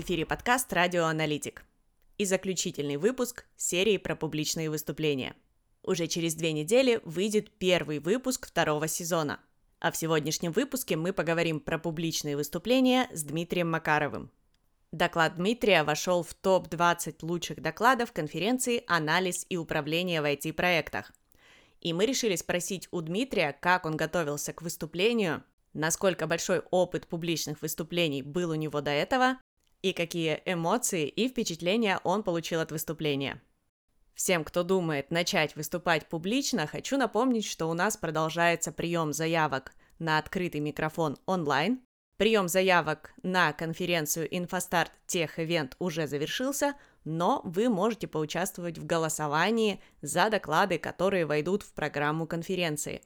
В 0.00 0.02
эфире 0.02 0.24
подкаст 0.24 0.72
«Радио 0.72 1.04
Аналитик» 1.04 1.62
и 2.16 2.24
заключительный 2.24 2.96
выпуск 2.96 3.44
серии 3.58 3.98
про 3.98 4.16
публичные 4.16 4.70
выступления. 4.70 5.36
Уже 5.82 6.06
через 6.06 6.34
две 6.34 6.54
недели 6.54 7.02
выйдет 7.04 7.50
первый 7.58 7.98
выпуск 7.98 8.46
второго 8.46 8.88
сезона. 8.88 9.40
А 9.78 9.92
в 9.92 9.98
сегодняшнем 9.98 10.52
выпуске 10.52 10.96
мы 10.96 11.12
поговорим 11.12 11.60
про 11.60 11.78
публичные 11.78 12.34
выступления 12.34 13.10
с 13.12 13.24
Дмитрием 13.24 13.70
Макаровым. 13.70 14.30
Доклад 14.90 15.36
Дмитрия 15.36 15.84
вошел 15.84 16.22
в 16.22 16.32
топ-20 16.32 17.16
лучших 17.20 17.60
докладов 17.60 18.10
конференции 18.12 18.84
«Анализ 18.86 19.44
и 19.50 19.58
управление 19.58 20.22
в 20.22 20.24
IT-проектах». 20.24 21.12
И 21.82 21.92
мы 21.92 22.06
решили 22.06 22.36
спросить 22.36 22.88
у 22.90 23.02
Дмитрия, 23.02 23.54
как 23.60 23.84
он 23.84 23.98
готовился 23.98 24.54
к 24.54 24.62
выступлению, 24.62 25.44
насколько 25.74 26.26
большой 26.26 26.60
опыт 26.70 27.06
публичных 27.06 27.60
выступлений 27.60 28.22
был 28.22 28.48
у 28.48 28.54
него 28.54 28.80
до 28.80 28.92
этого, 28.92 29.36
и 29.82 29.92
какие 29.92 30.42
эмоции 30.44 31.08
и 31.08 31.28
впечатления 31.28 32.00
он 32.04 32.22
получил 32.22 32.60
от 32.60 32.72
выступления. 32.72 33.40
Всем, 34.14 34.44
кто 34.44 34.62
думает 34.62 35.10
начать 35.10 35.56
выступать 35.56 36.06
публично, 36.06 36.66
хочу 36.66 36.98
напомнить, 36.98 37.46
что 37.46 37.66
у 37.66 37.74
нас 37.74 37.96
продолжается 37.96 38.70
прием 38.70 39.12
заявок 39.12 39.72
на 39.98 40.18
открытый 40.18 40.60
микрофон 40.60 41.16
онлайн. 41.26 41.80
Прием 42.18 42.48
заявок 42.48 43.14
на 43.22 43.54
конференцию 43.54 44.28
InfoStart 44.28 44.90
Тех 45.06 45.38
Event 45.38 45.72
уже 45.78 46.06
завершился, 46.06 46.74
но 47.04 47.40
вы 47.44 47.70
можете 47.70 48.08
поучаствовать 48.08 48.76
в 48.76 48.84
голосовании 48.84 49.80
за 50.02 50.28
доклады, 50.28 50.78
которые 50.78 51.24
войдут 51.24 51.62
в 51.62 51.72
программу 51.72 52.26
конференции. 52.26 53.00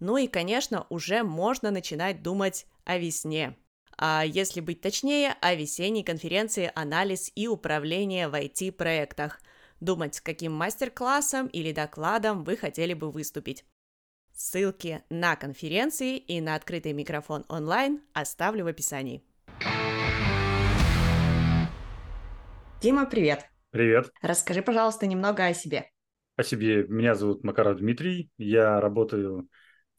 Ну 0.00 0.18
и, 0.18 0.26
конечно, 0.26 0.86
уже 0.90 1.22
можно 1.22 1.70
начинать 1.70 2.22
думать 2.22 2.66
о 2.84 2.98
весне, 2.98 3.56
а 3.98 4.24
если 4.24 4.60
быть 4.60 4.80
точнее, 4.80 5.36
о 5.40 5.54
весенней 5.54 6.04
конференции 6.04 6.70
«Анализ 6.74 7.32
и 7.34 7.48
управление 7.48 8.28
в 8.28 8.34
IT-проектах», 8.34 9.40
думать, 9.80 10.14
с 10.14 10.20
каким 10.20 10.52
мастер-классом 10.52 11.46
или 11.46 11.72
докладом 11.72 12.44
вы 12.44 12.56
хотели 12.56 12.94
бы 12.94 13.10
выступить. 13.10 13.64
Ссылки 14.34 15.02
на 15.08 15.34
конференции 15.36 16.18
и 16.18 16.40
на 16.42 16.56
открытый 16.56 16.92
микрофон 16.92 17.46
онлайн 17.48 18.02
оставлю 18.12 18.64
в 18.64 18.68
описании. 18.68 19.22
Дима, 22.82 23.06
привет! 23.06 23.46
Привет! 23.70 24.10
Расскажи, 24.20 24.60
пожалуйста, 24.60 25.06
немного 25.06 25.46
о 25.46 25.54
себе. 25.54 25.90
О 26.36 26.42
себе. 26.42 26.86
Меня 26.86 27.14
зовут 27.14 27.44
Макаров 27.44 27.78
Дмитрий. 27.78 28.30
Я 28.36 28.78
работаю 28.78 29.48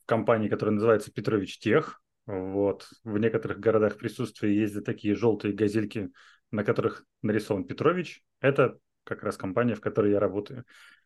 в 0.04 0.06
компании, 0.06 0.50
которая 0.50 0.76
называется 0.76 1.12
Петрович 1.12 1.58
Тех. 1.58 2.00
Вот. 2.28 2.90
В 3.04 3.18
некоторых 3.18 3.60
городах 3.60 3.98
присутствия 3.98 4.54
ездят 4.54 4.86
такие 4.86 5.16
желтые 5.16 5.54
газельки, 5.54 6.12
на 6.52 6.64
которых 6.64 7.06
нарисован 7.22 7.64
Петрович. 7.64 8.22
Это 8.42 8.78
как 9.06 9.24
раз 9.24 9.38
компания, 9.38 9.76
в 9.76 9.82
которой 9.82 10.12
я 10.12 10.20
работаю. 10.20 10.66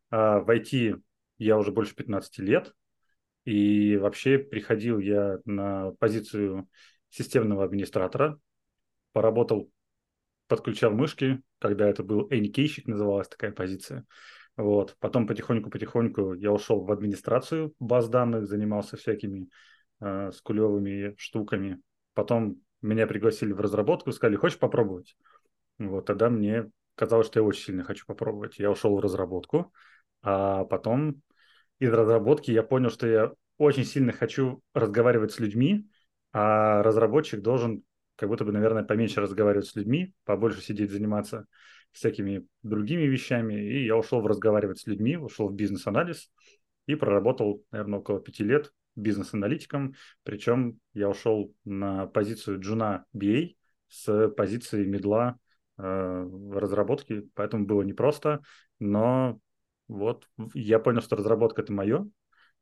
А 0.09 0.39
в 0.39 0.49
IT 0.49 0.99
я 1.37 1.57
уже 1.57 1.71
больше 1.71 1.95
15 1.95 2.39
лет. 2.39 2.73
И 3.45 3.97
вообще 3.97 4.39
приходил 4.39 4.99
я 4.99 5.39
на 5.45 5.91
позицию 5.99 6.67
системного 7.09 7.63
администратора, 7.63 8.39
поработал, 9.13 9.71
подключал 10.47 10.91
мышки, 10.91 11.41
когда 11.59 11.87
это 11.87 12.03
был 12.03 12.27
эникейщик, 12.31 12.87
называлась 12.87 13.27
такая 13.27 13.51
позиция. 13.51 14.05
Вот. 14.57 14.95
Потом 14.99 15.27
потихоньку-потихоньку 15.27 16.33
я 16.33 16.51
ушел 16.51 16.83
в 16.83 16.91
администрацию 16.91 17.73
баз 17.79 18.09
данных, 18.09 18.47
занимался 18.47 18.97
всякими 18.97 19.49
э, 20.01 20.31
скулевыми 20.33 21.15
штуками. 21.17 21.79
Потом 22.13 22.57
меня 22.81 23.07
пригласили 23.07 23.53
в 23.53 23.59
разработку, 23.59 24.11
сказали, 24.11 24.35
хочешь 24.35 24.59
попробовать? 24.59 25.15
Вот 25.77 26.05
тогда 26.05 26.29
мне 26.29 26.69
казалось, 26.95 27.27
что 27.27 27.39
я 27.39 27.45
очень 27.45 27.63
сильно 27.63 27.83
хочу 27.83 28.05
попробовать. 28.05 28.59
Я 28.59 28.71
ушел 28.71 28.95
в 28.95 28.99
разработку, 28.99 29.71
а 30.21 30.65
потом 30.65 31.21
из 31.79 31.91
разработки 31.91 32.51
я 32.51 32.63
понял, 32.63 32.89
что 32.89 33.07
я 33.07 33.31
очень 33.57 33.85
сильно 33.85 34.11
хочу 34.11 34.61
разговаривать 34.73 35.31
с 35.31 35.39
людьми, 35.39 35.87
а 36.33 36.83
разработчик 36.83 37.41
должен 37.41 37.83
как 38.15 38.29
будто 38.29 38.45
бы, 38.45 38.51
наверное, 38.51 38.83
поменьше 38.83 39.19
разговаривать 39.19 39.65
с 39.65 39.75
людьми, 39.75 40.13
побольше 40.25 40.61
сидеть, 40.61 40.91
заниматься 40.91 41.47
всякими 41.91 42.45
другими 42.61 43.03
вещами. 43.03 43.55
И 43.55 43.85
я 43.85 43.97
ушел 43.97 44.21
в 44.21 44.27
разговаривать 44.27 44.79
с 44.79 44.85
людьми, 44.85 45.17
ушел 45.17 45.49
в 45.49 45.55
бизнес-анализ 45.55 46.31
и 46.85 46.95
проработал, 46.95 47.63
наверное, 47.71 47.99
около 47.99 48.19
пяти 48.19 48.43
лет 48.43 48.71
бизнес-аналитиком. 48.95 49.95
Причем 50.23 50.79
я 50.93 51.09
ушел 51.09 51.53
на 51.65 52.07
позицию 52.07 52.59
джуна 52.59 53.05
BA 53.13 53.55
с 53.87 54.29
позиции 54.29 54.85
медла 54.85 55.37
э, 55.77 56.29
разработки, 56.53 57.29
поэтому 57.33 57.65
было 57.65 57.81
непросто, 57.81 58.41
но 58.79 59.39
вот 59.87 60.27
я 60.53 60.79
понял, 60.79 61.01
что 61.01 61.15
разработка 61.15 61.61
это 61.61 61.73
мое, 61.73 62.07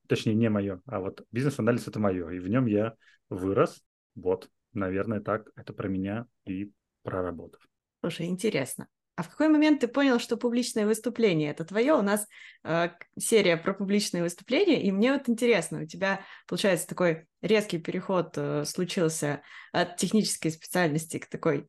точнее 0.08 0.34
не 0.34 0.50
мое, 0.50 0.82
а 0.86 1.00
вот 1.00 1.26
бизнес-анализ 1.32 1.88
это 1.88 2.00
мое, 2.00 2.30
и 2.30 2.40
в 2.40 2.48
нем 2.48 2.66
я 2.66 2.96
вырос. 3.30 3.84
Вот, 4.16 4.50
наверное, 4.74 5.22
так 5.22 5.50
это 5.56 5.74
про 5.74 5.88
меня 5.88 6.26
и 6.46 6.72
про 7.04 7.22
работу. 7.22 7.60
Слушай, 8.02 8.28
интересно. 8.28 8.88
А 9.20 9.22
в 9.22 9.28
какой 9.28 9.50
момент 9.50 9.82
ты 9.82 9.90
понял, 9.90 10.18
что 10.18 10.38
публичное 10.38 10.86
выступление 10.86 11.52
это 11.52 11.66
твое? 11.66 11.94
У 11.94 12.02
нас 12.02 12.26
э, 12.64 12.88
серия 13.20 13.58
про 13.58 13.74
публичные 13.74 14.24
выступления, 14.24 14.82
и 14.82 14.94
мне 14.94 15.12
вот 15.12 15.28
интересно, 15.28 15.82
у 15.82 15.86
тебя 15.86 16.22
получается 16.48 16.88
такой 16.88 17.26
резкий 17.42 17.80
переход 17.80 18.36
э, 18.38 18.64
случился 18.64 19.42
от 19.74 19.98
технической 19.98 20.52
специальности 20.52 21.18
к 21.18 21.28
такой 21.28 21.68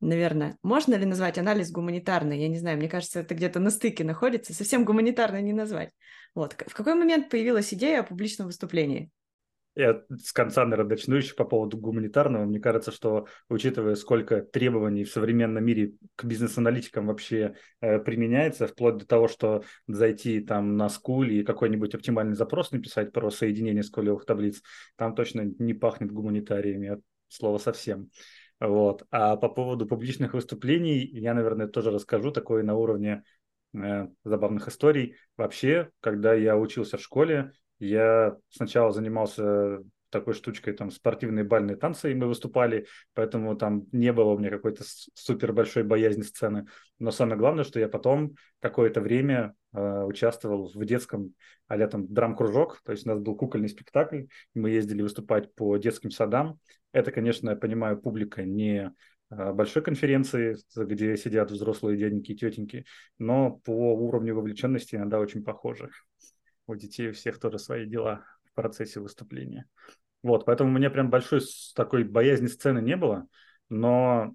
наверное, 0.00 0.58
можно 0.62 0.94
ли 0.94 1.06
назвать 1.06 1.38
анализ 1.38 1.70
гуманитарный? 1.70 2.38
Я 2.38 2.48
не 2.48 2.58
знаю, 2.58 2.76
мне 2.76 2.90
кажется, 2.90 3.20
это 3.20 3.34
где-то 3.34 3.60
на 3.60 3.70
стыке 3.70 4.04
находится, 4.04 4.52
совсем 4.52 4.84
гуманитарно 4.84 5.40
не 5.40 5.54
назвать. 5.54 5.92
Вот. 6.34 6.54
В 6.66 6.74
какой 6.74 6.96
момент 6.96 7.30
появилась 7.30 7.72
идея 7.72 8.00
о 8.00 8.04
публичном 8.04 8.48
выступлении? 8.48 9.10
Я 9.80 10.02
с 10.14 10.34
конца, 10.34 10.66
наверное, 10.66 10.90
начну 10.90 11.16
еще 11.16 11.34
по 11.34 11.46
поводу 11.46 11.78
гуманитарного. 11.78 12.44
Мне 12.44 12.60
кажется, 12.60 12.92
что, 12.92 13.26
учитывая, 13.48 13.94
сколько 13.94 14.42
требований 14.42 15.04
в 15.04 15.10
современном 15.10 15.64
мире 15.64 15.94
к 16.16 16.24
бизнес-аналитикам 16.24 17.06
вообще 17.06 17.54
э, 17.80 17.98
применяется, 17.98 18.66
вплоть 18.66 18.98
до 18.98 19.06
того, 19.06 19.26
что 19.26 19.64
зайти 19.86 20.40
там 20.40 20.76
на 20.76 20.90
скуле 20.90 21.40
и 21.40 21.44
какой-нибудь 21.44 21.94
оптимальный 21.94 22.34
запрос 22.34 22.72
написать 22.72 23.10
про 23.10 23.30
соединение 23.30 23.82
скулевых 23.82 24.26
таблиц, 24.26 24.60
там 24.96 25.14
точно 25.14 25.50
не 25.58 25.72
пахнет 25.72 26.12
гуманитариями 26.12 26.88
от 26.88 27.00
слова 27.28 27.56
совсем. 27.56 28.10
Вот. 28.60 29.06
А 29.10 29.36
по 29.36 29.48
поводу 29.48 29.86
публичных 29.86 30.34
выступлений 30.34 31.06
я, 31.06 31.32
наверное, 31.32 31.68
тоже 31.68 31.90
расскажу 31.90 32.32
такое 32.32 32.62
на 32.64 32.74
уровне 32.74 33.22
э, 33.72 34.08
забавных 34.24 34.68
историй. 34.68 35.16
Вообще, 35.38 35.88
когда 36.00 36.34
я 36.34 36.58
учился 36.58 36.98
в 36.98 37.00
школе, 37.00 37.52
я 37.80 38.36
сначала 38.50 38.92
занимался 38.92 39.82
такой 40.10 40.34
штучкой, 40.34 40.74
там, 40.74 40.90
спортивные 40.90 41.44
бальные 41.44 41.76
танцы, 41.76 42.10
и 42.10 42.14
мы 42.14 42.26
выступали, 42.26 42.86
поэтому 43.14 43.56
там 43.56 43.86
не 43.92 44.12
было 44.12 44.32
у 44.32 44.38
меня 44.38 44.50
какой-то 44.50 44.84
супер 45.14 45.52
большой 45.52 45.84
боязни 45.84 46.22
сцены. 46.22 46.66
Но 46.98 47.10
самое 47.10 47.38
главное, 47.38 47.64
что 47.64 47.80
я 47.80 47.88
потом 47.88 48.34
какое-то 48.60 49.00
время 49.00 49.54
э, 49.72 50.02
участвовал 50.02 50.70
в 50.74 50.84
детском 50.84 51.34
а 51.68 51.86
там 51.86 52.12
драм-кружок, 52.12 52.80
то 52.84 52.90
есть 52.90 53.06
у 53.06 53.10
нас 53.10 53.20
был 53.20 53.36
кукольный 53.36 53.68
спектакль, 53.68 54.24
мы 54.54 54.70
ездили 54.70 55.02
выступать 55.02 55.54
по 55.54 55.76
детским 55.76 56.10
садам. 56.10 56.58
Это, 56.92 57.12
конечно, 57.12 57.50
я 57.50 57.56
понимаю, 57.56 57.96
публика 57.96 58.42
не 58.42 58.92
э, 59.30 59.52
большой 59.52 59.82
конференции, 59.82 60.56
где 60.76 61.16
сидят 61.16 61.52
взрослые 61.52 61.96
дяденьки 61.96 62.32
и 62.32 62.36
тетеньки, 62.36 62.86
но 63.18 63.52
по 63.64 63.94
уровню 63.94 64.34
вовлеченности 64.34 64.96
иногда 64.96 65.20
очень 65.20 65.44
похожи. 65.44 65.90
У 66.70 66.76
детей 66.76 67.10
у 67.10 67.12
всех 67.12 67.40
тоже 67.40 67.58
свои 67.58 67.84
дела 67.84 68.24
в 68.44 68.54
процессе 68.54 69.00
выступления. 69.00 69.66
Вот, 70.22 70.44
поэтому 70.44 70.70
у 70.70 70.72
меня 70.72 70.88
прям 70.88 71.10
большой 71.10 71.40
такой 71.74 72.04
боязни 72.04 72.46
сцены 72.46 72.80
не 72.80 72.96
было, 72.96 73.26
но, 73.68 74.32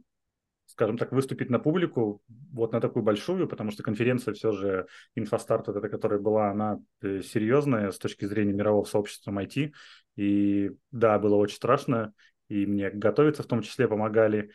скажем 0.66 0.98
так, 0.98 1.14
выступить 1.14 1.50
на 1.50 1.60
публику, 1.60 2.22
вот 2.52 2.74
на 2.74 2.82
такую 2.82 3.04
большую, 3.04 3.48
потому 3.48 3.72
что 3.72 3.84
конференция 3.84 4.34
все 4.34 4.52
же, 4.52 4.86
инфостарт, 5.16 5.68
вот 5.68 5.78
эта, 5.78 5.88
которая 5.88 6.20
была, 6.20 6.52
она 6.52 6.80
э, 7.02 7.22
серьезная 7.22 7.90
с 7.90 8.00
точки 8.00 8.26
зрения 8.26 8.52
мирового 8.52 8.84
сообщества 8.84 9.32
IT, 9.32 9.72
и 10.18 10.72
да, 10.92 11.18
было 11.18 11.36
очень 11.36 11.56
страшно, 11.56 12.14
и 12.50 12.66
мне 12.66 12.90
готовиться 12.90 13.44
в 13.44 13.48
том 13.48 13.62
числе 13.62 13.88
помогали, 13.88 14.52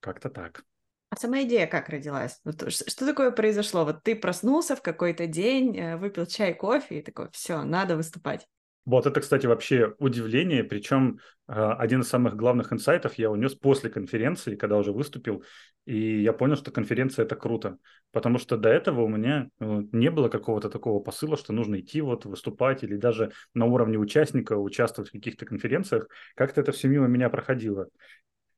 как-то 0.00 0.30
так. 0.30 0.64
А 1.10 1.16
сама 1.16 1.42
идея 1.42 1.66
как 1.66 1.88
родилась? 1.88 2.40
Что 2.68 3.06
такое 3.06 3.30
произошло? 3.30 3.84
Вот 3.84 4.02
ты 4.02 4.14
проснулся 4.14 4.76
в 4.76 4.82
какой-то 4.82 5.26
день, 5.26 5.76
э, 5.76 5.96
выпил 5.96 6.26
чай, 6.26 6.54
кофе 6.54 6.98
и 6.98 7.02
такой, 7.02 7.30
все, 7.32 7.62
надо 7.62 7.96
выступать. 7.96 8.46
Вот 8.84 9.06
это, 9.06 9.20
кстати, 9.20 9.46
вообще 9.46 9.94
удивление, 9.98 10.64
причем 10.64 11.18
э, 11.46 11.52
один 11.52 12.00
из 12.00 12.08
самых 12.08 12.36
главных 12.36 12.72
инсайтов 12.72 13.14
я 13.14 13.30
унес 13.30 13.54
после 13.54 13.90
конференции, 13.90 14.56
когда 14.56 14.78
уже 14.78 14.92
выступил, 14.92 15.44
и 15.84 16.22
я 16.22 16.32
понял, 16.32 16.56
что 16.56 16.70
конференция 16.70 17.26
это 17.26 17.36
круто, 17.36 17.76
потому 18.12 18.38
что 18.38 18.56
до 18.56 18.70
этого 18.70 19.02
у 19.02 19.08
меня 19.08 19.48
э, 19.60 19.82
не 19.92 20.10
было 20.10 20.30
какого-то 20.30 20.70
такого 20.70 21.00
посыла, 21.00 21.36
что 21.36 21.52
нужно 21.52 21.80
идти 21.80 22.00
вот 22.00 22.24
выступать 22.24 22.82
или 22.82 22.96
даже 22.96 23.32
на 23.52 23.66
уровне 23.66 23.98
участника 23.98 24.54
участвовать 24.56 25.10
в 25.10 25.12
каких-то 25.12 25.44
конференциях, 25.44 26.08
как-то 26.34 26.62
это 26.62 26.72
все 26.72 26.88
мимо 26.88 27.08
меня 27.08 27.28
проходило. 27.28 27.88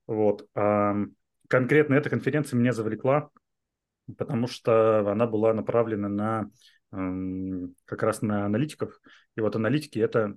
Вот. 0.06 0.48
Конкретно 1.50 1.94
эта 1.94 2.08
конференция 2.08 2.56
меня 2.56 2.72
завлекла, 2.72 3.30
потому 4.16 4.46
что 4.46 5.10
она 5.10 5.26
была 5.26 5.52
направлена 5.52 6.08
на 6.08 6.50
как 7.84 8.02
раз 8.02 8.22
на 8.22 8.46
аналитиков. 8.46 9.00
И 9.36 9.40
вот 9.40 9.54
аналитики– 9.56 9.98
это 10.00 10.36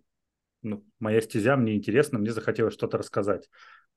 ну, 0.63 0.85
моя 0.99 1.21
стезя, 1.21 1.55
мне 1.55 1.75
интересно, 1.75 2.19
мне 2.19 2.31
захотелось 2.31 2.73
что-то 2.73 2.97
рассказать. 2.97 3.49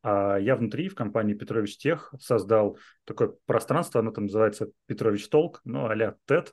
А 0.02 0.36
я 0.36 0.56
внутри 0.56 0.88
в 0.88 0.94
компании 0.94 1.34
Петрович 1.34 1.78
Тех 1.78 2.12
создал 2.20 2.78
такое 3.04 3.32
пространство, 3.46 4.00
оно 4.00 4.10
там 4.10 4.24
называется 4.24 4.68
Петрович 4.86 5.28
Толк, 5.28 5.60
ну, 5.64 5.86
а-ля 5.86 6.16
TED, 6.26 6.48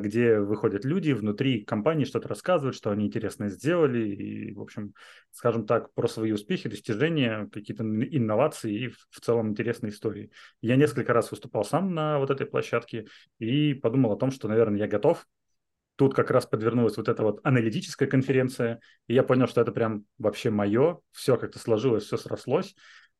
где 0.00 0.38
выходят 0.38 0.84
люди 0.84 1.12
внутри 1.12 1.64
компании, 1.64 2.04
что-то 2.04 2.28
рассказывают, 2.28 2.76
что 2.76 2.90
они 2.90 3.06
интересно 3.06 3.48
сделали, 3.48 4.06
и, 4.08 4.52
в 4.52 4.60
общем, 4.60 4.92
скажем 5.30 5.66
так, 5.66 5.94
про 5.94 6.06
свои 6.06 6.32
успехи, 6.32 6.68
достижения, 6.68 7.48
какие-то 7.50 7.82
инновации 7.82 8.74
и 8.74 8.88
в 8.88 9.20
целом 9.22 9.50
интересные 9.50 9.90
истории. 9.90 10.30
Я 10.60 10.76
несколько 10.76 11.14
раз 11.14 11.30
выступал 11.30 11.64
сам 11.64 11.94
на 11.94 12.18
вот 12.18 12.30
этой 12.30 12.46
площадке 12.46 13.06
и 13.38 13.72
подумал 13.72 14.12
о 14.12 14.16
том, 14.16 14.30
что, 14.30 14.48
наверное, 14.48 14.80
я 14.80 14.86
готов. 14.86 15.26
Тут 15.96 16.14
как 16.14 16.30
раз 16.30 16.46
подвернулась 16.46 16.96
вот 16.96 17.08
эта 17.08 17.22
вот 17.22 17.40
аналитическая 17.44 18.06
конференция, 18.06 18.80
и 19.06 19.14
я 19.14 19.22
понял, 19.22 19.46
что 19.46 19.60
это 19.60 19.72
прям 19.72 20.04
вообще 20.18 20.50
мое, 20.50 21.00
все 21.12 21.36
как-то 21.36 21.58
сложилось, 21.58 22.04
все 22.04 22.16
срослось. 22.16 22.74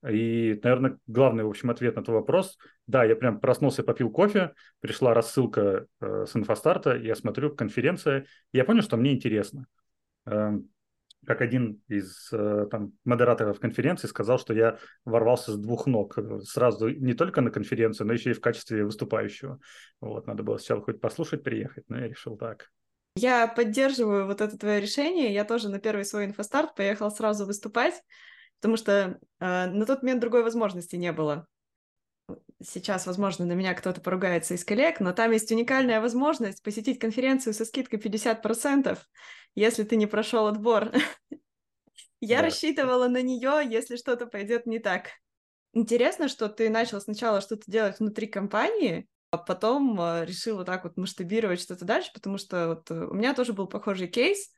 И, 0.09 0.59
наверное, 0.63 0.99
главный, 1.07 1.45
в 1.45 1.49
общем, 1.49 1.71
ответ 1.71 1.97
на 1.97 2.01
этот 2.01 2.15
вопрос. 2.15 2.57
Да, 2.87 3.05
я 3.05 3.15
прям 3.17 3.39
проснулся, 3.39 3.83
попил 3.83 4.11
кофе, 4.11 4.53
пришла 4.81 5.13
рассылка 5.13 5.87
э, 6.01 6.25
с 6.27 6.35
инфостарта, 6.35 6.97
я 6.97 7.15
смотрю, 7.15 7.55
конференция, 7.55 8.27
и 8.53 8.59
я 8.59 8.65
понял, 8.65 8.83
что 8.83 8.97
мне 8.97 9.13
интересно. 9.13 9.67
Э, 10.27 10.53
как 11.27 11.43
один 11.43 11.83
из 11.89 12.31
э, 12.33 12.67
там, 12.71 12.93
модераторов 13.05 13.61
конференции 13.61 14.09
сказал, 14.09 14.39
что 14.39 14.55
я 14.55 14.79
ворвался 15.05 15.53
с 15.53 15.59
двух 15.59 15.87
ног 15.87 16.17
сразу 16.45 16.89
не 16.89 17.13
только 17.13 17.43
на 17.43 17.51
конференцию, 17.51 18.07
но 18.07 18.15
еще 18.15 18.31
и 18.31 18.35
в 18.35 18.41
качестве 18.41 18.85
выступающего. 18.85 19.61
Вот, 20.01 20.27
надо 20.27 20.43
было 20.43 20.57
сначала 20.57 20.81
хоть 20.81 20.99
послушать, 21.01 21.43
приехать, 21.43 21.85
но 21.89 21.99
я 21.99 22.09
решил 22.09 22.39
так. 22.39 22.71
Я 23.17 23.49
поддерживаю 23.49 24.27
вот 24.27 24.41
это 24.41 24.57
твое 24.57 24.81
решение. 24.81 25.35
Я 25.35 25.45
тоже 25.45 25.69
на 25.69 25.79
первый 25.79 26.05
свой 26.05 26.25
инфостарт 26.25 26.75
поехал 26.75 27.11
сразу 27.11 27.45
выступать 27.45 28.01
потому 28.61 28.77
что 28.77 29.19
э, 29.41 29.67
на 29.67 29.87
тот 29.87 30.03
момент 30.03 30.21
другой 30.21 30.43
возможности 30.43 30.97
не 30.97 31.13
было. 31.13 31.47
Сейчас, 32.63 33.07
возможно, 33.07 33.47
на 33.47 33.53
меня 33.53 33.73
кто-то 33.75 34.01
поругается 34.03 34.55
из 34.55 34.65
коллег, 34.65 35.01
но 35.01 35.13
там 35.13 35.33
есть 35.33 35.51
уникальная 35.51 36.01
возможность 36.01 36.63
посетить 36.63 36.99
конференцию 36.99 37.55
со 37.55 37.65
скидкой 37.65 37.99
50%, 37.99 38.99
если 39.55 39.83
ты 39.85 39.97
не 39.97 40.07
прошел 40.07 40.47
отбор. 40.47 40.93
Я 42.21 42.43
рассчитывала 42.43 43.09
на 43.09 43.23
нее, 43.23 43.63
если 43.67 43.97
что-то 43.97 44.27
пойдет 44.27 44.67
не 44.67 44.79
так. 44.79 45.09
Интересно, 45.73 46.29
что 46.29 46.51
ты 46.51 46.69
начал 46.69 47.01
сначала 47.01 47.41
что-то 47.41 47.63
делать 47.67 47.99
внутри 47.99 48.27
компании, 48.27 49.09
а 49.31 49.39
потом 49.39 49.99
э, 49.99 50.27
решил 50.27 50.57
вот 50.57 50.67
так 50.67 50.85
вот 50.85 50.99
масштабировать 50.99 51.61
что-то 51.61 51.87
дальше, 51.87 52.11
потому 52.13 52.37
что 52.37 52.69
вот 52.69 52.91
э, 52.91 53.07
у 53.07 53.15
меня 53.15 53.33
тоже 53.33 53.55
был 53.55 53.69
похожий 53.69 54.09
кейс. 54.09 54.51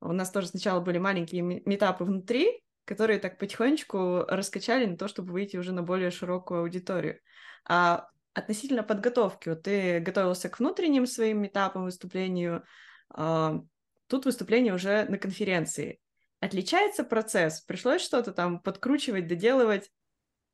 У 0.00 0.12
нас 0.12 0.30
тоже 0.30 0.46
сначала 0.46 0.80
были 0.80 0.96
маленькие 0.96 1.42
метапы 1.42 2.04
внутри, 2.04 2.62
которые 2.84 3.18
так 3.18 3.38
потихонечку 3.38 4.24
раскачали 4.28 4.86
на 4.86 4.96
то, 4.96 5.08
чтобы 5.08 5.32
выйти 5.32 5.56
уже 5.56 5.72
на 5.72 5.82
более 5.82 6.10
широкую 6.10 6.60
аудиторию. 6.60 7.20
А 7.64 8.08
относительно 8.32 8.82
подготовки, 8.82 9.48
вот 9.48 9.62
ты 9.62 10.00
готовился 10.00 10.48
к 10.48 10.58
внутренним 10.58 11.06
своим 11.06 11.46
этапам 11.46 11.84
выступлению, 11.84 12.64
а, 13.10 13.60
тут 14.06 14.24
выступление 14.24 14.74
уже 14.74 15.04
на 15.06 15.18
конференции. 15.18 16.00
Отличается 16.40 17.04
процесс? 17.04 17.60
Пришлось 17.60 18.02
что-то 18.02 18.32
там 18.32 18.60
подкручивать, 18.60 19.26
доделывать? 19.26 19.90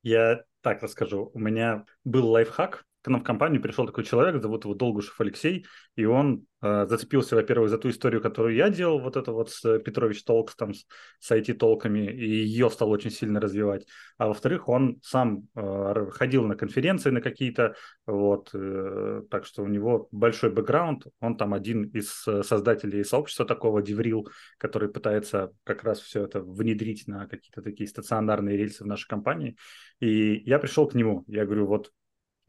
Я 0.02 0.42
так 0.62 0.82
расскажу. 0.82 1.30
У 1.32 1.38
меня 1.38 1.84
был 2.04 2.28
лайфхак, 2.28 2.85
к 3.06 3.08
нам 3.08 3.20
в 3.20 3.24
компанию 3.24 3.62
пришел 3.62 3.86
такой 3.86 4.02
человек, 4.02 4.42
зовут 4.42 4.64
его 4.64 4.74
Долгушев 4.74 5.20
Алексей, 5.20 5.64
и 5.94 6.04
он 6.04 6.44
э, 6.60 6.86
зацепился, 6.88 7.36
во-первых, 7.36 7.70
за 7.70 7.78
ту 7.78 7.88
историю, 7.88 8.20
которую 8.20 8.56
я 8.56 8.68
делал, 8.68 8.98
вот 8.98 9.16
это 9.16 9.30
вот 9.30 9.48
с 9.48 9.78
Петрович 9.78 10.24
Толкс, 10.24 10.56
там, 10.56 10.74
с, 10.74 10.86
с 11.20 11.30
IT-толками, 11.30 12.00
и 12.00 12.26
ее 12.26 12.68
стал 12.68 12.90
очень 12.90 13.12
сильно 13.12 13.38
развивать. 13.38 13.86
А 14.18 14.26
во-вторых, 14.26 14.68
он 14.68 14.98
сам 15.04 15.44
э, 15.54 16.06
ходил 16.10 16.42
на 16.46 16.56
конференции 16.56 17.10
на 17.10 17.20
какие-то, 17.20 17.76
вот, 18.06 18.50
э, 18.54 19.22
так 19.30 19.46
что 19.46 19.62
у 19.62 19.68
него 19.68 20.08
большой 20.10 20.50
бэкграунд, 20.50 21.06
он 21.20 21.36
там 21.36 21.54
один 21.54 21.84
из 21.84 22.08
создателей 22.42 23.04
сообщества 23.04 23.46
такого, 23.46 23.82
Деврил, 23.82 24.28
который 24.58 24.88
пытается 24.88 25.52
как 25.62 25.84
раз 25.84 26.00
все 26.00 26.24
это 26.24 26.40
внедрить 26.40 27.06
на 27.06 27.28
какие-то 27.28 27.62
такие 27.62 27.88
стационарные 27.88 28.56
рельсы 28.56 28.82
в 28.82 28.88
нашей 28.88 29.06
компании. 29.06 29.56
И 30.00 30.42
я 30.44 30.58
пришел 30.58 30.88
к 30.88 30.94
нему, 30.94 31.22
я 31.28 31.44
говорю, 31.44 31.66
вот 31.66 31.92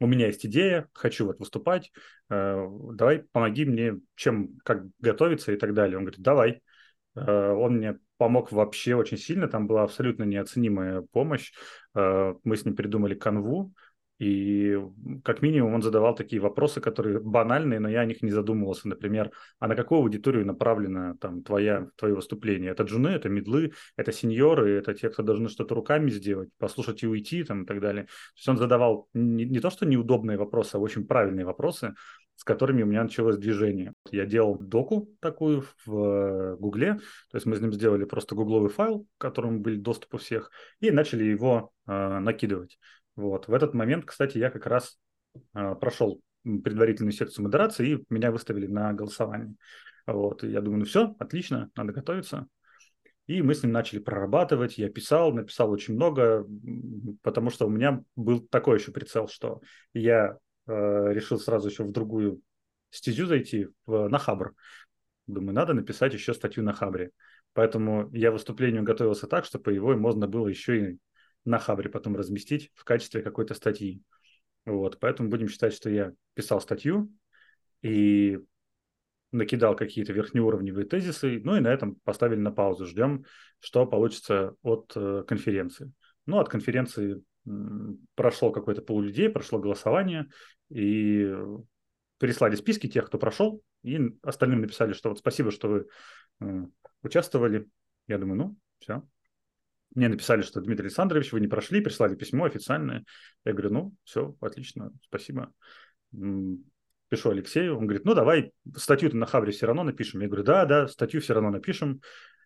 у 0.00 0.06
меня 0.06 0.26
есть 0.26 0.46
идея, 0.46 0.88
хочу 0.92 1.26
вот 1.26 1.38
выступать, 1.40 1.90
э, 2.30 2.66
давай 2.92 3.24
помоги 3.32 3.64
мне, 3.64 3.94
чем, 4.14 4.58
как 4.64 4.84
готовиться 5.00 5.52
и 5.52 5.56
так 5.56 5.74
далее. 5.74 5.96
Он 5.96 6.04
говорит, 6.04 6.20
давай. 6.20 6.62
Э, 7.16 7.52
он 7.52 7.78
мне 7.78 7.98
помог 8.16 8.52
вообще 8.52 8.94
очень 8.94 9.18
сильно, 9.18 9.48
там 9.48 9.66
была 9.66 9.84
абсолютно 9.84 10.24
неоценимая 10.24 11.02
помощь. 11.12 11.52
Э, 11.94 12.34
мы 12.44 12.56
с 12.56 12.64
ним 12.64 12.76
придумали 12.76 13.14
канву, 13.14 13.72
и 14.18 14.76
как 15.22 15.42
минимум 15.42 15.74
он 15.74 15.82
задавал 15.82 16.14
такие 16.14 16.42
вопросы, 16.42 16.80
которые 16.80 17.20
банальные, 17.20 17.78
но 17.78 17.88
я 17.88 18.00
о 18.00 18.04
них 18.04 18.20
не 18.22 18.32
задумывался. 18.32 18.88
Например, 18.88 19.30
а 19.60 19.68
на 19.68 19.76
какую 19.76 20.00
аудиторию 20.00 20.44
направлено 20.44 21.14
там 21.20 21.42
твоя, 21.42 21.88
твое 21.96 22.14
выступление? 22.14 22.72
Это 22.72 22.82
джуны, 22.82 23.08
это 23.08 23.28
медлы, 23.28 23.72
это 23.96 24.10
сеньоры, 24.10 24.72
это 24.72 24.92
те, 24.94 25.08
кто 25.08 25.22
должны 25.22 25.48
что-то 25.48 25.76
руками 25.76 26.10
сделать, 26.10 26.48
послушать 26.58 27.02
и 27.04 27.06
уйти 27.06 27.44
там, 27.44 27.62
и 27.62 27.66
так 27.66 27.80
далее. 27.80 28.04
То 28.04 28.10
есть 28.36 28.48
он 28.48 28.56
задавал 28.56 29.08
не, 29.14 29.44
не 29.44 29.60
то, 29.60 29.70
что 29.70 29.86
неудобные 29.86 30.36
вопросы, 30.36 30.74
а 30.74 30.78
очень 30.78 31.06
правильные 31.06 31.46
вопросы, 31.46 31.94
с 32.34 32.44
которыми 32.44 32.82
у 32.82 32.86
меня 32.86 33.02
началось 33.02 33.36
движение. 33.36 33.92
Я 34.10 34.24
делал 34.24 34.58
доку 34.58 35.08
такую 35.20 35.64
в 35.84 35.92
э, 35.92 36.56
Гугле, 36.56 36.94
то 36.94 37.36
есть 37.36 37.46
мы 37.46 37.56
с 37.56 37.60
ним 37.60 37.72
сделали 37.72 38.04
просто 38.04 38.36
гугловый 38.36 38.70
файл, 38.70 39.06
к 39.16 39.20
которому 39.20 39.58
были 39.58 39.76
доступ 39.76 40.14
у 40.14 40.18
всех, 40.18 40.52
и 40.78 40.92
начали 40.92 41.24
его 41.24 41.72
э, 41.88 42.18
накидывать. 42.20 42.78
Вот. 43.18 43.48
В 43.48 43.52
этот 43.52 43.74
момент, 43.74 44.04
кстати, 44.04 44.38
я 44.38 44.48
как 44.48 44.66
раз 44.66 44.96
э, 45.52 45.74
прошел 45.74 46.20
предварительную 46.44 47.10
секцию 47.10 47.46
модерации, 47.46 47.90
и 47.90 48.04
меня 48.10 48.30
выставили 48.30 48.68
на 48.68 48.92
голосование. 48.92 49.56
Вот. 50.06 50.44
И 50.44 50.50
я 50.50 50.60
думаю, 50.60 50.80
ну 50.80 50.84
все, 50.84 51.16
отлично, 51.18 51.68
надо 51.74 51.92
готовиться. 51.92 52.46
И 53.26 53.42
мы 53.42 53.56
с 53.56 53.64
ним 53.64 53.72
начали 53.72 53.98
прорабатывать. 53.98 54.78
Я 54.78 54.88
писал, 54.88 55.32
написал 55.32 55.68
очень 55.72 55.94
много, 55.94 56.46
потому 57.22 57.50
что 57.50 57.66
у 57.66 57.70
меня 57.70 58.04
был 58.14 58.40
такой 58.40 58.78
еще 58.78 58.92
прицел, 58.92 59.26
что 59.26 59.62
я 59.92 60.38
э, 60.68 61.12
решил 61.12 61.40
сразу 61.40 61.70
еще 61.70 61.82
в 61.82 61.90
другую 61.90 62.40
стезю 62.90 63.26
зайти, 63.26 63.66
в, 63.84 64.06
на 64.06 64.18
Хабр. 64.18 64.54
Думаю, 65.26 65.54
надо 65.54 65.74
написать 65.74 66.14
еще 66.14 66.34
статью 66.34 66.62
на 66.62 66.72
Хабре. 66.72 67.10
Поэтому 67.52 68.10
я 68.12 68.30
выступлению 68.30 68.84
готовился 68.84 69.26
так, 69.26 69.44
чтобы 69.44 69.72
его 69.72 69.96
можно 69.96 70.28
было 70.28 70.46
еще 70.46 70.92
и 70.92 70.98
на 71.48 71.58
Хабре 71.58 71.88
потом 71.88 72.14
разместить 72.14 72.70
в 72.74 72.84
качестве 72.84 73.22
какой-то 73.22 73.54
статьи. 73.54 74.02
Вот, 74.66 74.98
поэтому 75.00 75.30
будем 75.30 75.48
считать, 75.48 75.72
что 75.72 75.88
я 75.88 76.12
писал 76.34 76.60
статью 76.60 77.10
и 77.80 78.38
накидал 79.32 79.74
какие-то 79.74 80.12
верхнеуровневые 80.12 80.86
тезисы, 80.86 81.40
ну 81.42 81.56
и 81.56 81.60
на 81.60 81.68
этом 81.68 81.96
поставили 82.04 82.38
на 82.38 82.52
паузу. 82.52 82.84
Ждем, 82.86 83.24
что 83.60 83.86
получится 83.86 84.54
от 84.62 84.92
э, 84.94 85.24
конференции. 85.26 85.90
Ну, 86.26 86.38
от 86.38 86.48
конференции 86.48 87.22
прошло 88.14 88.52
какое-то 88.52 88.82
пол 88.82 89.00
людей, 89.00 89.30
прошло 89.30 89.58
голосование, 89.58 90.28
и 90.68 91.34
прислали 92.18 92.56
списки 92.56 92.88
тех, 92.88 93.06
кто 93.06 93.18
прошел, 93.18 93.62
и 93.82 93.98
остальным 94.22 94.60
написали, 94.60 94.92
что 94.92 95.08
вот 95.08 95.18
спасибо, 95.18 95.50
что 95.50 95.68
вы 95.68 95.86
э, 96.40 96.66
участвовали. 97.02 97.66
Я 98.06 98.18
думаю, 98.18 98.36
ну, 98.38 98.56
все, 98.80 99.02
мне 99.94 100.08
написали, 100.08 100.42
что 100.42 100.60
Дмитрий 100.60 100.86
Александрович, 100.86 101.32
вы 101.32 101.40
не 101.40 101.48
прошли, 101.48 101.80
прислали 101.80 102.14
письмо 102.14 102.44
официальное. 102.44 103.04
Я 103.44 103.52
говорю, 103.52 103.70
ну, 103.70 103.94
все, 104.04 104.36
отлично, 104.40 104.92
спасибо. 105.02 105.52
Пишу 106.12 107.30
Алексею, 107.30 107.76
он 107.76 107.86
говорит, 107.86 108.04
ну, 108.04 108.14
давай 108.14 108.52
статью 108.76 109.14
на 109.16 109.26
Хабре 109.26 109.52
все 109.52 109.66
равно 109.66 109.82
напишем. 109.82 110.20
Я 110.20 110.26
говорю, 110.26 110.44
да, 110.44 110.64
да, 110.66 110.88
статью 110.88 111.20
все 111.20 111.34
равно 111.34 111.50
напишем. 111.50 112.00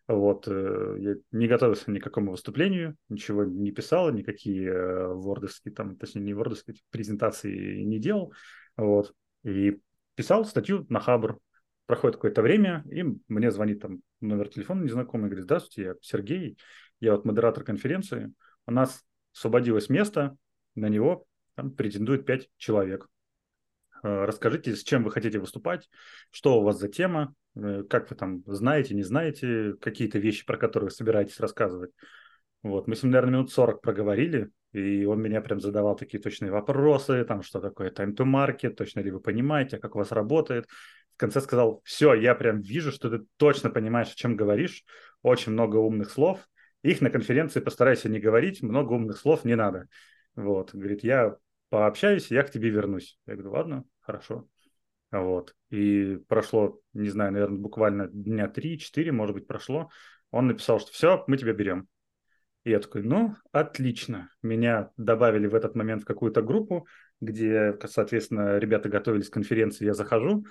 Вот, 0.09 0.49
э, 0.49 0.97
я 0.99 1.15
не 1.31 1.47
готовился 1.47 1.91
ни 1.91 2.01
к 2.01 2.05
какому 2.05 2.33
выступлению, 2.33 2.97
ничего 3.09 3.45
не 3.45 3.71
писал, 3.71 4.11
никакие 4.11 4.69
э, 4.69 5.07
вордовские, 5.07 5.73
там, 5.73 5.97
точнее, 5.97 6.23
не 6.23 6.35
вордовские 6.35 6.77
презентации 6.91 7.83
не 7.83 8.01
делал. 8.01 8.33
Вот, 8.77 9.15
и 9.45 9.79
писал 10.15 10.45
статью 10.45 10.87
на 10.89 11.01
Хабр. 11.01 11.39
Проходит 11.87 12.17
какое-то 12.17 12.43
время, 12.43 12.85
и 12.91 13.05
мне 13.29 13.51
звонит 13.51 13.81
там 13.81 14.01
номер 14.21 14.49
телефона 14.49 14.83
незнакомый, 14.83 15.27
говорит, 15.27 15.45
здравствуйте, 15.45 15.83
я 15.83 15.95
Сергей, 16.01 16.57
я 17.03 17.13
вот 17.13 17.25
модератор 17.25 17.65
конференции, 17.65 18.33
у 18.67 18.71
нас 18.71 19.05
освободилось 19.35 19.89
место, 19.89 20.37
на 20.77 20.89
него 20.89 21.27
там 21.57 21.73
претендует 21.73 22.25
пять 22.25 22.49
человек. 22.57 23.09
Э, 24.05 24.25
расскажите, 24.25 24.77
с 24.77 24.85
чем 24.85 25.03
вы 25.03 25.11
хотите 25.11 25.41
выступать, 25.41 25.89
что 26.31 26.61
у 26.61 26.63
вас 26.63 26.79
за 26.79 26.89
тема, 26.89 27.35
э, 27.57 27.83
как 27.91 28.09
вы 28.09 28.15
там 28.15 28.45
знаете, 28.47 28.95
не 28.95 29.03
знаете, 29.03 29.75
какие-то 29.81 30.21
вещи, 30.21 30.47
про 30.47 30.57
которые 30.57 30.91
собираетесь 30.91 31.41
рассказывать. 31.41 31.91
Вот, 32.63 32.87
мы 32.87 32.95
с 32.95 33.03
ним, 33.03 33.11
наверное, 33.11 33.39
минут 33.39 33.51
40 33.51 33.83
проговорили, 33.83 34.51
и 34.73 35.05
он 35.05 35.21
меня 35.21 35.41
прям 35.41 35.59
задавал 35.59 35.97
такие 35.97 36.23
точные 36.23 36.53
вопросы, 36.53 37.25
там, 37.25 37.43
что 37.43 37.61
такое 37.61 37.91
time 37.91 38.15
to 38.15 38.25
market, 38.25 38.75
точно 38.75 39.01
ли 39.01 39.11
вы 39.11 39.19
понимаете, 39.19 39.79
как 39.79 39.97
у 39.97 39.99
вас 39.99 40.13
работает. 40.13 40.67
В 41.15 41.17
конце 41.17 41.41
сказал, 41.41 41.83
все, 41.85 42.15
я 42.15 42.37
прям 42.37 42.61
вижу, 42.61 42.93
что 42.93 43.11
ты 43.11 43.25
точно 43.39 43.71
понимаешь, 43.71 44.13
о 44.13 44.17
чем 44.17 44.37
говоришь, 44.37 44.85
очень 45.23 45.51
много 45.51 45.77
умных 45.77 46.11
слов, 46.11 46.49
их 46.83 47.01
на 47.01 47.11
конференции 47.11 47.61
постарайся 47.61 48.09
не 48.09 48.21
говорить, 48.21 48.63
много 48.63 48.93
умных 48.93 49.19
слов 49.19 49.45
не 49.45 49.55
надо. 49.55 49.89
Вот, 50.35 50.75
говорит, 50.75 51.05
я 51.05 51.37
пообщаюсь, 51.69 52.31
я 52.31 52.43
к 52.43 52.51
тебе 52.51 52.71
вернусь. 52.71 53.19
Я 53.27 53.35
говорю, 53.35 53.53
ладно, 53.53 53.85
хорошо. 54.01 54.49
Вот. 55.11 55.55
И 55.71 56.19
прошло, 56.29 56.81
не 56.95 57.09
знаю, 57.09 57.33
наверное, 57.33 57.59
буквально 57.59 58.09
дня 58.09 58.49
три-четыре, 58.49 59.13
может 59.13 59.35
быть, 59.35 59.47
прошло. 59.47 59.91
Он 60.31 60.47
написал, 60.47 60.81
что 60.81 60.91
все, 60.93 61.23
мы 61.27 61.37
тебя 61.37 61.53
берем. 61.53 61.87
И 62.65 62.71
я 62.71 62.81
такой, 62.81 63.03
ну, 63.03 63.35
отлично. 63.51 64.31
Меня 64.43 64.91
добавили 64.97 65.47
в 65.47 65.55
этот 65.55 65.75
момент 65.75 66.03
в 66.03 66.07
какую-то 66.07 66.43
группу, 66.43 66.87
где, 67.21 67.77
соответственно, 67.87 68.59
ребята 68.59 68.89
готовились 68.89 69.29
к 69.29 69.35
конференции, 69.35 69.85
я 69.85 69.95
захожу. 69.95 70.47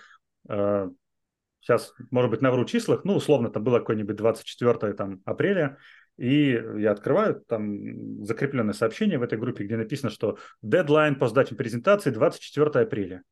Сейчас, 0.47 1.93
а, 1.99 2.03
может 2.11 2.31
быть, 2.31 2.41
навру 2.41 2.65
числах, 2.65 3.05
ну, 3.05 3.15
условно, 3.15 3.49
там 3.49 3.63
было 3.63 3.79
какое-нибудь 3.79 4.15
24 4.15 4.93
там, 4.93 5.21
апреля, 5.25 5.77
и 6.17 6.61
я 6.77 6.91
открываю 6.91 7.41
там 7.47 8.23
закрепленное 8.23 8.73
сообщение 8.73 9.17
в 9.17 9.23
этой 9.23 9.37
группе, 9.37 9.63
где 9.63 9.77
написано, 9.77 10.09
что 10.09 10.37
дедлайн 10.61 11.15
по 11.15 11.27
сдаче 11.27 11.55
презентации 11.55 12.11
24 12.11 12.69
апреля. 12.85 13.23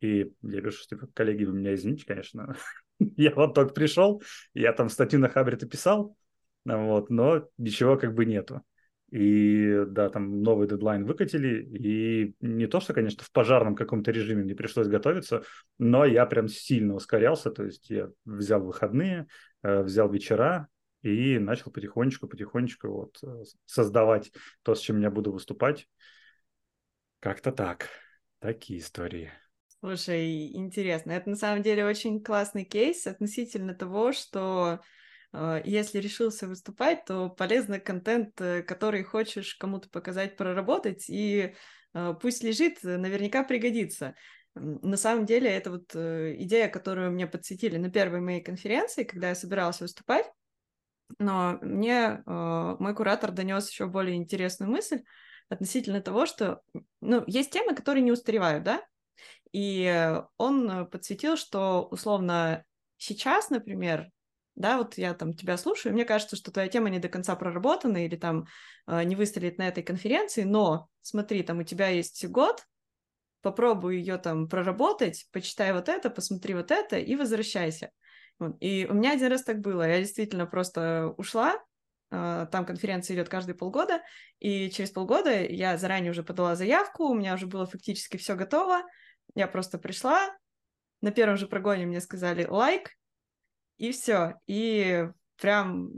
И 0.00 0.32
я 0.42 0.60
пишу, 0.60 0.84
типа, 0.88 1.08
коллеги, 1.14 1.44
вы 1.44 1.54
меня 1.54 1.74
извините, 1.74 2.04
конечно. 2.06 2.56
я 2.98 3.32
вот 3.34 3.54
только 3.54 3.72
пришел, 3.72 4.22
я 4.54 4.72
там 4.72 4.88
статью 4.88 5.20
на 5.20 5.28
Хабре-то 5.28 5.66
писал, 5.66 6.16
вот, 6.64 7.10
но 7.10 7.48
ничего 7.58 7.96
как 7.96 8.14
бы 8.14 8.24
нету. 8.24 8.62
И 9.12 9.84
да, 9.88 10.08
там 10.08 10.42
новый 10.42 10.66
дедлайн 10.66 11.04
выкатили, 11.04 11.62
и 11.62 12.34
не 12.40 12.66
то, 12.66 12.80
что, 12.80 12.94
конечно, 12.94 13.22
в 13.22 13.30
пожарном 13.30 13.74
каком-то 13.74 14.10
режиме 14.10 14.42
мне 14.42 14.54
пришлось 14.54 14.88
готовиться, 14.88 15.42
но 15.78 16.06
я 16.06 16.24
прям 16.24 16.48
сильно 16.48 16.94
ускорялся, 16.94 17.50
то 17.50 17.62
есть 17.62 17.90
я 17.90 18.08
взял 18.24 18.64
выходные, 18.64 19.26
э, 19.62 19.82
взял 19.82 20.10
вечера, 20.10 20.68
и 21.02 21.38
начал 21.38 21.70
потихонечку-потихонечку 21.70 22.88
вот 22.88 23.18
э, 23.22 23.42
создавать 23.66 24.32
то, 24.62 24.74
с 24.74 24.80
чем 24.80 25.00
я 25.00 25.10
буду 25.10 25.32
выступать. 25.32 25.88
Как-то 27.20 27.52
так. 27.52 27.88
Такие 28.38 28.80
истории. 28.80 29.32
Слушай, 29.80 30.52
интересно. 30.52 31.12
Это 31.12 31.30
на 31.30 31.36
самом 31.36 31.62
деле 31.62 31.84
очень 31.84 32.22
классный 32.22 32.64
кейс 32.64 33.06
относительно 33.06 33.74
того, 33.74 34.12
что 34.12 34.80
э, 35.32 35.62
если 35.64 35.98
решился 35.98 36.46
выступать, 36.46 37.04
то 37.04 37.28
полезно 37.28 37.80
контент, 37.80 38.40
э, 38.40 38.62
который 38.62 39.02
хочешь 39.02 39.56
кому-то 39.56 39.88
показать, 39.90 40.36
проработать, 40.36 41.06
и 41.08 41.54
пусть 42.22 42.42
лежит, 42.42 42.82
наверняка 42.82 43.44
пригодится. 43.44 44.14
На 44.54 44.96
самом 44.96 45.26
деле, 45.26 45.50
это 45.50 45.72
вот 45.72 45.94
идея, 45.94 46.68
которую 46.68 47.10
мне 47.12 47.26
подсветили 47.26 47.76
на 47.76 47.90
первой 47.90 48.22
моей 48.22 48.40
конференции, 48.40 49.04
когда 49.04 49.28
я 49.28 49.34
собиралась 49.34 49.78
выступать. 49.78 50.31
Но 51.18 51.58
мне 51.60 52.22
э, 52.24 52.76
мой 52.78 52.94
куратор 52.94 53.32
донес 53.32 53.70
еще 53.70 53.86
более 53.86 54.16
интересную 54.16 54.70
мысль 54.70 55.02
относительно 55.48 56.00
того, 56.00 56.26
что 56.26 56.62
ну, 57.00 57.24
есть 57.26 57.50
темы, 57.50 57.74
которые 57.74 58.02
не 58.02 58.12
устаревают, 58.12 58.64
да? 58.64 58.82
И 59.52 60.14
он 60.38 60.86
подсветил, 60.88 61.36
что 61.36 61.86
условно 61.90 62.64
сейчас, 62.96 63.50
например, 63.50 64.10
да, 64.54 64.78
вот 64.78 64.98
я 64.98 65.14
там 65.14 65.34
тебя 65.34 65.56
слушаю, 65.56 65.92
мне 65.92 66.04
кажется, 66.04 66.36
что 66.36 66.52
твоя 66.52 66.68
тема 66.68 66.90
не 66.90 66.98
до 66.98 67.08
конца 67.08 67.34
проработана 67.36 68.04
или 68.04 68.16
там 68.16 68.46
э, 68.86 69.02
не 69.04 69.16
выстрелит 69.16 69.58
на 69.58 69.68
этой 69.68 69.82
конференции, 69.82 70.42
но 70.42 70.88
смотри, 71.00 71.42
там 71.42 71.58
у 71.58 71.62
тебя 71.62 71.88
есть 71.88 72.24
год, 72.26 72.64
попробуй 73.40 73.96
ее 73.96 74.18
там 74.18 74.48
проработать, 74.48 75.26
почитай 75.32 75.72
вот 75.72 75.88
это, 75.88 76.10
посмотри 76.10 76.54
вот 76.54 76.70
это 76.70 76.98
и 76.98 77.16
возвращайся. 77.16 77.90
И 78.60 78.86
у 78.90 78.94
меня 78.94 79.12
один 79.12 79.28
раз 79.28 79.44
так 79.44 79.60
было. 79.60 79.88
Я 79.88 79.98
действительно 79.98 80.46
просто 80.46 81.14
ушла, 81.16 81.54
а, 82.10 82.46
там 82.46 82.66
конференция 82.66 83.14
идет 83.14 83.28
каждые 83.28 83.56
полгода, 83.56 84.02
и 84.38 84.70
через 84.70 84.90
полгода 84.90 85.42
я 85.42 85.78
заранее 85.78 86.10
уже 86.10 86.22
подала 86.22 86.56
заявку, 86.56 87.04
у 87.04 87.14
меня 87.14 87.34
уже 87.34 87.46
было 87.46 87.66
фактически 87.66 88.16
все 88.16 88.34
готово. 88.34 88.82
Я 89.34 89.46
просто 89.46 89.78
пришла, 89.78 90.36
на 91.00 91.10
первом 91.10 91.36
же 91.36 91.46
прогоне 91.46 91.86
мне 91.86 92.00
сказали 92.00 92.44
лайк, 92.44 92.90
и 93.78 93.92
все. 93.92 94.34
И 94.46 95.08
прям 95.40 95.90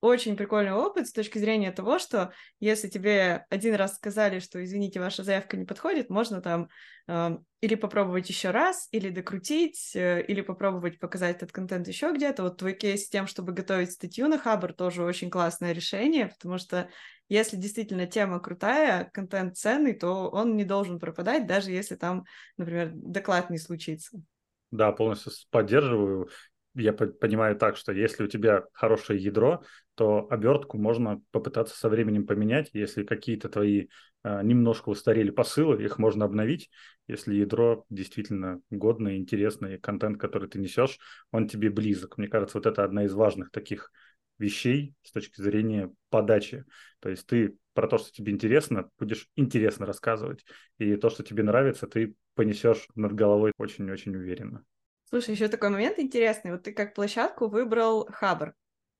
очень 0.00 0.36
прикольный 0.36 0.72
опыт 0.72 1.08
с 1.08 1.12
точки 1.12 1.38
зрения 1.38 1.72
того, 1.72 1.98
что 1.98 2.32
если 2.60 2.88
тебе 2.88 3.46
один 3.50 3.74
раз 3.74 3.96
сказали, 3.96 4.38
что, 4.38 4.62
извините, 4.62 5.00
ваша 5.00 5.24
заявка 5.24 5.56
не 5.56 5.64
подходит, 5.64 6.08
можно 6.08 6.40
там 6.40 6.68
э, 7.08 7.38
или 7.60 7.74
попробовать 7.74 8.28
еще 8.28 8.50
раз, 8.50 8.88
или 8.92 9.10
докрутить, 9.10 9.92
э, 9.96 10.22
или 10.22 10.40
попробовать 10.40 11.00
показать 11.00 11.36
этот 11.36 11.52
контент 11.52 11.88
еще 11.88 12.12
где-то. 12.12 12.44
Вот 12.44 12.58
твой 12.58 12.74
кейс 12.74 13.06
с 13.06 13.08
тем, 13.08 13.26
чтобы 13.26 13.52
готовить 13.52 13.92
статью 13.92 14.28
на 14.28 14.38
Хабр, 14.38 14.72
тоже 14.72 15.02
очень 15.02 15.30
классное 15.30 15.72
решение, 15.72 16.28
потому 16.28 16.58
что 16.58 16.88
если 17.28 17.56
действительно 17.56 18.06
тема 18.06 18.40
крутая, 18.40 19.10
контент 19.12 19.56
ценный, 19.56 19.94
то 19.94 20.28
он 20.30 20.56
не 20.56 20.64
должен 20.64 20.98
пропадать, 20.98 21.46
даже 21.46 21.72
если 21.72 21.96
там, 21.96 22.24
например, 22.56 22.92
доклад 22.94 23.50
не 23.50 23.58
случится. 23.58 24.18
Да, 24.70 24.92
полностью 24.92 25.32
поддерживаю 25.50 26.28
я 26.74 26.92
понимаю 26.92 27.56
так, 27.56 27.76
что 27.76 27.92
если 27.92 28.24
у 28.24 28.28
тебя 28.28 28.64
хорошее 28.72 29.22
ядро, 29.22 29.62
то 29.94 30.26
обертку 30.30 30.78
можно 30.78 31.20
попытаться 31.30 31.76
со 31.76 31.88
временем 31.88 32.26
поменять. 32.26 32.70
Если 32.72 33.04
какие-то 33.04 33.48
твои 33.48 33.88
э, 34.22 34.42
немножко 34.42 34.90
устарели 34.90 35.30
посылы, 35.30 35.82
их 35.82 35.98
можно 35.98 36.24
обновить. 36.24 36.70
Если 37.08 37.34
ядро 37.34 37.84
действительно 37.90 38.60
годное, 38.70 39.16
интересное, 39.16 39.78
контент, 39.78 40.20
который 40.20 40.48
ты 40.48 40.58
несешь, 40.58 40.98
он 41.32 41.48
тебе 41.48 41.70
близок. 41.70 42.18
Мне 42.18 42.28
кажется, 42.28 42.58
вот 42.58 42.66
это 42.66 42.84
одна 42.84 43.04
из 43.04 43.14
важных 43.14 43.50
таких 43.50 43.90
вещей 44.38 44.94
с 45.02 45.10
точки 45.10 45.40
зрения 45.40 45.92
подачи. 46.10 46.64
То 47.00 47.08
есть 47.08 47.26
ты 47.26 47.56
про 47.74 47.88
то, 47.88 47.98
что 47.98 48.12
тебе 48.12 48.32
интересно, 48.32 48.90
будешь 48.98 49.28
интересно 49.36 49.86
рассказывать. 49.86 50.44
И 50.78 50.96
то, 50.96 51.10
что 51.10 51.22
тебе 51.22 51.42
нравится, 51.42 51.86
ты 51.86 52.14
понесешь 52.34 52.86
над 52.94 53.14
головой 53.14 53.52
очень-очень 53.58 54.14
уверенно. 54.14 54.64
Слушай, 55.08 55.30
еще 55.30 55.48
такой 55.48 55.70
момент 55.70 55.98
интересный. 55.98 56.52
Вот 56.52 56.64
ты 56.64 56.72
как 56.72 56.94
площадку 56.94 57.48
выбрал 57.48 58.06
Хабр, 58.12 58.52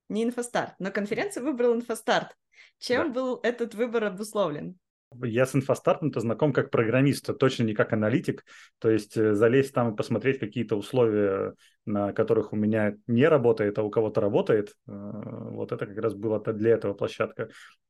не 0.09 0.23
Инфостарт, 0.23 0.73
но 0.79 0.89
конференцию 0.91 1.45
выбрал 1.45 1.75
Инфостарт. 1.75 2.35
Чем 2.79 3.07
да. 3.07 3.13
был 3.13 3.39
этот 3.43 3.75
выбор 3.75 4.05
обусловлен? 4.05 4.79
Я 5.23 5.45
с 5.45 5.55
инфостартом-то 5.55 6.19
знаком 6.19 6.53
как 6.53 6.69
программист, 6.69 7.29
а 7.29 7.33
точно 7.33 7.63
не 7.63 7.73
как 7.73 7.93
аналитик. 7.93 8.45
То 8.77 8.91
есть 8.91 9.17
э, 9.17 9.33
залезть 9.33 9.73
там 9.73 9.91
и 9.93 9.95
посмотреть 9.95 10.39
какие-то 10.39 10.75
условия, 10.75 11.55
на 11.85 12.13
которых 12.13 12.53
у 12.53 12.55
меня 12.55 12.95
не 13.07 13.27
работает, 13.27 13.79
а 13.79 13.83
у 13.83 13.89
кого-то 13.89 14.21
работает, 14.21 14.69
э, 14.69 14.91
вот 14.91 15.71
это 15.71 15.87
как 15.87 15.97
раз 15.97 16.13
было 16.13 16.39
для 16.39 16.71
этого 16.71 16.93
площадка. 16.93 17.49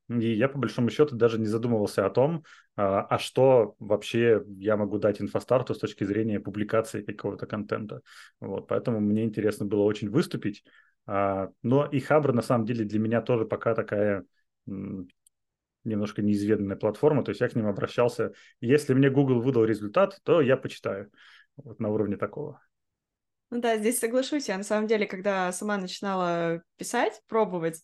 И 0.10 0.34
я, 0.34 0.50
по 0.50 0.58
большому 0.58 0.90
счету, 0.90 1.16
даже 1.16 1.40
не 1.40 1.46
задумывался 1.46 2.06
о 2.06 2.10
том, 2.10 2.44
а, 2.76 3.02
а 3.02 3.20
что 3.20 3.76
вообще 3.80 4.44
я 4.58 4.76
могу 4.76 4.98
дать 4.98 5.22
инфостарту 5.22 5.76
с 5.76 5.80
точки 5.80 6.04
зрения 6.04 6.40
публикации 6.40 7.04
какого-то 7.04 7.46
контента. 7.46 8.02
Вот, 8.40 8.68
поэтому 8.68 9.00
мне 9.00 9.24
интересно 9.24 9.66
было 9.66 9.84
очень 9.84 10.10
выступить. 10.10 10.64
А, 11.06 11.50
но 11.62 11.86
и 11.86 12.00
Хабр, 12.00 12.34
на 12.34 12.42
самом 12.42 12.66
деле, 12.66 12.86
для 12.86 13.00
меня 13.00 13.22
тоже 13.22 13.46
пока 13.46 13.76
такая 13.76 14.26
немножко 15.86 16.22
неизведанная 16.22 16.76
платформа, 16.76 17.24
то 17.24 17.30
есть 17.30 17.42
я 17.42 17.48
к 17.48 17.56
ним 17.56 17.68
обращался. 17.68 18.34
Если 18.62 18.94
мне 18.94 19.10
Google 19.10 19.42
выдал 19.42 19.64
результат, 19.64 20.20
то 20.24 20.42
я 20.42 20.58
почитаю. 20.58 21.12
Вот 21.56 21.80
на 21.80 21.90
уровне 21.90 22.18
такого. 22.18 22.62
Ну 23.50 23.62
да, 23.62 23.78
здесь 23.78 24.00
соглашусь. 24.00 24.48
Я 24.48 24.58
на 24.58 24.64
самом 24.64 24.88
деле, 24.88 25.08
когда 25.08 25.52
сама 25.52 25.78
начинала 25.78 26.62
писать, 26.78 27.22
пробовать, 27.28 27.84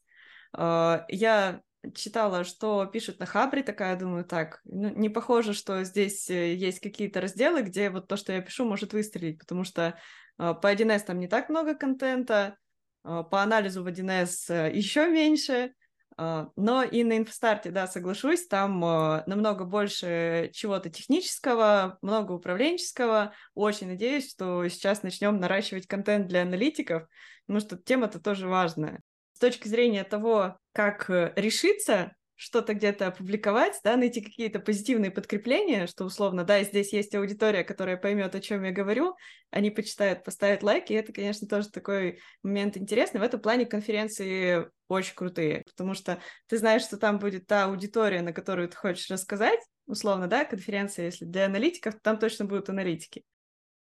э, 0.56 1.00
я 1.10 1.62
читала, 1.94 2.44
что 2.44 2.86
пишут 2.86 3.20
на 3.20 3.26
Хабре, 3.26 3.64
такая, 3.64 3.98
думаю, 3.98 4.26
так, 4.26 4.62
ну, 4.66 4.90
не 4.90 5.10
похоже, 5.10 5.54
что 5.54 5.84
здесь 5.84 6.30
э, 6.30 6.54
есть 6.56 6.80
какие-то 6.80 7.22
разделы, 7.22 7.62
где 7.62 7.90
вот 7.90 8.08
то, 8.08 8.18
что 8.18 8.34
я 8.34 8.42
пишу, 8.42 8.66
может 8.66 8.94
выстрелить, 8.94 9.40
потому 9.40 9.64
что 9.64 9.98
э, 10.40 10.54
по 10.54 10.74
1С 10.74 11.02
там 11.02 11.20
не 11.20 11.28
так 11.28 11.50
много 11.50 11.76
контента, 11.76 12.58
по 13.04 13.44
анализу 13.44 13.84
в 13.84 13.88
1С 13.88 14.74
еще 14.74 15.08
меньше, 15.08 15.74
но 16.18 16.82
и 16.82 17.04
на 17.04 17.18
инфостарте, 17.18 17.70
да, 17.70 17.86
соглашусь, 17.86 18.48
там 18.48 18.80
намного 18.80 19.64
больше 19.64 20.50
чего-то 20.54 20.90
технического, 20.90 22.00
много 22.02 22.32
управленческого. 22.32 23.34
Очень 23.54 23.90
надеюсь, 23.90 24.32
что 24.32 24.68
сейчас 24.70 25.04
начнем 25.04 25.40
наращивать 25.40 25.86
контент 25.86 26.26
для 26.26 26.42
аналитиков, 26.42 27.08
потому 27.46 27.60
что 27.60 27.78
тема-то 27.78 28.20
тоже 28.20 28.48
важная. 28.48 29.02
С 29.36 29.40
точки 29.40 29.68
зрения 29.68 30.06
того, 30.06 30.58
как 30.72 31.10
э, 31.10 31.34
решиться 31.36 32.16
что-то 32.36 32.74
где-то 32.74 33.08
опубликовать, 33.08 33.78
да, 33.84 33.98
найти 33.98 34.22
какие-то 34.22 34.62
позитивные 34.62 35.12
подкрепления, 35.12 35.88
что 35.88 36.06
условно, 36.06 36.46
да, 36.46 36.64
здесь 36.64 36.94
есть 36.94 37.14
аудитория, 37.16 37.66
которая 37.66 37.98
поймет, 37.98 38.34
о 38.34 38.40
чем 38.40 38.64
я 38.64 38.72
говорю, 38.72 39.18
они 39.52 39.72
почитают, 39.72 40.24
поставят 40.24 40.64
лайки, 40.64 40.94
и 40.94 40.96
это, 40.96 41.12
конечно, 41.12 41.50
тоже 41.50 41.70
такой 41.70 42.22
момент 42.44 42.78
интересный. 42.78 43.20
В 43.20 43.24
этом 43.24 43.42
плане 43.42 43.66
конференции 43.66 44.70
очень 44.88 45.16
крутые, 45.16 45.64
потому 45.66 45.96
что 45.96 46.18
ты 46.48 46.58
знаешь, 46.58 46.84
что 46.84 46.96
там 46.96 47.20
будет 47.20 47.46
та 47.46 47.66
аудитория, 47.66 48.22
на 48.22 48.32
которую 48.32 48.70
ты 48.70 48.78
хочешь 48.78 49.12
рассказать, 49.12 49.60
условно, 49.86 50.28
да, 50.28 50.46
конференция, 50.46 51.08
если 51.08 51.26
для 51.26 51.48
аналитиков, 51.48 51.96
там 52.02 52.20
точно 52.20 52.46
будут 52.46 52.70
аналитики. 52.70 53.24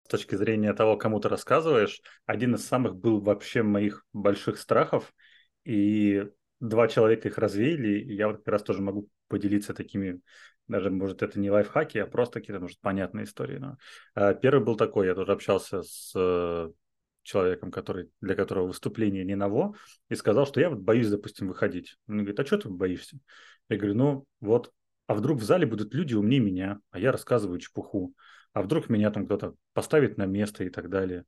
С 0.05 0.09
точки 0.09 0.35
зрения 0.35 0.73
того, 0.73 0.97
кому 0.97 1.21
ты 1.21 1.29
рассказываешь, 1.29 2.01
один 2.25 2.55
из 2.55 2.65
самых 2.65 2.97
был 2.97 3.21
вообще 3.21 3.63
моих 3.63 4.07
больших 4.15 4.59
страхов, 4.59 5.13
и 5.67 6.25
два 6.61 6.89
человека 6.89 7.29
их 7.29 7.39
развеяли, 7.39 7.99
и 7.99 8.15
я 8.15 8.29
вот 8.29 8.39
как 8.39 8.49
раз 8.49 8.63
тоже 8.63 8.81
могу 8.83 9.09
поделиться 9.29 9.75
такими, 9.75 10.21
даже, 10.69 10.91
может, 10.91 11.23
это 11.23 11.39
не 11.41 11.51
лайфхаки, 11.51 11.99
а 11.99 12.07
просто 12.07 12.41
какие-то, 12.41 12.61
может, 12.61 12.81
понятные 12.81 13.25
истории. 13.25 13.59
Но... 13.59 13.77
А, 14.15 14.35
первый 14.35 14.65
был 14.65 14.77
такой, 14.77 15.07
я 15.07 15.15
тоже 15.15 15.33
общался 15.33 15.83
с 15.83 16.13
э, 16.15 16.71
человеком, 17.23 17.71
который, 17.71 18.11
для 18.21 18.37
которого 18.37 18.69
выступление 18.69 19.25
не 19.25 19.35
ново, 19.35 19.75
и 20.09 20.15
сказал, 20.15 20.47
что 20.47 20.61
я 20.61 20.71
вот 20.71 20.79
боюсь, 20.79 21.09
допустим, 21.09 21.49
выходить. 21.49 21.97
Он 22.09 22.19
говорит, 22.19 22.39
а 22.39 22.47
что 22.47 22.59
ты 22.59 22.69
боишься? 22.69 23.19
Я 23.69 23.77
говорю, 23.77 23.95
ну 23.95 24.27
вот, 24.41 24.73
а 25.09 25.15
вдруг 25.15 25.41
в 25.41 25.45
зале 25.45 25.67
будут 25.67 25.95
люди 25.95 26.15
умнее 26.15 26.41
меня, 26.41 26.79
а 26.91 27.01
я 27.01 27.11
рассказываю 27.11 27.59
чепуху, 27.59 28.15
а 28.53 28.63
вдруг 28.63 28.89
меня 28.89 29.11
там 29.11 29.27
кто-то 29.27 29.55
поставит 29.73 30.17
на 30.17 30.27
место 30.27 30.65
и 30.65 30.71
так 30.71 30.89
далее. 30.89 31.25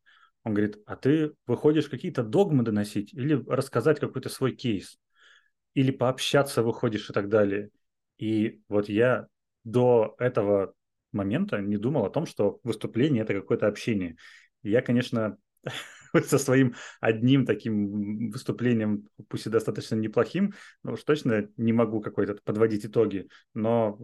Он 0.49 0.55
говорит, 0.55 0.78
а 0.87 0.97
ты 0.97 1.33
выходишь 1.47 1.88
какие-то 1.88 2.23
догмы 2.23 2.64
доносить 2.64 3.12
или 3.12 3.35
рассказать 3.47 4.00
какой-то 4.00 4.28
свой 4.28 4.52
кейс? 4.52 4.99
или 5.75 5.93
пообщаться 5.93 6.64
выходишь 6.64 7.09
и 7.09 7.12
так 7.12 7.28
далее. 7.28 7.71
И 8.19 8.62
вот 8.69 8.88
я 8.88 9.28
до 9.62 10.17
этого 10.19 10.75
момента 11.12 11.59
не 11.61 11.76
думал 11.76 12.05
о 12.05 12.11
том, 12.11 12.26
что 12.26 12.59
выступление 12.64 13.23
это 13.23 13.35
какое-то 13.35 13.69
общение. 13.69 14.17
я, 14.64 14.83
конечно, 14.83 15.37
со 16.25 16.38
своим 16.38 16.75
одним 17.00 17.47
таким 17.47 18.31
выступлением, 18.31 19.09
пусть 19.28 19.47
и 19.47 19.50
достаточно 19.50 19.95
неплохим, 19.95 20.55
но 20.83 20.95
уж 20.95 21.05
точно 21.05 21.49
не 21.57 21.73
могу 21.73 22.00
какой-то 22.00 22.38
подводить 22.43 22.87
итоги. 22.87 23.28
Но 23.55 23.99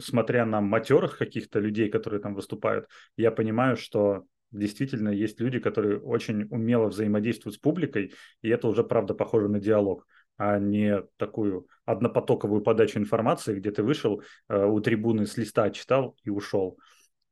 смотря 0.00 0.46
на 0.46 0.60
матерых 0.60 1.18
каких-то 1.18 1.58
людей, 1.58 1.90
которые 1.90 2.20
там 2.20 2.34
выступают, 2.34 2.86
я 3.16 3.32
понимаю, 3.32 3.76
что 3.76 4.24
действительно 4.50 5.08
есть 5.08 5.40
люди, 5.40 5.58
которые 5.58 5.98
очень 6.00 6.46
умело 6.50 6.88
взаимодействуют 6.88 7.56
с 7.56 7.58
публикой, 7.58 8.12
и 8.42 8.48
это 8.48 8.68
уже, 8.68 8.84
правда, 8.84 9.14
похоже 9.14 9.48
на 9.48 9.60
диалог 9.60 10.06
а 10.38 10.58
не 10.58 11.02
такую 11.16 11.66
однопотоковую 11.84 12.62
подачу 12.62 12.98
информации, 12.98 13.56
где 13.56 13.72
ты 13.72 13.82
вышел 13.82 14.22
э, 14.48 14.64
у 14.64 14.80
трибуны 14.80 15.26
с 15.26 15.36
листа, 15.36 15.68
читал 15.70 16.16
и 16.22 16.30
ушел. 16.30 16.78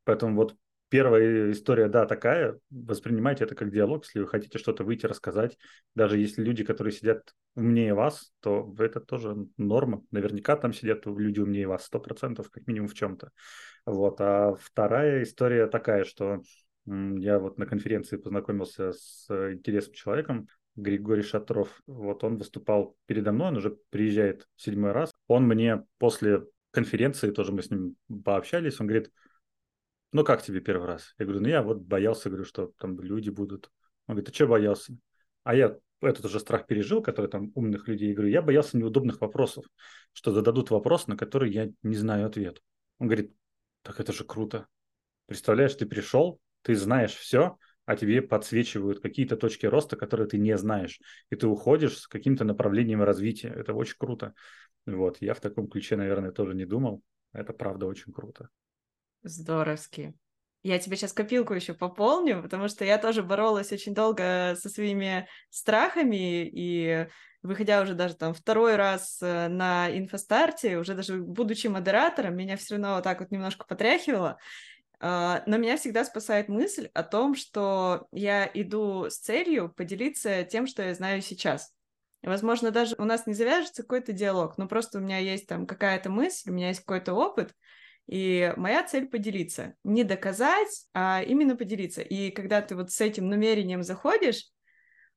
Поэтому 0.04 0.34
вот 0.34 0.56
первая 0.88 1.52
история, 1.52 1.88
да, 1.88 2.04
такая. 2.06 2.58
Воспринимайте 2.68 3.44
это 3.44 3.54
как 3.54 3.70
диалог, 3.70 4.04
если 4.04 4.20
вы 4.20 4.26
хотите 4.26 4.58
что-то 4.58 4.82
выйти, 4.82 5.06
рассказать. 5.06 5.56
Даже 5.94 6.18
если 6.18 6.42
люди, 6.42 6.64
которые 6.64 6.92
сидят 6.92 7.32
умнее 7.54 7.94
вас, 7.94 8.32
то 8.40 8.74
это 8.78 9.00
тоже 9.00 9.36
норма. 9.56 10.02
Наверняка 10.10 10.56
там 10.56 10.72
сидят 10.72 11.06
люди 11.06 11.38
умнее 11.38 11.68
вас, 11.68 11.84
сто 11.84 12.00
процентов, 12.00 12.50
как 12.50 12.66
минимум 12.66 12.88
в 12.88 12.94
чем-то. 12.94 13.30
Вот. 13.86 14.20
А 14.20 14.56
вторая 14.60 15.22
история 15.22 15.68
такая, 15.68 16.04
что 16.04 16.42
я 16.86 17.38
вот 17.38 17.58
на 17.58 17.66
конференции 17.66 18.16
познакомился 18.16 18.92
с 18.92 19.26
интересным 19.52 19.94
человеком, 19.94 20.48
Григорий 20.76 21.22
Шатров. 21.22 21.82
Вот 21.86 22.22
он 22.22 22.36
выступал 22.36 22.96
передо 23.06 23.32
мной, 23.32 23.48
он 23.48 23.56
уже 23.56 23.76
приезжает 23.90 24.46
седьмой 24.56 24.92
раз. 24.92 25.10
Он 25.26 25.44
мне 25.44 25.84
после 25.98 26.46
конференции, 26.70 27.30
тоже 27.30 27.52
мы 27.52 27.62
с 27.62 27.70
ним 27.70 27.96
пообщались, 28.24 28.78
он 28.80 28.86
говорит, 28.86 29.10
ну 30.12 30.24
как 30.24 30.42
тебе 30.42 30.60
первый 30.60 30.86
раз? 30.86 31.14
Я 31.18 31.24
говорю, 31.24 31.40
ну 31.40 31.48
я 31.48 31.62
вот 31.62 31.78
боялся, 31.78 32.28
говорю, 32.28 32.44
что 32.44 32.72
там 32.78 33.00
люди 33.00 33.30
будут. 33.30 33.70
Он 34.06 34.14
говорит, 34.14 34.28
ты 34.28 34.34
что 34.34 34.46
боялся? 34.46 34.96
А 35.42 35.54
я 35.54 35.78
этот 36.02 36.26
уже 36.26 36.38
страх 36.38 36.66
пережил, 36.66 37.02
который 37.02 37.30
там 37.30 37.50
умных 37.54 37.88
людей. 37.88 38.10
Я 38.10 38.14
говорю, 38.14 38.30
я 38.30 38.42
боялся 38.42 38.76
неудобных 38.76 39.20
вопросов, 39.20 39.64
что 40.12 40.32
зададут 40.32 40.70
вопрос, 40.70 41.06
на 41.06 41.16
который 41.16 41.50
я 41.50 41.70
не 41.82 41.96
знаю 41.96 42.26
ответ. 42.26 42.60
Он 42.98 43.08
говорит, 43.08 43.34
так 43.82 43.98
это 43.98 44.12
же 44.12 44.24
круто. 44.24 44.66
Представляешь, 45.26 45.74
ты 45.74 45.86
пришел, 45.86 46.38
ты 46.66 46.74
знаешь 46.74 47.14
все, 47.14 47.58
а 47.84 47.94
тебе 47.94 48.20
подсвечивают 48.20 49.00
какие-то 49.00 49.36
точки 49.36 49.66
роста, 49.66 49.96
которые 49.96 50.26
ты 50.26 50.36
не 50.36 50.58
знаешь, 50.58 50.98
и 51.30 51.36
ты 51.36 51.46
уходишь 51.46 51.98
с 51.98 52.08
каким-то 52.08 52.42
направлением 52.42 53.04
развития. 53.04 53.54
Это 53.54 53.72
очень 53.72 53.94
круто. 53.96 54.34
Вот, 54.84 55.18
я 55.20 55.34
в 55.34 55.40
таком 55.40 55.68
ключе, 55.68 55.94
наверное, 55.94 56.32
тоже 56.32 56.54
не 56.54 56.64
думал. 56.64 57.02
Это 57.32 57.52
правда 57.52 57.86
очень 57.86 58.12
круто. 58.12 58.48
Здоровски. 59.22 60.14
Я 60.64 60.80
тебе 60.80 60.96
сейчас 60.96 61.12
копилку 61.12 61.54
еще 61.54 61.72
пополню, 61.72 62.42
потому 62.42 62.66
что 62.66 62.84
я 62.84 62.98
тоже 62.98 63.22
боролась 63.22 63.70
очень 63.70 63.94
долго 63.94 64.56
со 64.58 64.68
своими 64.68 65.28
страхами, 65.48 66.44
и 66.44 67.06
выходя 67.42 67.80
уже 67.80 67.94
даже 67.94 68.16
там 68.16 68.34
второй 68.34 68.74
раз 68.74 69.20
э, 69.22 69.46
на 69.46 69.88
инфостарте, 69.96 70.78
уже 70.78 70.94
даже 70.96 71.18
будучи 71.18 71.68
модератором, 71.68 72.36
меня 72.36 72.56
все 72.56 72.74
равно 72.74 72.96
вот 72.96 73.04
так 73.04 73.20
вот 73.20 73.30
немножко 73.30 73.64
потряхивало. 73.64 74.38
А, 74.98 75.42
но 75.46 75.56
меня 75.58 75.76
всегда 75.76 76.04
спасает 76.04 76.48
мысль 76.48 76.88
о 76.94 77.02
том, 77.02 77.34
что 77.34 78.08
я 78.12 78.50
иду 78.52 79.10
с 79.10 79.18
целью 79.18 79.72
поделиться 79.76 80.44
тем, 80.44 80.66
что 80.66 80.82
я 80.82 80.94
знаю 80.94 81.22
сейчас. 81.22 81.72
Возможно, 82.22 82.70
даже 82.70 82.96
у 82.98 83.04
нас 83.04 83.26
не 83.26 83.34
завяжется 83.34 83.82
какой-то 83.82 84.12
диалог, 84.12 84.58
но 84.58 84.66
просто 84.66 84.98
у 84.98 85.00
меня 85.00 85.18
есть 85.18 85.46
там 85.46 85.66
какая-то 85.66 86.10
мысль, 86.10 86.50
у 86.50 86.54
меня 86.54 86.68
есть 86.68 86.80
какой-то 86.80 87.12
опыт, 87.12 87.54
и 88.08 88.52
моя 88.56 88.82
цель 88.84 89.06
поделиться. 89.06 89.74
Не 89.84 90.02
доказать, 90.02 90.86
а 90.94 91.22
именно 91.22 91.56
поделиться. 91.56 92.02
И 92.02 92.30
когда 92.30 92.62
ты 92.62 92.74
вот 92.74 92.90
с 92.90 93.00
этим 93.00 93.28
намерением 93.28 93.82
заходишь, 93.82 94.50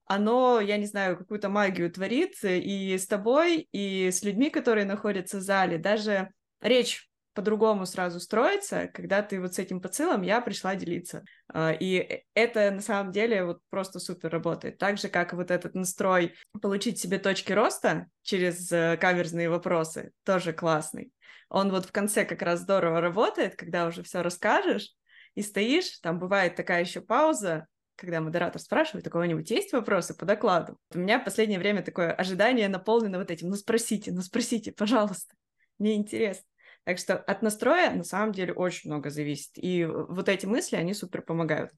оно, 0.05 0.59
я 0.59 0.77
не 0.77 0.87
знаю, 0.87 1.17
какую-то 1.17 1.49
магию 1.49 1.91
творит 1.91 2.35
и 2.43 2.97
с 2.97 3.05
тобой, 3.05 3.67
и 3.71 4.09
с 4.11 4.23
людьми, 4.23 4.49
которые 4.49 4.85
находятся 4.85 5.37
в 5.37 5.41
зале. 5.41 5.77
Даже 5.77 6.31
речь 6.61 7.08
по-другому 7.39 7.85
сразу 7.85 8.19
строится, 8.19 8.89
когда 8.93 9.21
ты 9.21 9.39
вот 9.39 9.53
с 9.53 9.59
этим 9.59 9.79
посылом 9.79 10.23
я 10.23 10.41
пришла 10.41 10.75
делиться. 10.75 11.23
А, 11.47 11.71
и 11.71 12.25
это 12.33 12.69
на 12.69 12.81
самом 12.81 13.13
деле 13.13 13.45
вот 13.45 13.59
просто 13.69 14.01
супер 14.01 14.29
работает. 14.29 14.77
Так 14.77 14.97
же, 14.97 15.07
как 15.07 15.31
вот 15.31 15.49
этот 15.49 15.73
настрой 15.73 16.35
получить 16.61 16.99
себе 16.99 17.17
точки 17.17 17.53
роста 17.53 18.07
через 18.23 18.69
э, 18.73 18.97
каверзные 18.99 19.49
вопросы, 19.49 20.11
тоже 20.25 20.51
классный. 20.51 21.13
Он 21.47 21.71
вот 21.71 21.85
в 21.85 21.93
конце 21.93 22.25
как 22.25 22.41
раз 22.41 22.59
здорово 22.59 22.99
работает, 22.99 23.55
когда 23.55 23.87
уже 23.87 24.03
все 24.03 24.21
расскажешь, 24.21 24.93
и 25.35 25.41
стоишь, 25.41 25.99
там 25.99 26.19
бывает 26.19 26.57
такая 26.57 26.81
еще 26.81 26.99
пауза, 26.99 27.67
когда 27.95 28.19
модератор 28.19 28.59
спрашивает, 28.59 29.07
у 29.07 29.11
кого-нибудь 29.11 29.49
есть 29.49 29.71
вопросы 29.71 30.13
по 30.13 30.25
докладу? 30.25 30.77
У 30.93 30.97
меня 30.97 31.21
в 31.21 31.23
последнее 31.23 31.59
время 31.59 31.83
такое 31.83 32.11
ожидание 32.11 32.67
наполнено 32.67 33.17
вот 33.17 33.31
этим, 33.31 33.47
ну 33.47 33.55
спросите, 33.55 34.11
ну 34.11 34.21
спросите, 34.23 34.73
пожалуйста, 34.73 35.35
мне 35.77 35.95
интересно. 35.95 36.43
Так 36.89 36.97
что 36.97 37.17
от 37.17 37.43
настроя 37.43 37.91
на 37.91 38.03
самом 38.03 38.31
деле 38.31 38.51
очень 38.51 38.89
много 38.89 39.11
зависит. 39.11 39.51
И 39.57 39.85
вот 39.85 40.27
эти 40.27 40.47
мысли, 40.47 40.75
они 40.75 40.95
супер 40.95 41.21
помогают. 41.21 41.69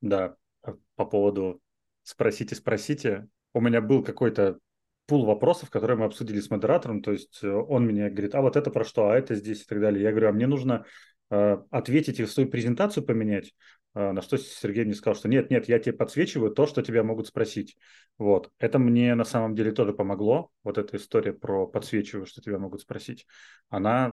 Да, 0.00 0.34
а 0.64 0.72
по 0.96 1.06
поводу 1.06 1.60
спросите, 2.02 2.56
спросите. 2.56 3.28
У 3.54 3.60
меня 3.60 3.80
был 3.80 4.02
какой-то 4.02 4.58
пул 5.06 5.24
вопросов, 5.24 5.70
которые 5.70 5.96
мы 5.98 6.06
обсудили 6.06 6.40
с 6.40 6.50
модератором. 6.50 7.00
То 7.00 7.12
есть 7.12 7.44
э, 7.44 7.48
он 7.48 7.84
мне 7.86 8.10
говорит, 8.10 8.34
а 8.34 8.40
вот 8.40 8.56
это 8.56 8.72
про 8.72 8.84
что, 8.84 9.08
а 9.08 9.16
это 9.16 9.36
здесь 9.36 9.62
и 9.62 9.66
так 9.66 9.80
далее. 9.80 10.02
Я 10.02 10.10
говорю, 10.10 10.30
а 10.30 10.32
мне 10.32 10.48
нужно 10.48 10.84
э, 11.30 11.58
ответить 11.70 12.18
и 12.18 12.26
свою 12.26 12.50
презентацию 12.50 13.06
поменять. 13.06 13.54
Э, 13.94 14.10
на 14.10 14.20
что 14.20 14.36
Сергей 14.36 14.84
мне 14.84 14.94
сказал, 14.94 15.14
что 15.14 15.28
нет, 15.28 15.48
нет, 15.48 15.68
я 15.68 15.78
тебе 15.78 15.92
подсвечиваю 15.92 16.50
то, 16.50 16.66
что 16.66 16.82
тебя 16.82 17.04
могут 17.04 17.28
спросить. 17.28 17.76
Вот. 18.18 18.50
Это 18.58 18.80
мне 18.80 19.14
на 19.14 19.24
самом 19.24 19.54
деле 19.54 19.70
тоже 19.70 19.92
помогло. 19.92 20.50
Вот 20.64 20.76
эта 20.76 20.96
история 20.96 21.32
про 21.32 21.68
подсвечиваю, 21.68 22.26
что 22.26 22.40
тебя 22.40 22.58
могут 22.58 22.80
спросить. 22.80 23.28
Она 23.68 24.10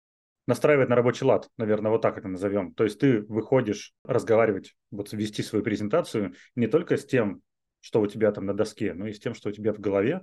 настраивать 0.48 0.90
на 0.90 0.96
рабочий 0.96 1.26
лад, 1.26 1.50
наверное, 1.58 1.92
вот 1.92 2.02
так 2.02 2.18
это 2.18 2.28
назовем. 2.28 2.74
То 2.74 2.84
есть 2.84 3.00
ты 3.00 3.22
выходишь 3.22 3.94
разговаривать, 4.04 4.76
вот 4.92 5.12
вести 5.14 5.42
свою 5.42 5.64
презентацию 5.64 6.34
не 6.56 6.68
только 6.68 6.98
с 6.98 7.06
тем, 7.06 7.42
что 7.80 8.02
у 8.02 8.08
тебя 8.08 8.32
там 8.32 8.46
на 8.46 8.54
доске, 8.54 8.94
но 8.94 9.08
и 9.08 9.14
с 9.14 9.20
тем, 9.20 9.34
что 9.34 9.50
у 9.50 9.52
тебя 9.52 9.74
в 9.74 9.80
голове, 9.80 10.22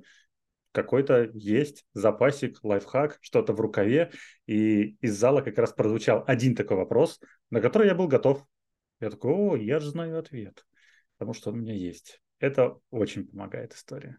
какой-то 0.73 1.31
есть 1.35 1.85
запасик, 1.95 2.63
лайфхак, 2.63 3.19
что-то 3.21 3.53
в 3.53 3.61
рукаве. 3.61 4.13
И 4.47 4.97
из 5.01 5.19
зала 5.19 5.41
как 5.41 5.59
раз 5.59 5.73
прозвучал 5.73 6.25
один 6.27 6.55
такой 6.55 6.77
вопрос, 6.77 7.21
на 7.51 7.61
который 7.61 7.89
я 7.89 7.95
был 7.95 8.09
готов. 8.09 8.45
Я 9.01 9.11
такой, 9.11 9.33
о, 9.33 9.57
я 9.57 9.81
же 9.81 9.91
знаю 9.91 10.19
ответ, 10.19 10.65
потому 11.17 11.35
что 11.35 11.51
он 11.51 11.59
у 11.59 11.63
меня 11.63 11.75
есть. 11.75 12.21
Это 12.39 12.77
очень 12.91 13.27
помогает 13.27 13.75
история. 13.75 14.19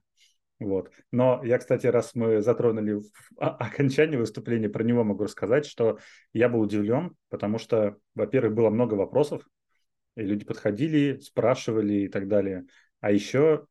Вот. 0.62 0.92
Но 1.10 1.42
я, 1.44 1.58
кстати, 1.58 1.88
раз 1.88 2.14
мы 2.14 2.44
затронули 2.44 3.02
окончание 3.38 4.20
выступления, 4.20 4.70
про 4.70 4.84
него 4.84 5.04
могу 5.04 5.24
рассказать, 5.24 5.66
что 5.66 5.98
я 6.34 6.50
был 6.50 6.62
удивлен, 6.62 7.16
потому 7.30 7.58
что, 7.58 7.98
во-первых, 8.14 8.54
было 8.54 8.70
много 8.70 8.94
вопросов, 8.94 9.42
и 10.16 10.22
люди 10.22 10.46
подходили, 10.46 11.18
спрашивали 11.18 12.02
и 12.02 12.08
так 12.10 12.28
далее. 12.28 12.66
А 13.00 13.12
еще 13.12 13.66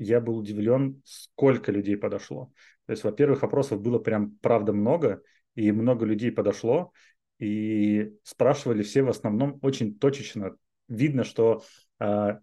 я 0.00 0.20
был 0.20 0.38
удивлен, 0.38 1.00
сколько 1.04 1.70
людей 1.70 1.96
подошло. 1.96 2.50
То 2.86 2.90
есть, 2.90 3.04
во-первых, 3.04 3.42
вопросов 3.42 3.80
было 3.80 4.00
прям 4.00 4.32
правда 4.40 4.72
много, 4.72 5.22
и 5.54 5.70
много 5.70 6.04
людей 6.06 6.32
подошло, 6.32 6.92
и 7.38 8.16
спрашивали 8.24 8.82
все 8.82 9.04
в 9.04 9.10
основном 9.10 9.60
очень 9.62 9.96
точечно. 9.96 10.56
Видно, 10.88 11.22
что 11.22 11.62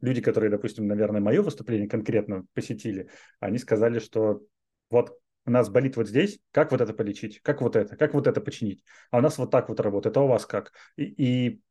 люди, 0.01 0.21
которые, 0.21 0.51
допустим, 0.51 0.87
наверное, 0.87 1.21
мое 1.21 1.41
выступление 1.41 1.89
конкретно 1.89 2.45
посетили, 2.53 3.09
они 3.39 3.57
сказали, 3.57 3.99
что 3.99 4.41
вот 4.89 5.17
у 5.45 5.51
нас 5.51 5.69
болит 5.69 5.95
вот 5.95 6.07
здесь, 6.07 6.39
как 6.51 6.71
вот 6.71 6.81
это 6.81 6.93
полечить, 6.93 7.41
как 7.41 7.61
вот 7.61 7.75
это, 7.75 7.95
как 7.95 8.13
вот 8.13 8.27
это 8.27 8.41
починить, 8.41 8.83
а 9.11 9.17
у 9.17 9.21
нас 9.21 9.37
вот 9.37 9.49
так 9.49 9.69
вот 9.69 9.79
работает, 9.79 10.15
а 10.17 10.21
у 10.21 10.27
вас 10.27 10.45
как? 10.45 10.73
И, 10.97 11.03
и 11.03 11.61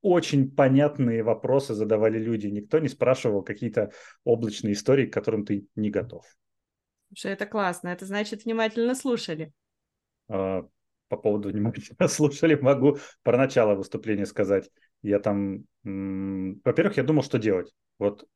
очень 0.00 0.50
понятные 0.50 1.22
вопросы 1.22 1.74
задавали 1.74 2.18
люди, 2.18 2.46
никто 2.46 2.78
не 2.78 2.88
спрашивал 2.88 3.42
какие-то 3.42 3.92
облачные 4.24 4.72
истории, 4.72 5.06
к 5.06 5.12
которым 5.12 5.44
ты 5.44 5.66
не 5.76 5.90
готов. 5.90 6.24
Что 7.14 7.28
это 7.28 7.46
классно, 7.46 7.88
это 7.88 8.06
значит 8.06 8.44
внимательно 8.44 8.94
слушали. 8.94 9.52
А, 10.28 10.66
по 11.08 11.16
поводу 11.16 11.48
внимательно 11.50 12.08
слушали, 12.08 12.54
могу 12.54 12.98
про 13.22 13.36
начало 13.36 13.74
выступления 13.74 14.26
сказать. 14.26 14.70
Я 15.02 15.18
там, 15.20 15.64
во-первых, 15.84 16.96
я 16.96 17.02
думал, 17.02 17.22
что 17.22 17.38
делать. 17.38 17.72
Вот 17.98 18.26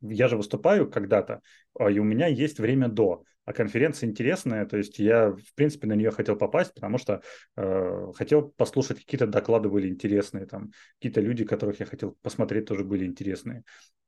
я 0.00 0.28
же 0.28 0.36
выступаю 0.36 0.90
когда-то, 0.90 1.40
а, 1.78 1.90
и 1.90 1.98
у 1.98 2.04
меня 2.04 2.26
есть 2.26 2.58
время 2.58 2.88
до. 2.88 3.24
А 3.44 3.52
конференция 3.52 4.08
интересная, 4.08 4.64
то 4.64 4.78
есть 4.78 4.98
я, 4.98 5.30
в 5.30 5.54
принципе, 5.54 5.86
на 5.86 5.92
нее 5.92 6.10
хотел 6.10 6.34
попасть, 6.34 6.72
потому 6.72 6.96
что 6.96 7.20
э, 7.56 8.12
хотел 8.14 8.48
послушать, 8.56 9.00
какие-то 9.00 9.26
доклады 9.26 9.68
были 9.68 9.88
интересные, 9.88 10.46
там, 10.46 10.70
какие-то 10.98 11.20
люди, 11.20 11.44
которых 11.44 11.78
я 11.80 11.84
хотел 11.84 12.16
посмотреть, 12.22 12.64
тоже 12.64 12.84
были 12.84 13.04
интересные. 13.04 13.64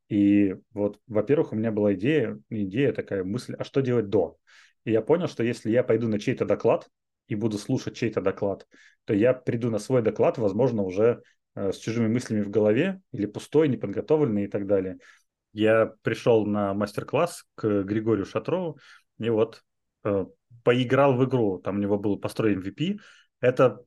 И 0.08 0.54
вот, 0.72 1.00
во-первых, 1.06 1.52
у 1.52 1.56
меня 1.56 1.70
была 1.70 1.92
идея, 1.94 2.38
идея 2.48 2.92
такая, 2.92 3.24
мысль, 3.24 3.54
а 3.58 3.64
что 3.64 3.82
делать 3.82 4.08
до? 4.08 4.38
И 4.84 4.92
я 4.92 5.02
понял, 5.02 5.28
что 5.28 5.42
если 5.42 5.70
я 5.70 5.82
пойду 5.82 6.08
на 6.08 6.18
чей-то 6.18 6.46
доклад 6.46 6.88
и 7.26 7.34
буду 7.34 7.58
слушать 7.58 7.96
чей-то 7.96 8.22
доклад, 8.22 8.66
то 9.04 9.12
я 9.12 9.34
приду 9.34 9.70
на 9.70 9.78
свой 9.78 10.00
доклад, 10.00 10.38
возможно, 10.38 10.82
уже 10.82 11.22
с 11.56 11.78
чужими 11.78 12.06
мыслями 12.06 12.42
в 12.42 12.50
голове 12.50 13.00
или 13.12 13.26
пустой, 13.26 13.68
неподготовленный 13.68 14.44
и 14.44 14.48
так 14.48 14.66
далее 14.66 14.98
я 15.56 15.86
пришел 16.02 16.44
на 16.44 16.74
мастер-класс 16.74 17.44
к 17.54 17.82
Григорию 17.82 18.26
Шатрову, 18.26 18.78
и 19.18 19.30
вот 19.30 19.62
э, 20.04 20.26
поиграл 20.64 21.16
в 21.16 21.24
игру, 21.24 21.58
там 21.64 21.76
у 21.76 21.78
него 21.78 21.98
был 21.98 22.18
построен 22.18 22.60
MVP. 22.60 22.98
Это 23.40 23.80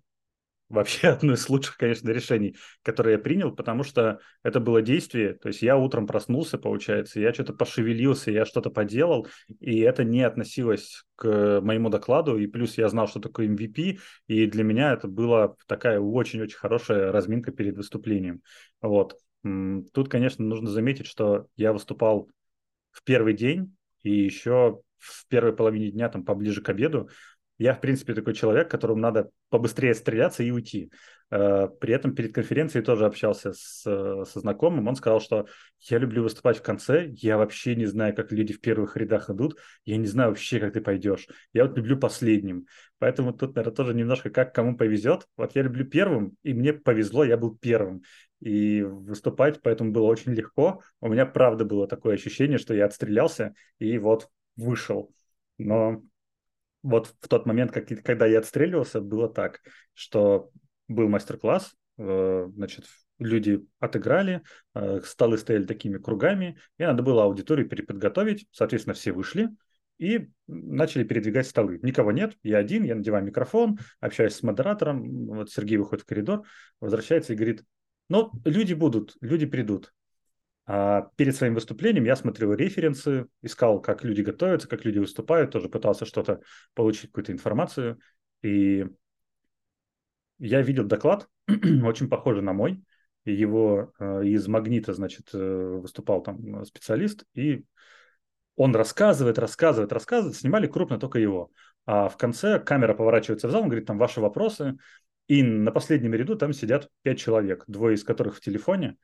вообще 0.70 1.08
одно 1.10 1.34
из 1.34 1.50
лучших, 1.50 1.78
конечно, 1.78 2.10
решений, 2.10 2.56
которые 2.84 3.14
я 3.14 3.20
принял, 3.20 3.54
потому 3.54 3.84
что 3.84 4.20
это 4.44 4.60
было 4.60 4.82
действие, 4.82 5.34
то 5.34 5.48
есть 5.50 5.62
я 5.62 5.78
утром 5.78 6.08
проснулся, 6.08 6.58
получается, 6.58 7.20
я 7.20 7.34
что-то 7.34 7.54
пошевелился, 7.54 8.32
я 8.32 8.46
что-то 8.46 8.70
поделал, 8.70 9.28
и 9.60 9.80
это 9.80 10.04
не 10.04 10.22
относилось 10.22 11.04
к 11.16 11.60
моему 11.62 11.90
докладу, 11.90 12.38
и 12.38 12.48
плюс 12.48 12.78
я 12.78 12.88
знал, 12.90 13.08
что 13.08 13.20
такое 13.20 13.48
MVP, 13.48 14.00
и 14.28 14.46
для 14.46 14.64
меня 14.64 14.94
это 14.94 15.08
была 15.08 15.56
такая 15.68 16.00
очень-очень 16.00 16.58
хорошая 16.58 17.12
разминка 17.12 17.52
перед 17.52 17.76
выступлением. 17.76 18.42
Вот. 18.82 19.18
Тут, 19.44 20.10
конечно, 20.10 20.44
нужно 20.44 20.70
заметить, 20.70 21.08
что 21.08 21.48
я 21.56 21.72
выступал 21.74 22.30
в 22.92 23.04
первый 23.04 23.34
день 23.34 23.76
и 24.04 24.12
еще 24.12 24.82
в 24.98 25.28
первой 25.28 25.56
половине 25.56 25.92
дня, 25.92 26.10
там, 26.10 26.26
поближе 26.26 26.62
к 26.62 26.70
обеду, 26.70 27.10
я, 27.60 27.74
в 27.74 27.82
принципе, 27.82 28.14
такой 28.14 28.34
человек, 28.34 28.72
которому 28.72 29.02
надо 29.02 29.30
побыстрее 29.50 29.94
стреляться 29.94 30.44
и 30.44 30.50
уйти. 30.50 30.92
Э, 31.30 31.68
при 31.68 31.94
этом 31.94 32.16
перед 32.16 32.34
конференцией 32.34 32.84
тоже 32.84 33.06
общался 33.06 33.52
с, 33.52 33.82
со 33.84 34.40
знакомым. 34.40 34.88
Он 34.88 34.96
сказал, 34.96 35.20
что 35.20 35.46
я 35.82 35.98
люблю 35.98 36.24
выступать 36.24 36.58
в 36.58 36.62
конце. 36.62 37.10
Я 37.10 37.38
вообще 37.38 37.76
не 37.76 37.86
знаю, 37.86 38.16
как 38.16 38.32
люди 38.32 38.54
в 38.54 38.62
первых 38.62 38.96
рядах 38.96 39.30
идут. 39.30 39.58
Я 39.84 39.98
не 39.98 40.08
знаю 40.08 40.30
вообще, 40.30 40.62
как 40.62 40.72
ты 40.72 40.80
пойдешь. 40.80 41.28
Я 41.52 41.66
вот 41.66 41.76
люблю 41.76 41.98
последним. 41.98 42.66
Поэтому 42.98 43.34
тут, 43.34 43.56
наверное, 43.56 43.76
тоже 43.76 43.94
немножко 43.94 44.30
как 44.30 44.56
кому 44.56 44.78
повезет. 44.78 45.28
Вот 45.36 45.54
я 45.54 45.62
люблю 45.62 45.86
первым, 45.86 46.38
и 46.44 46.54
мне 46.54 46.72
повезло, 46.72 47.26
я 47.26 47.36
был 47.36 47.58
первым. 47.58 48.04
И 48.40 48.82
выступать 48.84 49.62
поэтому 49.62 49.92
было 49.92 50.06
очень 50.06 50.32
легко. 50.32 50.82
У 51.02 51.10
меня, 51.10 51.26
правда, 51.26 51.66
было 51.66 51.88
такое 51.90 52.16
ощущение, 52.16 52.58
что 52.58 52.74
я 52.74 52.86
отстрелялся 52.86 53.54
и 53.80 53.98
вот 53.98 54.30
вышел. 54.56 55.12
Но 55.58 56.02
вот 56.84 57.14
в 57.20 57.28
тот 57.28 57.46
момент, 57.46 57.72
как, 57.72 57.88
когда 58.04 58.26
я 58.26 58.40
отстреливался, 58.40 59.02
было 59.02 59.30
так, 59.30 59.62
что 59.94 60.50
был 60.88 61.08
мастер-класс, 61.10 61.74
э, 61.98 62.48
значит, 62.56 62.86
люди 63.20 63.66
отыграли, 63.80 64.42
э, 64.74 65.02
столы 65.04 65.38
стояли 65.38 65.66
такими 65.66 65.98
кругами, 65.98 66.58
и 66.78 66.84
надо 66.84 67.04
было 67.04 67.24
аудиторию 67.24 67.68
переподготовить, 67.68 68.48
соответственно, 68.52 68.94
все 68.94 69.12
вышли 69.12 69.50
и 69.98 70.30
начали 70.48 71.04
передвигать 71.04 71.48
столы. 71.48 71.80
Никого 71.84 72.12
нет, 72.12 72.38
я 72.42 72.58
один, 72.58 72.84
я 72.84 72.96
надеваю 72.96 73.26
микрофон, 73.26 73.80
общаюсь 74.00 74.34
с 74.34 74.44
модератором, 74.44 75.28
вот 75.28 75.52
Сергей 75.52 75.78
выходит 75.78 76.04
в 76.06 76.08
коридор, 76.08 76.44
возвращается 76.80 77.34
и 77.34 77.36
говорит, 77.36 77.64
ну, 78.08 78.32
люди 78.46 78.74
будут, 78.74 79.16
люди 79.22 79.46
придут. 79.46 79.94
А 80.72 81.10
перед 81.16 81.36
своим 81.36 81.56
выступлением 81.56 82.06
я 82.06 82.16
смотрел 82.16 82.54
референсы, 82.54 83.26
искал, 83.42 83.82
как 83.82 84.04
люди 84.04 84.22
готовятся, 84.22 84.68
как 84.68 84.86
люди 84.86 85.00
выступают, 85.00 85.50
тоже 85.50 85.68
пытался 85.68 86.06
что-то 86.06 86.42
получить, 86.76 87.08
какую-то 87.08 87.32
информацию. 87.32 88.00
И 88.44 88.86
я 90.38 90.62
видел 90.62 90.84
доклад, 90.84 91.28
очень 91.84 92.08
похожий 92.08 92.44
на 92.44 92.54
мой. 92.54 92.84
Его 93.26 93.94
э, 93.98 94.26
из 94.26 94.48
«Магнита», 94.48 94.94
значит, 94.94 95.30
э, 95.34 95.80
выступал 95.82 96.22
там 96.22 96.64
специалист, 96.66 97.26
и 97.34 97.66
он 98.56 98.76
рассказывает, 98.76 99.40
рассказывает, 99.40 99.92
рассказывает, 99.92 100.38
снимали 100.38 100.68
крупно 100.68 101.00
только 101.00 101.18
его. 101.18 101.50
А 101.88 102.10
в 102.10 102.18
конце 102.18 102.60
камера 102.60 102.94
поворачивается 102.94 103.48
в 103.48 103.52
зал, 103.52 103.64
он 103.64 103.70
говорит, 103.70 103.88
там 103.88 103.98
ваши 103.98 104.22
вопросы, 104.22 104.78
и 105.26 105.42
на 105.42 105.72
последнем 105.72 106.14
ряду 106.14 106.36
там 106.36 106.54
сидят 106.54 106.90
пять 107.02 107.18
человек, 107.18 107.64
двое 107.66 107.96
из 107.96 108.04
которых 108.04 108.38
в 108.38 108.42
телефоне, 108.42 108.98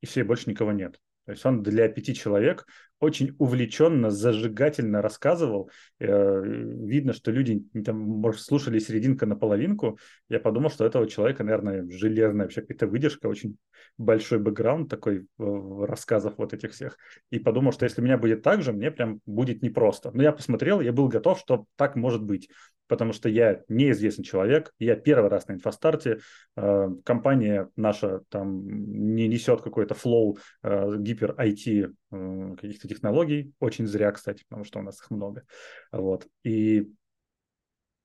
и 0.00 0.06
все, 0.06 0.24
больше 0.24 0.50
никого 0.50 0.72
нет. 0.72 0.98
То 1.24 1.32
есть 1.32 1.44
он 1.46 1.62
для 1.62 1.88
пяти 1.88 2.14
человек 2.14 2.66
очень 2.98 3.34
увлеченно, 3.38 4.10
зажигательно 4.10 5.02
рассказывал. 5.02 5.70
Э, 5.98 6.40
видно, 6.44 7.12
что 7.12 7.32
люди 7.32 7.64
там, 7.84 7.98
может, 7.98 8.42
слушали 8.42 8.78
серединка 8.78 9.26
на 9.26 9.34
половинку. 9.34 9.98
Я 10.28 10.38
подумал, 10.38 10.70
что 10.70 10.86
этого 10.86 11.08
человека, 11.08 11.42
наверное, 11.42 11.88
железная 11.90 12.46
вообще 12.46 12.60
какая-то 12.60 12.86
выдержка, 12.86 13.26
очень 13.26 13.56
большой 13.98 14.38
бэкграунд 14.38 14.88
такой 14.88 15.26
в 15.36 15.84
рассказах 15.86 16.38
вот 16.38 16.54
этих 16.54 16.72
всех. 16.72 16.96
И 17.30 17.40
подумал, 17.40 17.72
что 17.72 17.84
если 17.84 18.00
у 18.00 18.04
меня 18.04 18.18
будет 18.18 18.42
так 18.42 18.62
же, 18.62 18.72
мне 18.72 18.90
прям 18.92 19.20
будет 19.26 19.62
непросто. 19.62 20.12
Но 20.14 20.22
я 20.22 20.32
посмотрел, 20.32 20.80
я 20.80 20.92
был 20.92 21.08
готов, 21.08 21.40
что 21.40 21.66
так 21.76 21.96
может 21.96 22.22
быть 22.22 22.48
потому 22.92 23.14
что 23.14 23.30
я 23.30 23.62
неизвестный 23.68 24.22
человек, 24.22 24.74
я 24.78 24.96
первый 24.96 25.30
раз 25.30 25.48
на 25.48 25.54
инфостарте, 25.54 26.18
э, 26.56 26.88
компания 27.06 27.70
наша 27.74 28.20
там 28.28 28.66
не 28.66 29.28
несет 29.28 29.62
какой-то 29.62 29.94
флоу 29.94 30.36
э, 30.62 30.96
гипер 30.98 31.34
IT 31.38 31.90
э, 32.10 32.54
каких-то 32.60 32.88
технологий, 32.88 33.54
очень 33.60 33.86
зря, 33.86 34.12
кстати, 34.12 34.44
потому 34.46 34.64
что 34.64 34.80
у 34.80 34.82
нас 34.82 35.00
их 35.00 35.10
много, 35.10 35.44
вот, 35.90 36.26
и 36.44 36.92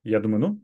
я 0.03 0.21
думаю, 0.21 0.39
ну, 0.39 0.61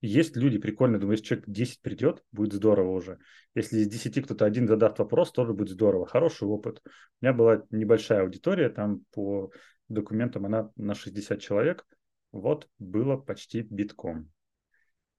есть 0.00 0.36
люди 0.36 0.58
прикольные, 0.58 1.00
думаю, 1.00 1.14
если 1.14 1.24
человек 1.24 1.48
10 1.48 1.80
придет, 1.80 2.22
будет 2.30 2.52
здорово 2.52 2.92
уже. 2.92 3.18
Если 3.56 3.78
из 3.80 3.88
10 3.88 4.26
кто-то 4.26 4.44
один 4.44 4.68
задаст 4.68 5.00
вопрос, 5.00 5.32
тоже 5.32 5.54
будет 5.54 5.70
здорово. 5.70 6.06
Хороший 6.06 6.46
опыт. 6.46 6.82
У 6.84 7.24
меня 7.24 7.32
была 7.32 7.64
небольшая 7.70 8.20
аудитория, 8.20 8.68
там 8.68 9.00
по 9.12 9.50
документам 9.88 10.46
она 10.46 10.70
на 10.76 10.94
60 10.94 11.40
человек 11.40 11.84
вот 12.36 12.68
было 12.78 13.16
почти 13.16 13.62
битком. 13.62 14.30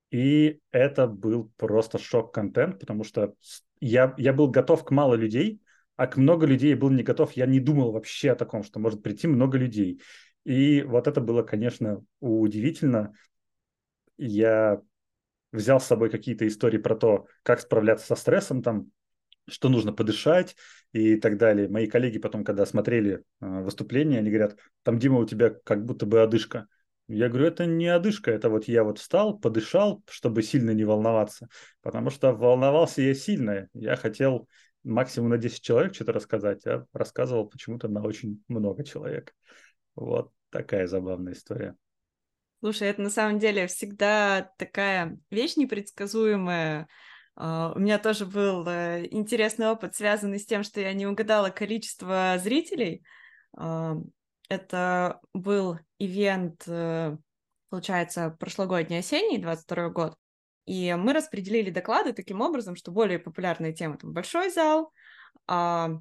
И 0.10 0.60
это 0.72 1.08
был 1.08 1.52
просто 1.58 1.98
шок-контент, 1.98 2.80
потому 2.80 3.04
что 3.04 3.34
я, 3.80 4.14
я 4.18 4.34
был 4.34 4.50
готов 4.50 4.86
к 4.86 4.92
мало 4.92 5.16
людей, 5.16 5.62
а 5.96 6.08
к 6.08 6.16
много 6.16 6.46
людей 6.46 6.72
я 6.72 6.78
был 6.78 6.90
не 6.90 7.04
готов. 7.04 7.34
Я 7.34 7.46
не 7.46 7.60
думал 7.60 7.92
вообще 7.92 8.32
о 8.32 8.36
таком, 8.36 8.64
что 8.64 8.80
может 8.80 9.04
прийти 9.04 9.28
много 9.28 9.58
людей. 9.58 10.02
И 10.46 10.82
вот 10.84 11.08
это 11.08 11.20
было, 11.20 11.44
конечно, 11.44 12.04
удивительно. 12.22 13.14
Я 14.18 14.82
взял 15.52 15.80
с 15.80 15.86
собой 15.86 16.10
какие-то 16.10 16.48
истории 16.48 16.78
про 16.78 16.96
то, 16.96 17.26
как 17.44 17.60
справляться 17.60 18.06
со 18.06 18.16
стрессом, 18.16 18.62
там, 18.62 18.92
что 19.48 19.70
нужно 19.70 19.92
подышать 19.92 20.56
и 20.94 21.16
так 21.16 21.38
далее. 21.38 21.68
Мои 21.68 21.88
коллеги 21.88 22.20
потом, 22.20 22.44
когда 22.44 22.66
смотрели 22.66 23.24
э, 23.42 23.46
выступление, 23.62 24.20
они 24.20 24.30
говорят, 24.30 24.58
там, 24.84 25.00
Дима, 25.00 25.20
у 25.20 25.26
тебя 25.26 25.50
как 25.50 25.86
будто 25.86 26.06
бы 26.06 26.22
одышка. 26.22 26.68
Я 27.08 27.30
говорю, 27.30 27.48
это 27.48 27.66
не 27.66 27.88
одышка, 27.88 28.32
это 28.32 28.50
вот 28.50 28.66
я 28.66 28.84
вот 28.84 29.00
встал, 29.00 29.38
подышал, 29.38 30.04
чтобы 30.10 30.44
сильно 30.44 30.72
не 30.72 30.84
волноваться, 30.84 31.48
потому 31.82 32.10
что 32.10 32.34
волновался 32.34 33.02
я 33.02 33.14
сильно. 33.14 33.70
Я 33.74 33.96
хотел 33.96 34.50
максимум 34.84 35.30
на 35.30 35.38
10 35.38 35.62
человек 35.62 35.96
что-то 35.96 36.12
рассказать, 36.12 36.66
а 36.68 36.86
рассказывал 36.92 37.48
почему-то 37.48 37.88
на 37.88 38.02
очень 38.02 38.44
много 38.50 38.84
человек. 38.84 39.34
Вот 39.96 40.32
такая 40.50 40.88
забавная 40.88 41.34
история. 41.34 41.76
Слушай, 42.60 42.90
это 42.90 43.02
на 43.02 43.10
самом 43.10 43.40
деле 43.40 43.68
всегда 43.68 44.52
такая 44.58 45.18
вещь 45.30 45.56
непредсказуемая. 45.56 46.88
Uh, 47.40 47.76
у 47.76 47.80
меня 47.80 48.00
тоже 48.00 48.26
был 48.26 48.66
uh, 48.66 49.08
интересный 49.12 49.68
опыт, 49.68 49.96
связанный 49.96 50.40
с 50.40 50.46
тем, 50.48 50.64
что 50.64 50.82
я 50.82 50.92
не 50.94 51.06
угадала 51.06 51.52
количество 51.52 52.36
зрителей. 52.40 53.04
Uh, 53.56 54.04
Это 54.50 55.20
был 55.34 55.78
ивент, 56.00 56.64
э, 56.68 57.18
получается, 57.70 58.36
прошлогодний 58.40 59.00
осенний, 59.00 59.38
22 59.38 59.90
год. 59.90 60.16
И 60.66 60.94
мы 60.98 61.14
распределили 61.14 61.70
доклады 61.70 62.14
таким 62.14 62.42
образом, 62.42 62.76
что 62.76 62.92
более 62.92 63.20
популярные 63.20 63.74
темы 63.74 63.98
там 63.98 64.14
большой 64.14 64.50
зал, 64.50 64.92
а 65.48 65.92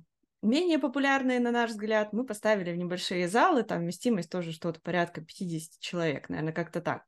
менее 0.43 0.79
популярные, 0.79 1.41
на 1.41 1.53
наш 1.53 1.71
взгляд, 1.71 2.13
мы 2.13 2.25
поставили 2.25 2.73
в 2.73 2.77
небольшие 2.77 3.29
залы, 3.29 3.63
там 3.63 3.81
вместимость 3.81 4.31
тоже 4.31 4.53
что-то 4.53 4.81
порядка 4.81 5.21
50 5.21 5.81
человек, 5.81 6.29
наверное, 6.29 6.53
как-то 6.53 6.81
так. 6.81 7.05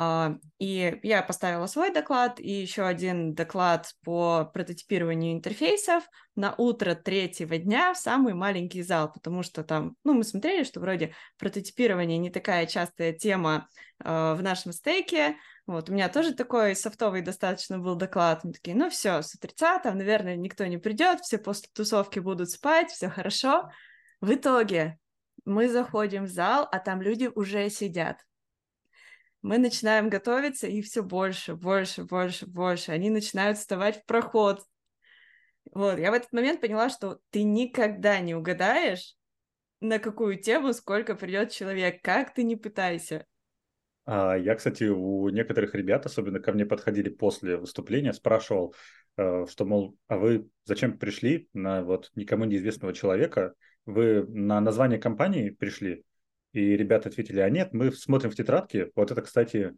А, 0.00 0.36
и 0.60 0.98
я 1.02 1.22
поставила 1.22 1.66
свой 1.66 1.92
доклад 1.92 2.38
и 2.38 2.50
еще 2.50 2.86
один 2.86 3.34
доклад 3.34 3.90
по 4.04 4.48
прототипированию 4.54 5.32
интерфейсов 5.32 6.04
на 6.36 6.54
утро 6.56 6.94
третьего 6.94 7.58
дня 7.58 7.92
в 7.92 7.98
самый 7.98 8.34
маленький 8.34 8.82
зал, 8.82 9.12
потому 9.12 9.42
что 9.42 9.64
там, 9.64 9.96
ну, 10.04 10.14
мы 10.14 10.22
смотрели, 10.22 10.62
что 10.62 10.78
вроде 10.78 11.14
прототипирование 11.36 12.16
не 12.18 12.30
такая 12.30 12.66
частая 12.66 13.12
тема 13.12 13.68
э, 14.04 14.34
в 14.34 14.40
нашем 14.40 14.72
стейке, 14.72 15.36
вот, 15.66 15.90
у 15.90 15.92
меня 15.92 16.08
тоже 16.08 16.32
такой 16.32 16.76
софтовый 16.76 17.20
достаточно 17.20 17.78
был 17.78 17.94
доклад. 17.94 18.42
Мы 18.42 18.52
такие, 18.52 18.74
ну 18.74 18.88
все, 18.88 19.20
с 19.20 19.34
утреца 19.34 19.78
там, 19.80 19.98
наверное, 19.98 20.34
никто 20.34 20.64
не 20.64 20.78
придет, 20.78 21.20
все 21.20 21.36
после 21.36 21.68
тусовки 21.74 22.20
будут 22.20 22.50
спать, 22.50 22.90
все 22.90 23.10
хорошо. 23.10 23.68
В 24.20 24.32
итоге 24.32 24.98
мы 25.44 25.68
заходим 25.68 26.24
в 26.24 26.30
зал, 26.30 26.66
а 26.70 26.78
там 26.78 27.02
люди 27.02 27.28
уже 27.34 27.68
сидят. 27.68 28.24
Мы 29.42 29.58
начинаем 29.58 30.08
готовиться, 30.08 30.66
и 30.66 30.82
все 30.82 31.02
больше, 31.02 31.54
больше, 31.54 32.04
больше, 32.04 32.46
больше. 32.46 32.92
Они 32.92 33.08
начинают 33.08 33.58
вставать 33.58 34.02
в 34.02 34.04
проход. 34.04 34.62
Вот, 35.72 35.98
я 35.98 36.10
в 36.10 36.14
этот 36.14 36.32
момент 36.32 36.60
поняла, 36.60 36.88
что 36.88 37.20
ты 37.30 37.42
никогда 37.42 38.18
не 38.20 38.34
угадаешь, 38.34 39.16
на 39.80 39.98
какую 39.98 40.40
тему 40.40 40.72
сколько 40.72 41.14
придет 41.14 41.52
человек, 41.52 42.02
как 42.02 42.34
ты 42.34 42.42
не 42.42 42.56
пытайся. 42.56 43.26
А 44.06 44.36
я, 44.36 44.54
кстати, 44.54 44.84
у 44.84 45.28
некоторых 45.28 45.74
ребят, 45.74 46.06
особенно 46.06 46.40
ко 46.40 46.52
мне 46.52 46.64
подходили 46.64 47.10
после 47.10 47.58
выступления, 47.58 48.14
спрашивал, 48.14 48.74
э, 49.18 49.44
что, 49.46 49.64
мол, 49.66 49.98
а 50.08 50.16
вы 50.16 50.48
зачем 50.64 50.96
пришли 50.96 51.48
на 51.52 51.82
вот 51.84 52.10
никому 52.14 52.46
неизвестного 52.46 52.94
человека? 52.94 53.52
Вы 53.84 54.24
на 54.26 54.60
название 54.60 54.98
компании 54.98 55.50
пришли? 55.50 56.04
И 56.58 56.76
ребята 56.76 57.08
ответили, 57.08 57.40
а 57.40 57.48
нет, 57.48 57.72
мы 57.72 57.92
смотрим 57.92 58.30
в 58.30 58.34
тетрадке. 58.34 58.90
Вот 58.94 59.10
это, 59.10 59.22
кстати, 59.22 59.74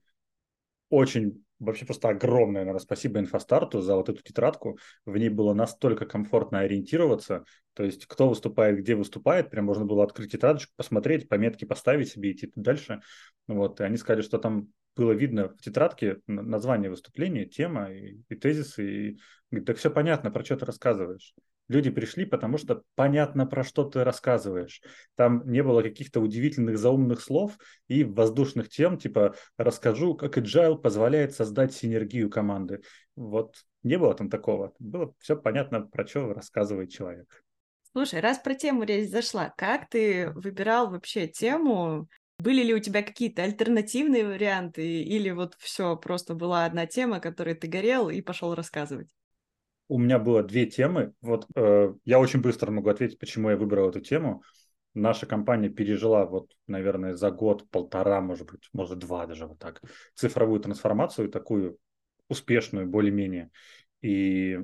очень, 0.89 1.45
вообще 1.59 1.87
просто 1.87 2.09
огромное, 2.09 2.63
наверное, 2.63 2.81
спасибо 2.81 3.21
Инфостарту 3.21 3.81
за 3.81 3.95
вот 3.95 4.09
эту 4.09 4.23
тетрадку. 4.23 4.79
В 5.05 5.17
ней 5.17 5.29
было 5.29 5.55
настолько 5.55 6.07
комфортно 6.07 6.61
ориентироваться. 6.61 7.45
То 7.75 7.85
есть 7.85 8.07
кто 8.07 8.29
выступает, 8.29 8.79
где 8.79 8.95
выступает, 8.95 9.51
прям 9.51 9.67
можно 9.67 9.85
было 9.85 10.05
открыть 10.05 10.33
тетрадочку, 10.33 10.73
посмотреть, 10.77 11.29
пометки 11.29 11.65
поставить 11.65 12.09
себе, 12.09 12.33
идти 12.33 12.51
дальше. 12.57 13.01
Вот, 13.47 13.81
и 13.81 13.85
они 13.85 13.97
сказали, 13.97 14.23
что 14.23 14.39
там 14.39 14.69
было 14.97 15.13
видно 15.13 15.49
в 15.49 15.63
тетрадке 15.63 16.19
название 16.27 16.91
выступления, 16.91 17.47
тема 17.47 17.93
и, 17.93 18.21
и 18.29 18.35
тезисы. 18.35 18.91
И 18.91 19.19
говорит, 19.51 19.67
так 19.67 19.77
все 19.77 19.91
понятно, 19.91 20.31
про 20.31 20.45
что 20.45 20.57
ты 20.57 20.67
рассказываешь. 20.67 21.35
Люди 21.71 21.89
пришли, 21.89 22.25
потому 22.25 22.59
что 22.59 22.83
понятно, 22.97 23.47
про 23.47 23.63
что 23.63 23.85
ты 23.85 24.03
рассказываешь. 24.03 24.83
Там 25.15 25.49
не 25.49 25.63
было 25.63 25.83
каких-то 25.83 26.19
удивительных 26.19 26.79
заумных 26.79 27.21
слов 27.21 27.59
и 27.87 28.03
воздушных 28.03 28.69
тем, 28.69 28.99
типа 28.99 29.37
«расскажу, 29.57 30.17
как 30.17 30.37
agile 30.37 30.77
позволяет 30.77 31.33
создать 31.33 31.73
синергию 31.73 32.29
команды». 32.29 32.83
Вот 33.15 33.55
не 33.85 33.99
было 33.99 34.15
там 34.15 34.29
такого. 34.29 34.73
Было 34.81 35.15
все 35.21 35.37
понятно, 35.37 35.83
про 35.83 36.05
что 36.05 36.35
рассказывает 36.35 36.91
человек. 36.91 37.45
Слушай, 37.93 38.19
раз 38.19 38.41
про 38.41 38.57
тему 38.57 38.83
речь 38.83 39.09
зашла, 39.09 39.55
как 39.57 39.89
ты 39.89 40.31
выбирал 40.31 40.91
вообще 40.91 41.29
тему? 41.29 42.09
Были 42.41 42.65
ли 42.65 42.75
у 42.75 42.81
тебя 42.81 43.05
какие-то 43.05 43.45
альтернативные 43.45 44.27
варианты, 44.27 45.03
или 45.03 45.31
вот 45.31 45.55
все, 45.61 45.97
просто 45.97 46.35
была 46.35 46.65
одна 46.65 46.87
тема, 46.87 47.21
которой 47.21 47.55
ты 47.55 47.69
горел 47.69 48.11
и 48.11 48.21
пошел 48.23 48.57
рассказывать? 48.57 49.07
У 49.91 49.99
меня 49.99 50.21
было 50.21 50.45
две 50.45 50.67
темы. 50.67 51.15
Вот 51.21 51.49
э, 51.57 51.93
я 52.05 52.21
очень 52.21 52.41
быстро 52.41 52.71
могу 52.71 52.89
ответить, 52.91 53.19
почему 53.19 53.51
я 53.51 53.57
выбрал 53.57 53.91
эту 53.91 54.01
тему. 54.01 54.45
Наша 54.95 55.27
компания 55.27 55.69
пережила 55.69 56.27
вот, 56.27 56.53
наверное, 56.69 57.15
за 57.15 57.33
год, 57.33 57.69
полтора, 57.71 58.21
может 58.21 58.47
быть, 58.49 58.69
может 58.73 59.01
два 59.01 59.27
даже 59.27 59.49
вот 59.49 59.59
так, 59.59 59.83
цифровую 60.15 60.61
трансформацию, 60.61 61.29
такую 61.29 61.77
успешную 62.29 62.87
более-менее. 62.87 63.51
И 64.01 64.61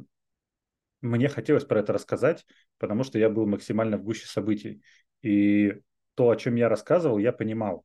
мне 1.01 1.29
хотелось 1.29 1.65
про 1.65 1.81
это 1.81 1.93
рассказать, 1.93 2.47
потому 2.79 3.03
что 3.03 3.19
я 3.19 3.29
был 3.29 3.47
максимально 3.47 3.99
в 3.99 4.05
гуще 4.05 4.27
событий. 4.27 4.81
И 5.23 5.75
то, 6.15 6.31
о 6.31 6.37
чем 6.37 6.55
я 6.55 6.69
рассказывал, 6.69 7.19
я 7.19 7.33
понимал. 7.33 7.85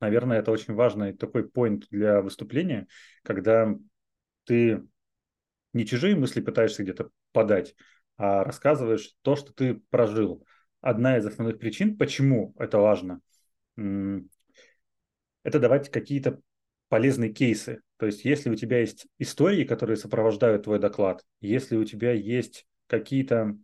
Наверное, 0.00 0.40
это 0.40 0.50
очень 0.50 0.74
важный 0.74 1.12
такой 1.12 1.48
поинт 1.48 1.86
для 1.88 2.20
выступления, 2.20 2.88
когда 3.22 3.76
ты 4.44 4.82
не 5.72 5.86
чужие 5.86 6.16
мысли 6.16 6.40
пытаешься 6.40 6.82
где-то 6.82 7.10
подать, 7.32 7.74
а 8.16 8.44
рассказываешь 8.44 9.14
то, 9.22 9.36
что 9.36 9.52
ты 9.52 9.80
прожил. 9.90 10.44
Одна 10.80 11.16
из 11.16 11.26
основных 11.26 11.58
причин, 11.58 11.96
почему 11.96 12.54
это 12.58 12.78
важно, 12.78 13.20
это 13.76 15.58
давать 15.58 15.90
какие-то 15.90 16.40
полезные 16.88 17.32
кейсы. 17.32 17.80
То 17.96 18.06
есть, 18.06 18.24
если 18.24 18.50
у 18.50 18.56
тебя 18.56 18.80
есть 18.80 19.06
истории, 19.18 19.64
которые 19.64 19.96
сопровождают 19.96 20.64
твой 20.64 20.78
доклад, 20.78 21.24
если 21.40 21.76
у 21.76 21.84
тебя 21.84 22.12
есть 22.12 22.66
какие-то 22.86 23.56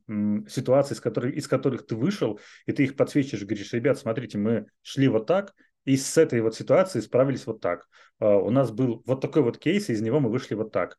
ситуации, 0.48 0.94
из 0.94 1.00
которых, 1.00 1.34
из 1.34 1.46
которых 1.46 1.86
ты 1.86 1.96
вышел, 1.96 2.40
и 2.66 2.72
ты 2.72 2.84
их 2.84 2.96
подсвечиваешь, 2.96 3.44
говоришь, 3.44 3.72
ребят, 3.72 3.98
смотрите, 3.98 4.38
мы 4.38 4.66
шли 4.82 5.08
вот 5.08 5.26
так, 5.26 5.54
и 5.84 5.96
с 5.96 6.16
этой 6.16 6.40
вот 6.40 6.54
ситуацией 6.54 7.02
справились 7.02 7.46
вот 7.46 7.60
так. 7.60 7.86
Uh, 8.20 8.40
у 8.40 8.50
нас 8.50 8.70
был 8.70 9.02
вот 9.06 9.20
такой 9.20 9.42
вот 9.42 9.58
кейс, 9.58 9.88
и 9.88 9.92
из 9.92 10.00
него 10.00 10.20
мы 10.20 10.30
вышли 10.30 10.54
вот 10.54 10.72
так 10.72 10.98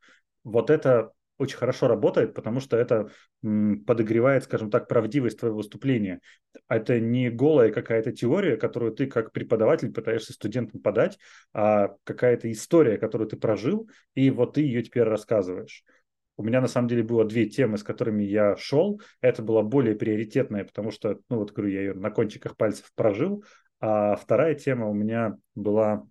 вот 0.50 0.70
это 0.70 1.12
очень 1.38 1.58
хорошо 1.58 1.88
работает, 1.88 2.34
потому 2.34 2.60
что 2.60 2.76
это 2.76 3.10
подогревает, 3.42 4.44
скажем 4.44 4.70
так, 4.70 4.90
правдивость 4.90 5.40
твоего 5.40 5.58
выступления. 5.58 6.20
Это 6.68 7.00
не 7.00 7.30
голая 7.30 7.72
какая-то 7.72 8.12
теория, 8.12 8.58
которую 8.58 8.92
ты 8.92 9.08
как 9.08 9.32
преподаватель 9.32 9.94
пытаешься 9.94 10.34
студентам 10.34 10.82
подать, 10.82 11.18
а 11.54 11.96
какая-то 12.04 12.52
история, 12.52 12.98
которую 12.98 13.30
ты 13.30 13.38
прожил, 13.38 13.90
и 14.16 14.30
вот 14.30 14.56
ты 14.56 14.62
ее 14.62 14.84
теперь 14.84 15.04
рассказываешь. 15.04 15.84
У 16.36 16.44
меня 16.44 16.62
на 16.62 16.68
самом 16.68 16.88
деле 16.88 17.04
было 17.04 17.26
две 17.26 17.46
темы, 17.46 17.78
с 17.78 17.84
которыми 17.84 18.24
я 18.24 18.56
шел. 18.58 19.02
Это 19.20 19.42
была 19.42 19.62
более 19.62 19.96
приоритетная, 19.96 20.64
потому 20.66 20.92
что, 20.92 21.20
ну 21.30 21.38
вот 21.38 21.52
говорю, 21.52 21.72
я 21.74 21.82
ее 21.82 21.94
на 21.94 22.12
кончиках 22.12 22.56
пальцев 22.56 22.92
прожил. 22.96 23.44
А 23.82 24.16
вторая 24.16 24.56
тема 24.56 24.88
у 24.88 24.94
меня 24.94 25.36
была 25.56 26.06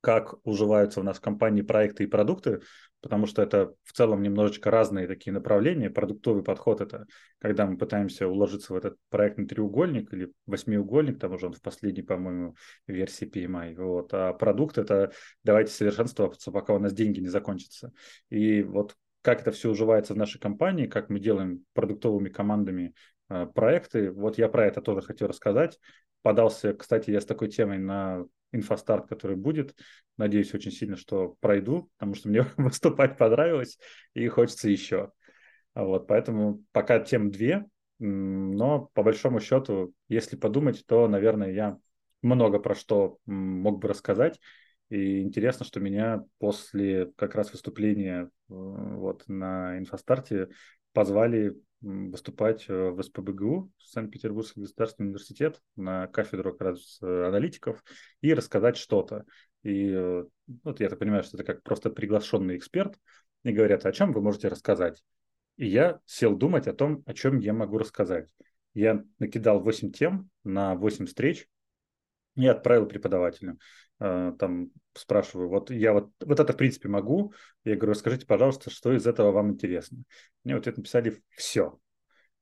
как 0.00 0.34
уживаются 0.44 1.00
у 1.00 1.02
нас 1.02 1.18
в 1.18 1.20
компании 1.20 1.62
проекты 1.62 2.04
и 2.04 2.06
продукты, 2.06 2.60
потому 3.00 3.26
что 3.26 3.42
это 3.42 3.74
в 3.84 3.92
целом 3.92 4.22
немножечко 4.22 4.70
разные 4.70 5.06
такие 5.06 5.32
направления. 5.32 5.90
Продуктовый 5.90 6.42
подход– 6.42 6.80
это 6.82 7.06
когда 7.38 7.66
мы 7.66 7.76
пытаемся 7.76 8.28
уложиться 8.28 8.72
в 8.72 8.76
этот 8.76 8.96
проектный 9.10 9.46
треугольник 9.46 10.12
или 10.12 10.32
восьмиугольник, 10.46 11.18
там 11.18 11.32
уже 11.32 11.46
он 11.46 11.52
в 11.52 11.62
последней, 11.62 12.02
по-моему, 12.02 12.56
версии 12.86 13.26
PMI. 13.26 13.74
Вот. 13.76 14.12
А 14.14 14.32
продукт– 14.32 14.78
это 14.78 15.12
давайте 15.44 15.72
совершенствоваться, 15.72 16.50
пока 16.50 16.74
у 16.74 16.78
нас 16.78 16.92
деньги 16.92 17.20
не 17.20 17.28
закончатся. 17.28 17.92
И 18.28 18.62
вот 18.62 18.96
как 19.22 19.42
это 19.42 19.52
все 19.52 19.70
уживается 19.70 20.14
в 20.14 20.16
нашей 20.16 20.40
компании, 20.40 20.86
как 20.86 21.10
мы 21.10 21.20
делаем 21.20 21.64
продуктовыми 21.74 22.30
командами 22.30 22.94
э, 23.28 23.46
проекты. 23.54 24.10
Вот 24.10 24.38
я 24.38 24.48
про 24.48 24.66
это 24.66 24.80
тоже 24.80 25.02
хотел 25.02 25.28
рассказать. 25.28 25.78
Подался, 26.22 26.74
кстати, 26.74 27.10
я 27.10 27.20
с 27.20 27.26
такой 27.26 27.48
темой 27.48 27.78
на 27.78 28.24
инфостарт, 28.52 29.08
который 29.08 29.36
будет. 29.36 29.74
Надеюсь 30.16 30.54
очень 30.54 30.70
сильно, 30.70 30.96
что 30.96 31.36
пройду, 31.40 31.90
потому 31.96 32.14
что 32.14 32.28
мне 32.28 32.46
выступать 32.56 33.16
понравилось 33.16 33.78
и 34.14 34.26
хочется 34.28 34.68
еще. 34.68 35.12
Вот, 35.74 36.06
поэтому 36.06 36.64
пока 36.72 36.98
тем 37.00 37.30
две, 37.30 37.66
но 37.98 38.90
по 38.94 39.02
большому 39.02 39.40
счету, 39.40 39.94
если 40.08 40.36
подумать, 40.36 40.84
то, 40.86 41.06
наверное, 41.06 41.52
я 41.52 41.78
много 42.22 42.58
про 42.58 42.74
что 42.74 43.18
мог 43.26 43.80
бы 43.80 43.88
рассказать. 43.88 44.40
И 44.88 45.20
интересно, 45.20 45.64
что 45.64 45.78
меня 45.78 46.24
после 46.38 47.12
как 47.16 47.34
раз 47.34 47.52
выступления 47.52 48.30
вот 48.48 49.24
на 49.28 49.78
инфостарте 49.78 50.48
позвали 50.92 51.54
выступать 51.80 52.66
э, 52.68 52.90
в 52.90 53.02
СПБГУ, 53.02 53.70
Санкт-Петербургский 53.78 54.60
государственный 54.60 55.08
университет, 55.08 55.60
на 55.76 56.06
кафедру 56.08 56.52
как 56.52 56.68
раз 56.68 56.98
аналитиков 57.00 57.82
и 58.20 58.34
рассказать 58.34 58.76
что-то. 58.76 59.24
И 59.62 59.90
э, 59.92 60.24
вот 60.64 60.80
я 60.80 60.88
так 60.88 60.98
понимаю, 60.98 61.22
что 61.22 61.36
это 61.36 61.44
как 61.44 61.62
просто 61.62 61.90
приглашенный 61.90 62.56
эксперт, 62.56 62.98
и 63.42 63.52
говорят, 63.52 63.86
о 63.86 63.92
чем 63.92 64.12
вы 64.12 64.20
можете 64.20 64.48
рассказать. 64.48 65.02
И 65.56 65.66
я 65.66 66.00
сел 66.06 66.36
думать 66.36 66.66
о 66.66 66.74
том, 66.74 67.02
о 67.06 67.14
чем 67.14 67.38
я 67.38 67.52
могу 67.52 67.78
рассказать. 67.78 68.28
Я 68.74 69.04
накидал 69.18 69.60
8 69.60 69.92
тем 69.92 70.30
на 70.44 70.74
8 70.74 71.06
встреч, 71.06 71.48
и 72.36 72.46
отправил 72.46 72.86
преподавателю. 72.86 73.58
Э, 73.98 74.32
там 74.38 74.70
спрашиваю, 74.94 75.48
вот 75.48 75.70
я 75.70 75.92
вот, 75.92 76.10
вот 76.24 76.40
это 76.40 76.52
в 76.52 76.56
принципе 76.56 76.88
могу. 76.88 77.32
Я 77.64 77.76
говорю, 77.76 77.92
расскажите, 77.92 78.26
пожалуйста, 78.26 78.70
что 78.70 78.92
из 78.92 79.06
этого 79.06 79.32
вам 79.32 79.52
интересно. 79.52 79.98
Мне 80.44 80.54
вот 80.54 80.66
это 80.66 80.78
написали 80.78 81.22
все. 81.30 81.78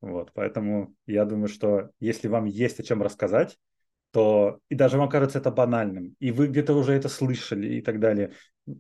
Вот, 0.00 0.32
поэтому 0.32 0.94
я 1.06 1.24
думаю, 1.24 1.48
что 1.48 1.90
если 1.98 2.28
вам 2.28 2.44
есть 2.44 2.78
о 2.78 2.84
чем 2.84 3.02
рассказать, 3.02 3.58
то 4.12 4.60
и 4.68 4.74
даже 4.74 4.96
вам 4.96 5.08
кажется 5.08 5.38
это 5.38 5.50
банальным, 5.50 6.14
и 6.18 6.30
вы 6.30 6.46
где-то 6.46 6.74
уже 6.74 6.92
это 6.92 7.08
слышали 7.08 7.74
и 7.74 7.82
так 7.82 8.00
далее, 8.00 8.32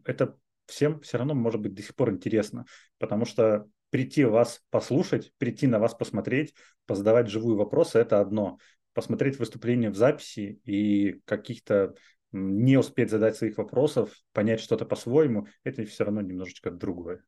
это 0.04 0.36
всем 0.66 1.00
все 1.00 1.18
равно 1.18 1.34
может 1.34 1.60
быть 1.60 1.74
до 1.74 1.82
сих 1.82 1.94
пор 1.94 2.10
интересно, 2.10 2.64
потому 2.98 3.24
что 3.24 3.66
прийти 3.90 4.24
вас 4.24 4.60
послушать, 4.70 5.32
прийти 5.38 5.66
на 5.66 5.78
вас 5.78 5.94
посмотреть, 5.94 6.54
позадавать 6.86 7.28
живые 7.28 7.56
вопросы– 7.56 7.98
это 8.00 8.20
одно. 8.20 8.58
Посмотреть 8.94 9.38
выступление 9.38 9.90
в 9.90 9.96
записи 9.96 10.60
и 10.64 11.20
каких-то 11.24 11.94
не 12.32 12.76
успеть 12.76 13.10
задать 13.10 13.36
своих 13.36 13.58
вопросов, 13.58 14.12
понять 14.32 14.60
что-то 14.60 14.84
по-своему, 14.84 15.46
это 15.64 15.84
все 15.84 16.04
равно 16.04 16.20
немножечко 16.20 16.70
другое. 16.70 17.22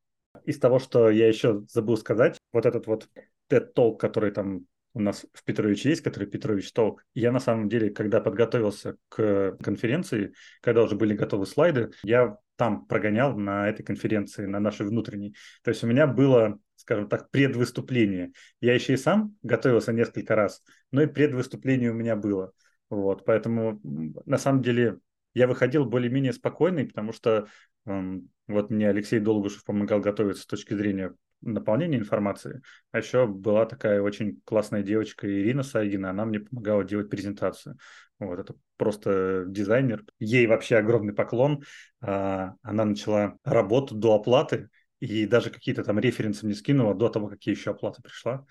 Из 0.44 0.58
того, 0.58 0.78
что 0.78 1.10
я 1.10 1.28
еще 1.28 1.64
забыл 1.68 1.96
сказать, 1.96 2.38
вот 2.52 2.66
этот 2.66 2.86
вот 2.86 3.08
TED 3.50 3.72
Talk, 3.74 3.96
который 3.98 4.30
там 4.30 4.66
у 4.92 5.00
нас 5.00 5.24
в 5.32 5.44
Петровиче 5.44 5.90
есть, 5.90 6.02
который 6.02 6.28
Петрович 6.28 6.72
Толк. 6.72 7.04
Я 7.14 7.32
на 7.32 7.40
самом 7.40 7.68
деле, 7.68 7.90
когда 7.90 8.20
подготовился 8.20 8.96
к 9.08 9.56
конференции, 9.62 10.34
когда 10.60 10.82
уже 10.82 10.96
были 10.96 11.14
готовы 11.14 11.46
слайды, 11.46 11.90
я 12.02 12.36
там 12.56 12.86
прогонял 12.86 13.36
на 13.36 13.68
этой 13.68 13.84
конференции, 13.84 14.46
на 14.46 14.60
нашей 14.60 14.86
внутренней. 14.86 15.34
То 15.62 15.70
есть 15.70 15.84
у 15.84 15.86
меня 15.86 16.06
было, 16.06 16.58
скажем 16.80 17.08
так, 17.08 17.30
предвыступление. 17.30 18.32
Я 18.60 18.74
еще 18.74 18.94
и 18.94 18.96
сам 18.96 19.36
готовился 19.42 19.92
несколько 19.92 20.34
раз, 20.34 20.62
но 20.90 21.02
и 21.02 21.06
предвыступление 21.06 21.90
у 21.90 21.94
меня 21.94 22.16
было. 22.16 22.52
Вот, 22.88 23.24
поэтому 23.24 23.80
на 23.84 24.38
самом 24.38 24.62
деле 24.62 24.98
я 25.34 25.46
выходил 25.46 25.84
более-менее 25.84 26.32
спокойный, 26.32 26.86
потому 26.86 27.12
что 27.12 27.46
эм, 27.86 28.28
вот 28.48 28.70
мне 28.70 28.88
Алексей 28.88 29.20
Долгушев 29.20 29.64
помогал 29.64 30.00
готовиться 30.00 30.42
с 30.42 30.46
точки 30.46 30.74
зрения 30.74 31.14
наполнения 31.42 31.98
информации. 31.98 32.62
А 32.90 32.98
еще 32.98 33.26
была 33.26 33.66
такая 33.66 34.02
очень 34.02 34.40
классная 34.44 34.82
девочка 34.82 35.26
Ирина 35.26 35.62
Сайгина, 35.62 36.10
она 36.10 36.24
мне 36.24 36.40
помогала 36.40 36.84
делать 36.84 37.10
презентацию. 37.10 37.78
Вот 38.18 38.38
это 38.38 38.54
просто 38.76 39.44
дизайнер. 39.46 40.04
Ей 40.18 40.46
вообще 40.46 40.76
огромный 40.76 41.14
поклон. 41.14 41.62
А, 42.02 42.54
она 42.62 42.84
начала 42.84 43.36
работу 43.44 43.94
до 43.94 44.16
оплаты 44.16 44.68
и 45.00 45.26
даже 45.26 45.50
какие-то 45.50 45.82
там 45.82 45.98
референсы 45.98 46.46
мне 46.46 46.54
скинула 46.54 46.94
до 46.94 47.08
того, 47.08 47.28
какие 47.28 47.54
еще 47.54 47.70
оплата 47.72 48.02
пришла. 48.02 48.46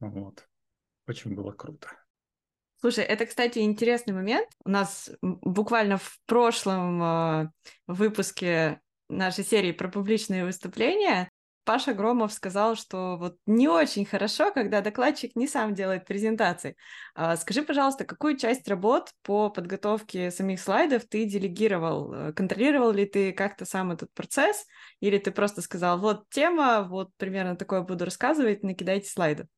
Вот. 0.00 0.46
Очень 1.06 1.34
было 1.34 1.52
круто. 1.52 1.88
Слушай, 2.80 3.04
это, 3.04 3.24
кстати, 3.24 3.60
интересный 3.60 4.12
момент. 4.12 4.48
У 4.64 4.68
нас 4.68 5.10
буквально 5.22 5.96
в 5.96 6.18
прошлом 6.26 7.02
э, 7.02 7.50
выпуске 7.86 8.80
нашей 9.08 9.44
серии 9.44 9.72
про 9.72 9.88
публичные 9.88 10.44
выступления 10.44 11.30
Паша 11.64 11.94
Громов 11.94 12.32
сказал, 12.32 12.76
что 12.76 13.16
вот 13.16 13.36
не 13.46 13.68
очень 13.68 14.04
хорошо, 14.04 14.52
когда 14.52 14.80
докладчик 14.80 15.34
не 15.34 15.48
сам 15.48 15.74
делает 15.74 16.04
презентации. 16.04 16.76
А, 17.14 17.36
скажи, 17.36 17.62
пожалуйста, 17.62 18.04
какую 18.04 18.36
часть 18.36 18.68
работ 18.68 19.10
по 19.22 19.50
подготовке 19.50 20.30
самих 20.30 20.60
слайдов 20.60 21.04
ты 21.06 21.24
делегировал? 21.24 22.12
Э, 22.12 22.32
контролировал 22.32 22.92
ли 22.92 23.06
ты 23.06 23.32
как-то 23.32 23.64
сам 23.64 23.92
этот 23.92 24.12
процесс? 24.12 24.66
Или 25.00 25.18
ты 25.18 25.30
просто 25.30 25.62
сказал, 25.62 25.98
вот 25.98 26.28
тема, 26.28 26.82
вот 26.82 27.10
примерно 27.16 27.56
такое 27.56 27.80
буду 27.80 28.04
рассказывать, 28.04 28.62
накидайте 28.62 29.08
слайды? 29.08 29.48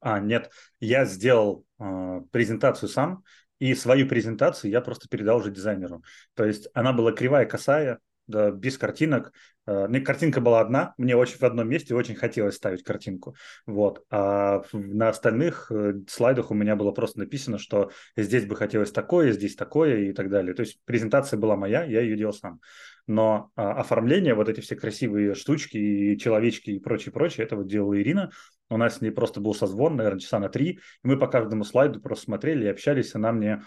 А, 0.00 0.20
нет, 0.20 0.50
я 0.78 1.04
сделал 1.04 1.64
э, 1.78 2.20
презентацию 2.30 2.88
сам, 2.88 3.24
и 3.58 3.74
свою 3.74 4.08
презентацию 4.08 4.70
я 4.70 4.80
просто 4.80 5.08
передал 5.08 5.38
уже 5.38 5.50
дизайнеру. 5.50 6.02
То 6.34 6.44
есть 6.44 6.68
она 6.74 6.92
была 6.92 7.12
кривая, 7.12 7.46
косая, 7.46 7.98
да, 8.26 8.50
без 8.50 8.78
картинок. 8.78 9.32
Э, 9.66 9.86
мне 9.88 10.00
картинка 10.00 10.40
была 10.40 10.60
одна, 10.60 10.94
мне 10.98 11.16
очень 11.16 11.38
в 11.38 11.42
одном 11.42 11.68
месте 11.68 11.94
очень 11.94 12.14
хотелось 12.14 12.56
ставить 12.56 12.82
картинку. 12.82 13.34
Вот. 13.66 14.04
А 14.10 14.62
на 14.72 15.08
остальных 15.08 15.70
э, 15.70 15.94
слайдах 16.08 16.50
у 16.50 16.54
меня 16.54 16.76
было 16.76 16.92
просто 16.92 17.20
написано, 17.20 17.58
что 17.58 17.90
здесь 18.16 18.46
бы 18.46 18.56
хотелось 18.56 18.92
такое, 18.92 19.32
здесь 19.32 19.56
такое 19.56 20.08
и 20.08 20.12
так 20.12 20.30
далее. 20.30 20.54
То 20.54 20.62
есть 20.62 20.78
презентация 20.84 21.38
была 21.38 21.56
моя, 21.56 21.84
я 21.84 22.00
ее 22.00 22.16
делал 22.16 22.32
сам. 22.32 22.60
Но 23.06 23.50
а, 23.56 23.72
оформление, 23.72 24.34
вот 24.34 24.48
эти 24.48 24.60
все 24.60 24.76
красивые 24.76 25.34
штучки 25.34 25.76
и 25.76 26.18
человечки 26.18 26.70
и 26.70 26.78
прочее, 26.78 27.12
прочее, 27.12 27.44
это 27.44 27.56
вот 27.56 27.66
делала 27.66 28.00
Ирина. 28.00 28.30
У 28.68 28.76
нас 28.76 28.98
с 28.98 29.00
ней 29.00 29.10
просто 29.10 29.40
был 29.40 29.52
созвон, 29.52 29.96
наверное, 29.96 30.20
часа 30.20 30.38
на 30.38 30.48
три. 30.48 30.74
И 30.74 30.78
мы 31.02 31.18
по 31.18 31.26
каждому 31.26 31.64
слайду 31.64 32.00
просто 32.00 32.26
смотрели 32.26 32.66
и 32.66 32.68
общались. 32.68 33.16
Она 33.16 33.32
мне 33.32 33.62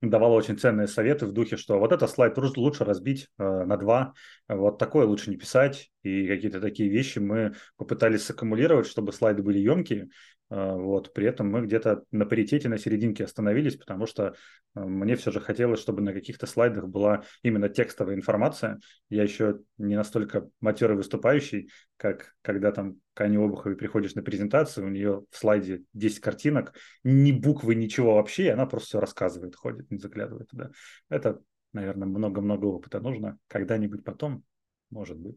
давала 0.00 0.34
очень 0.34 0.58
ценные 0.58 0.86
советы 0.86 1.26
в 1.26 1.32
духе, 1.32 1.56
что 1.56 1.78
вот 1.78 1.92
этот 1.92 2.10
слайд 2.10 2.36
лучше 2.38 2.84
разбить 2.84 3.28
э, 3.38 3.64
на 3.64 3.76
два, 3.76 4.14
вот 4.48 4.78
такое 4.78 5.06
лучше 5.06 5.30
не 5.30 5.36
писать, 5.36 5.90
и 6.02 6.26
какие-то 6.26 6.60
такие 6.60 6.88
вещи 6.88 7.18
мы 7.18 7.54
попытались 7.76 8.24
саккумулировать, 8.24 8.86
чтобы 8.86 9.12
слайды 9.12 9.42
были 9.42 9.58
емкие, 9.58 10.08
вот, 10.50 11.12
при 11.12 11.26
этом 11.26 11.50
мы 11.50 11.60
где-то 11.60 12.04
на 12.10 12.24
паритете, 12.24 12.70
на 12.70 12.78
серединке 12.78 13.24
остановились, 13.24 13.76
потому 13.76 14.06
что 14.06 14.34
э, 14.74 14.80
мне 14.80 15.14
все 15.16 15.30
же 15.30 15.40
хотелось, 15.40 15.80
чтобы 15.80 16.00
на 16.00 16.14
каких-то 16.14 16.46
слайдах 16.46 16.88
была 16.88 17.24
именно 17.42 17.68
текстовая 17.68 18.14
информация. 18.14 18.80
Я 19.10 19.24
еще 19.24 19.60
не 19.76 19.94
настолько 19.94 20.48
матерый 20.60 20.96
выступающий, 20.96 21.70
как 21.98 22.34
когда 22.40 22.72
там 22.72 22.96
к 23.12 23.20
Ане 23.20 23.38
Обуховой 23.38 23.76
приходишь 23.76 24.14
на 24.14 24.22
презентацию, 24.22 24.86
у 24.86 24.90
нее 24.90 25.24
в 25.30 25.36
слайде 25.36 25.82
10 25.92 26.20
картинок, 26.20 26.72
ни 27.04 27.32
буквы, 27.32 27.74
ничего 27.74 28.14
вообще, 28.14 28.44
и 28.44 28.48
она 28.48 28.64
просто 28.64 28.88
все 28.88 29.00
рассказывает, 29.00 29.54
ходит, 29.54 29.90
не 29.90 29.98
заглядывает 29.98 30.48
туда. 30.48 30.70
Это, 31.10 31.42
наверное, 31.74 32.08
много-много 32.08 32.64
опыта 32.66 33.00
нужно. 33.00 33.38
Когда-нибудь 33.48 34.02
потом, 34.02 34.44
может 34.88 35.18
быть. 35.18 35.36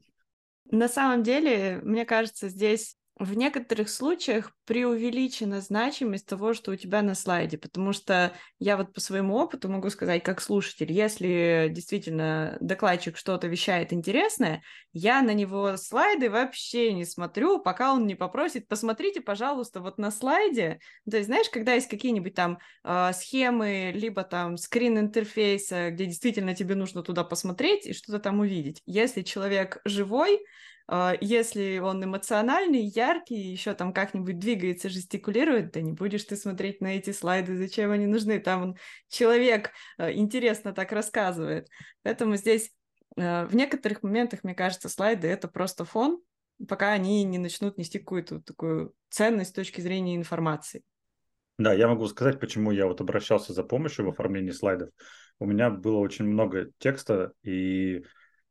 На 0.69 0.87
самом 0.87 1.21
деле, 1.23 1.81
мне 1.83 2.05
кажется, 2.05 2.47
здесь 2.47 2.95
в 3.19 3.35
некоторых 3.35 3.89
случаях 3.89 4.51
преувеличена 4.65 5.61
значимость 5.61 6.25
того, 6.25 6.53
что 6.53 6.71
у 6.71 6.75
тебя 6.75 7.01
на 7.01 7.13
слайде, 7.13 7.57
потому 7.57 7.93
что 7.93 8.33
я 8.57 8.77
вот 8.77 8.93
по 8.93 9.01
своему 9.01 9.35
опыту 9.35 9.69
могу 9.69 9.89
сказать, 9.89 10.23
как 10.23 10.41
слушатель, 10.41 10.91
если 10.91 11.67
действительно 11.69 12.57
докладчик 12.61 13.17
что-то 13.17 13.47
вещает 13.47 13.93
интересное, 13.93 14.63
я 14.93 15.21
на 15.21 15.33
него 15.33 15.77
слайды 15.77 16.29
вообще 16.29 16.93
не 16.93 17.05
смотрю, 17.05 17.59
пока 17.59 17.93
он 17.93 18.07
не 18.07 18.15
попросит, 18.15 18.67
посмотрите, 18.67 19.21
пожалуйста, 19.21 19.81
вот 19.81 19.97
на 19.97 20.09
слайде, 20.09 20.79
то 21.09 21.17
есть, 21.17 21.27
знаешь, 21.27 21.49
когда 21.49 21.73
есть 21.73 21.89
какие-нибудь 21.89 22.33
там 22.33 22.57
э, 22.83 23.11
схемы, 23.13 23.91
либо 23.93 24.23
там 24.23 24.57
скрин 24.57 24.97
интерфейса, 24.97 25.91
где 25.91 26.05
действительно 26.05 26.55
тебе 26.55 26.75
нужно 26.75 27.03
туда 27.03 27.23
посмотреть 27.23 27.85
и 27.85 27.93
что-то 27.93 28.19
там 28.19 28.39
увидеть. 28.39 28.81
Если 28.85 29.21
человек 29.21 29.79
живой, 29.85 30.39
если 31.21 31.79
он 31.79 32.03
эмоциональный, 32.03 32.83
яркий, 32.83 33.51
еще 33.51 33.73
там 33.73 33.93
как-нибудь 33.93 34.39
двигается, 34.39 34.89
жестикулирует, 34.89 35.71
да 35.71 35.81
не 35.81 35.93
будешь 35.93 36.23
ты 36.23 36.35
смотреть 36.35 36.81
на 36.81 36.97
эти 36.97 37.11
слайды, 37.11 37.55
зачем 37.55 37.91
они 37.91 38.07
нужны? 38.07 38.39
Там 38.39 38.63
он, 38.63 38.75
человек 39.07 39.71
а, 39.97 40.11
интересно 40.11 40.73
так 40.73 40.91
рассказывает. 40.91 41.67
Поэтому 42.03 42.35
здесь 42.35 42.71
а, 43.17 43.45
в 43.45 43.55
некоторых 43.55 44.03
моментах, 44.03 44.43
мне 44.43 44.53
кажется, 44.53 44.89
слайды— 44.89 45.27
это 45.29 45.47
просто 45.47 45.85
фон, 45.85 46.21
пока 46.67 46.91
они 46.91 47.23
не 47.23 47.37
начнут 47.37 47.77
нести 47.77 47.99
какую-то 47.99 48.41
такую 48.41 48.93
ценность 49.09 49.51
с 49.51 49.53
точки 49.53 49.81
зрения 49.81 50.15
информации. 50.15 50.83
Да, 51.57 51.73
я 51.73 51.87
могу 51.87 52.07
сказать, 52.07 52.39
почему 52.39 52.71
я 52.71 52.87
вот 52.87 53.01
обращался 53.01 53.53
за 53.53 53.63
помощью 53.63 54.05
в 54.05 54.09
оформлении 54.09 54.51
слайдов. 54.51 54.89
У 55.39 55.45
меня 55.45 55.69
было 55.69 55.97
очень 55.97 56.25
много 56.25 56.71
текста, 56.79 57.33
и 57.43 58.03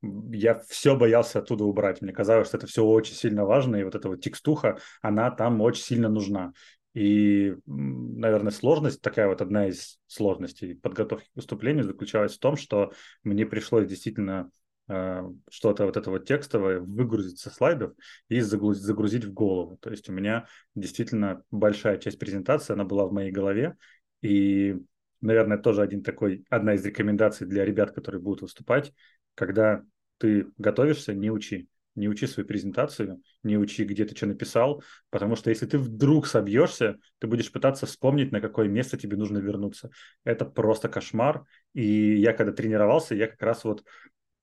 я 0.03 0.59
все 0.69 0.97
боялся 0.97 1.41
оттуда 1.41 1.65
убрать. 1.65 2.01
Мне 2.01 2.13
казалось, 2.13 2.49
что 2.49 2.57
это 2.57 2.67
все 2.67 2.85
очень 2.85 3.15
сильно 3.15 3.45
важно, 3.45 3.77
и 3.77 3.85
вот 3.85 3.95
эта 3.95 4.09
вот 4.09 4.21
текстуха, 4.21 4.79
она 5.03 5.31
там 5.31 5.61
очень 5.61 5.83
сильно 5.83 6.09
нужна. 6.09 6.53
И, 6.93 7.55
наверное, 7.67 8.51
сложность, 8.51 9.01
такая 9.01 9.29
вот 9.29 9.41
одна 9.41 9.69
из 9.69 10.01
сложностей 10.07 10.75
подготовки 10.75 11.27
к 11.27 11.37
выступлению 11.37 11.85
заключалась 11.85 12.37
в 12.37 12.41
том, 12.41 12.57
что 12.57 12.93
мне 13.23 13.47
пришлось 13.47 13.87
действительно 13.87 14.51
э, 14.89 15.23
что-то 15.49 15.87
вот 15.87 15.97
это 15.97 16.11
вот 16.11 16.27
текстовое 16.27 16.81
выгрузить 16.81 17.39
со 17.39 17.51
слайдов 17.51 17.93
и 18.29 18.41
загрузить, 18.41 18.83
загрузить 18.83 19.25
в 19.25 19.33
голову. 19.33 19.77
То 19.77 19.91
есть 19.91 20.09
у 20.09 20.13
меня 20.13 20.47
действительно 20.75 21.45
большая 21.53 21.99
часть 21.99 22.19
презентации, 22.19 22.73
она 22.73 22.85
была 22.85 23.07
в 23.07 23.13
моей 23.13 23.31
голове, 23.31 23.77
и, 24.21 24.77
наверное, 25.21 25.59
тоже 25.59 25.83
один 25.83 26.03
такой, 26.03 26.45
одна 26.51 26.75
из 26.75 26.85
рекомендаций 26.85 27.47
для 27.47 27.65
ребят, 27.65 27.93
которые 27.93 28.21
будут 28.21 28.43
выступать, 28.43 28.93
когда 29.37 29.85
ты 30.21 30.47
готовишься, 30.59 31.15
не 31.15 31.31
учи. 31.31 31.69
Не 31.97 32.09
учи 32.09 32.29
свою 32.29 32.47
презентацию, 32.47 33.21
не 33.43 33.59
учи, 33.59 33.85
где 33.85 34.05
ты 34.05 34.17
что 34.17 34.27
написал, 34.27 34.83
потому 35.11 35.35
что 35.35 35.51
если 35.51 35.67
ты 35.67 35.77
вдруг 35.77 36.29
собьешься, 36.29 36.97
ты 37.19 37.27
будешь 37.27 37.51
пытаться 37.51 37.85
вспомнить, 37.85 38.31
на 38.31 38.41
какое 38.41 38.69
место 38.69 38.97
тебе 38.97 39.17
нужно 39.17 39.39
вернуться. 39.39 39.91
Это 40.23 40.45
просто 40.45 40.89
кошмар. 40.89 41.45
И 41.75 42.15
я 42.15 42.33
когда 42.33 42.53
тренировался, 42.53 43.17
я 43.17 43.27
как 43.27 43.43
раз 43.43 43.65
вот 43.65 43.83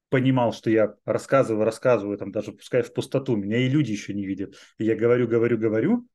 понимал, 0.10 0.52
что 0.52 0.70
я 0.70 0.96
рассказываю, 1.06 1.64
рассказываю, 1.64 2.18
там 2.18 2.32
даже 2.32 2.52
пускай 2.52 2.82
в 2.82 2.94
пустоту, 2.94 3.38
меня 3.38 3.58
и 3.58 3.70
люди 3.70 3.92
еще 3.92 4.14
не 4.14 4.26
видят. 4.26 4.56
И 4.78 4.84
я 4.84 4.96
говорю, 4.96 5.28
говорю, 5.28 5.58
говорю, 5.58 6.06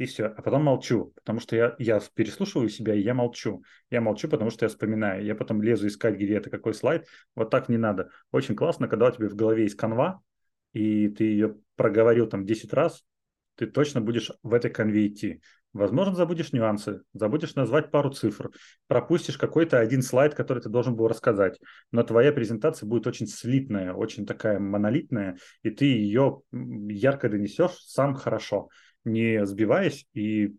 и 0.00 0.06
все. 0.06 0.28
А 0.28 0.40
потом 0.40 0.64
молчу, 0.64 1.12
потому 1.14 1.40
что 1.40 1.56
я, 1.56 1.76
я 1.78 2.00
переслушиваю 2.14 2.70
себя, 2.70 2.94
и 2.94 3.02
я 3.02 3.12
молчу. 3.12 3.62
Я 3.90 4.00
молчу, 4.00 4.28
потому 4.28 4.48
что 4.48 4.64
я 4.64 4.70
вспоминаю. 4.70 5.22
Я 5.22 5.34
потом 5.34 5.60
лезу 5.60 5.86
искать, 5.86 6.14
где 6.14 6.36
это, 6.36 6.48
какой 6.48 6.72
слайд. 6.72 7.06
Вот 7.36 7.50
так 7.50 7.68
не 7.68 7.76
надо. 7.76 8.08
Очень 8.32 8.56
классно, 8.56 8.88
когда 8.88 9.08
у 9.08 9.10
тебя 9.10 9.28
в 9.28 9.34
голове 9.34 9.64
есть 9.64 9.76
канва, 9.76 10.22
и 10.72 11.08
ты 11.08 11.24
ее 11.24 11.56
проговорил 11.76 12.26
там 12.28 12.46
10 12.46 12.72
раз, 12.72 13.04
ты 13.56 13.66
точно 13.66 14.00
будешь 14.00 14.32
в 14.42 14.54
этой 14.54 14.70
конве 14.70 15.06
идти. 15.06 15.42
Возможно, 15.74 16.14
забудешь 16.14 16.54
нюансы, 16.54 17.02
забудешь 17.12 17.54
назвать 17.54 17.90
пару 17.90 18.10
цифр, 18.10 18.50
пропустишь 18.86 19.36
какой-то 19.36 19.78
один 19.80 20.00
слайд, 20.00 20.34
который 20.34 20.62
ты 20.62 20.70
должен 20.70 20.96
был 20.96 21.08
рассказать. 21.08 21.60
Но 21.92 22.02
твоя 22.04 22.32
презентация 22.32 22.86
будет 22.86 23.06
очень 23.06 23.26
слитная, 23.26 23.92
очень 23.92 24.24
такая 24.24 24.58
монолитная, 24.58 25.36
и 25.62 25.68
ты 25.68 25.84
ее 25.84 26.40
ярко 26.50 27.28
донесешь 27.28 27.76
сам 27.84 28.14
хорошо, 28.14 28.70
не 29.04 29.44
сбиваясь 29.46 30.06
и 30.12 30.56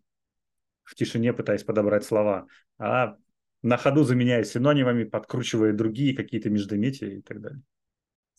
в 0.84 0.96
тишине 0.96 1.34
пытаясь 1.34 1.64
подобрать 1.64 2.04
слова, 2.04 2.48
а 2.78 3.16
на 3.62 3.78
ходу 3.78 4.04
заменяя 4.04 4.44
синонимами, 4.44 5.04
подкручивая 5.04 5.74
другие 5.74 6.16
какие-то 6.16 6.50
междометия 6.50 7.10
и 7.10 7.22
так 7.22 7.42
далее. 7.42 7.62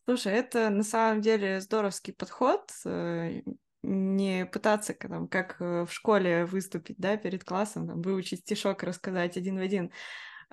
Слушай, 0.04 0.32
это 0.32 0.68
на 0.68 0.82
самом 0.82 1.20
деле 1.20 1.60
здоровский 1.60 2.12
подход. 2.12 2.70
Э, 2.84 3.40
не 3.82 4.46
пытаться 4.46 4.94
там, 4.94 5.28
как 5.28 5.56
э, 5.60 5.84
в 5.84 5.92
школе 5.92 6.44
выступить, 6.44 6.96
да, 6.98 7.16
перед 7.16 7.44
классом, 7.44 7.86
там, 7.86 8.02
выучить 8.02 8.40
стишок, 8.40 8.82
рассказать 8.82 9.36
один 9.36 9.58
в 9.58 9.60
один. 9.60 9.92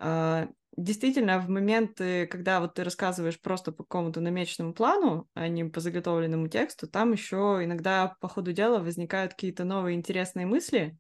А, 0.02 0.47
действительно, 0.78 1.39
в 1.39 1.50
моменты, 1.50 2.26
когда 2.28 2.62
вот 2.62 2.76
ты 2.76 2.84
рассказываешь 2.84 3.39
просто 3.39 3.72
по 3.74 3.84
какому-то 3.84 4.22
намеченному 4.22 4.74
плану, 4.74 5.30
а 5.34 5.47
не 5.50 5.66
по 5.66 5.82
заготовленному 5.82 6.47
тексту, 6.47 6.88
там 6.88 7.12
еще 7.12 7.60
иногда 7.62 8.16
по 8.22 8.30
ходу 8.30 8.54
дела 8.54 8.80
возникают 8.80 9.34
какие-то 9.34 9.66
новые 9.66 9.97
интересные 9.97 10.45
мысли, 10.45 10.97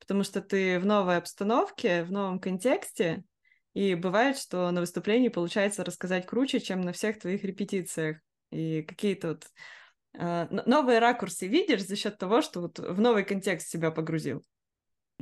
потому 0.00 0.24
что 0.24 0.42
ты 0.42 0.80
в 0.80 0.86
новой 0.86 1.18
обстановке, 1.18 2.02
в 2.02 2.10
новом 2.10 2.40
контексте, 2.40 3.22
и 3.74 3.94
бывает, 3.94 4.36
что 4.36 4.70
на 4.72 4.80
выступлении 4.80 5.28
получается 5.28 5.84
рассказать 5.84 6.26
круче, 6.26 6.60
чем 6.60 6.80
на 6.80 6.92
всех 6.92 7.20
твоих 7.20 7.44
репетициях. 7.44 8.18
И 8.50 8.82
какие-то 8.82 9.28
вот 9.28 9.46
а, 10.18 10.48
новые 10.66 10.98
ракурсы 10.98 11.46
видишь 11.46 11.86
за 11.86 11.96
счет 11.96 12.18
того, 12.18 12.42
что 12.42 12.60
вот 12.60 12.78
в 12.80 13.00
новый 13.00 13.24
контекст 13.24 13.68
себя 13.68 13.90
погрузил. 13.90 14.42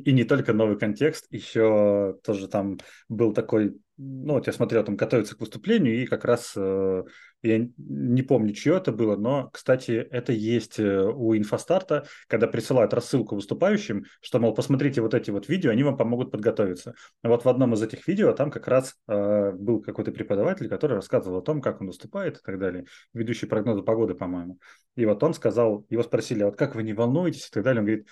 И 0.04 0.12
не 0.12 0.24
только 0.24 0.52
новый 0.52 0.78
контекст, 0.78 1.26
еще 1.30 2.18
тоже 2.24 2.48
там 2.48 2.78
был 3.08 3.32
такой, 3.32 3.76
ну 3.96 4.34
вот 4.34 4.46
я 4.46 4.52
смотрел, 4.52 4.84
там 4.84 4.96
готовится 4.96 5.36
к 5.36 5.40
выступлению, 5.40 6.02
и 6.02 6.06
как 6.06 6.24
раз 6.24 6.52
э, 6.56 7.02
я 7.42 7.68
не 7.78 8.22
помню, 8.22 8.52
чье 8.52 8.76
это 8.76 8.92
было, 8.92 9.16
но, 9.16 9.50
кстати, 9.50 9.92
это 9.92 10.32
есть 10.32 10.78
э, 10.78 11.02
у 11.02 11.36
инфостарта, 11.36 12.06
когда 12.26 12.46
присылают 12.46 12.92
рассылку 12.92 13.34
выступающим, 13.34 14.04
что, 14.20 14.38
мол, 14.38 14.54
посмотрите 14.54 15.00
вот 15.00 15.14
эти 15.14 15.30
вот 15.30 15.48
видео, 15.48 15.70
они 15.70 15.82
вам 15.82 15.96
помогут 15.96 16.30
подготовиться. 16.30 16.94
Вот 17.22 17.44
в 17.44 17.48
одном 17.48 17.74
из 17.74 17.82
этих 17.82 18.06
видео 18.06 18.32
там 18.32 18.50
как 18.50 18.68
раз 18.68 18.94
э, 19.08 19.52
был 19.52 19.80
какой-то 19.80 20.12
преподаватель, 20.12 20.68
который 20.68 20.96
рассказывал 20.96 21.38
о 21.38 21.42
том, 21.42 21.62
как 21.62 21.80
он 21.80 21.86
выступает 21.86 22.36
и 22.36 22.40
так 22.44 22.58
далее, 22.58 22.84
ведущий 23.14 23.46
прогнозы 23.46 23.82
погоды, 23.82 24.14
по-моему. 24.14 24.58
И 24.96 25.06
вот 25.06 25.22
он 25.22 25.32
сказал, 25.32 25.86
его 25.88 26.02
спросили, 26.02 26.42
а 26.42 26.46
вот 26.46 26.56
как 26.56 26.74
вы 26.74 26.82
не 26.82 26.92
волнуетесь 26.92 27.48
и 27.48 27.50
так 27.50 27.62
далее, 27.62 27.80
он 27.80 27.86
говорит, 27.86 28.06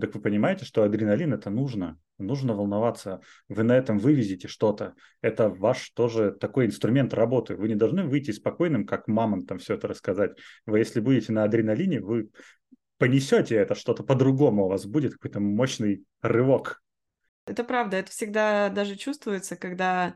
так 0.00 0.14
вы 0.14 0.20
понимаете, 0.20 0.64
что 0.64 0.82
адреналин 0.82 1.32
это 1.32 1.50
нужно, 1.50 1.98
нужно 2.18 2.54
волноваться. 2.54 3.20
Вы 3.48 3.62
на 3.62 3.76
этом 3.76 3.98
вывезете 3.98 4.48
что-то. 4.48 4.94
Это 5.20 5.48
ваш 5.48 5.90
тоже 5.90 6.32
такой 6.32 6.66
инструмент 6.66 7.14
работы. 7.14 7.56
Вы 7.56 7.68
не 7.68 7.74
должны 7.74 8.04
выйти 8.04 8.30
спокойным, 8.30 8.86
как 8.86 9.08
мамон 9.08 9.46
там 9.46 9.58
все 9.58 9.74
это 9.74 9.88
рассказать. 9.88 10.38
Вы 10.66 10.78
если 10.78 11.00
будете 11.00 11.32
на 11.32 11.44
адреналине, 11.44 12.00
вы 12.00 12.30
понесете 13.00 13.56
это 13.56 13.74
что-то 13.74 14.04
по-другому, 14.04 14.66
у 14.66 14.68
вас 14.68 14.84
будет 14.84 15.14
какой-то 15.14 15.40
мощный 15.40 16.04
рывок. 16.20 16.82
Это 17.46 17.64
правда, 17.64 17.96
это 17.96 18.10
всегда 18.10 18.68
даже 18.68 18.94
чувствуется, 18.94 19.56
когда 19.56 20.14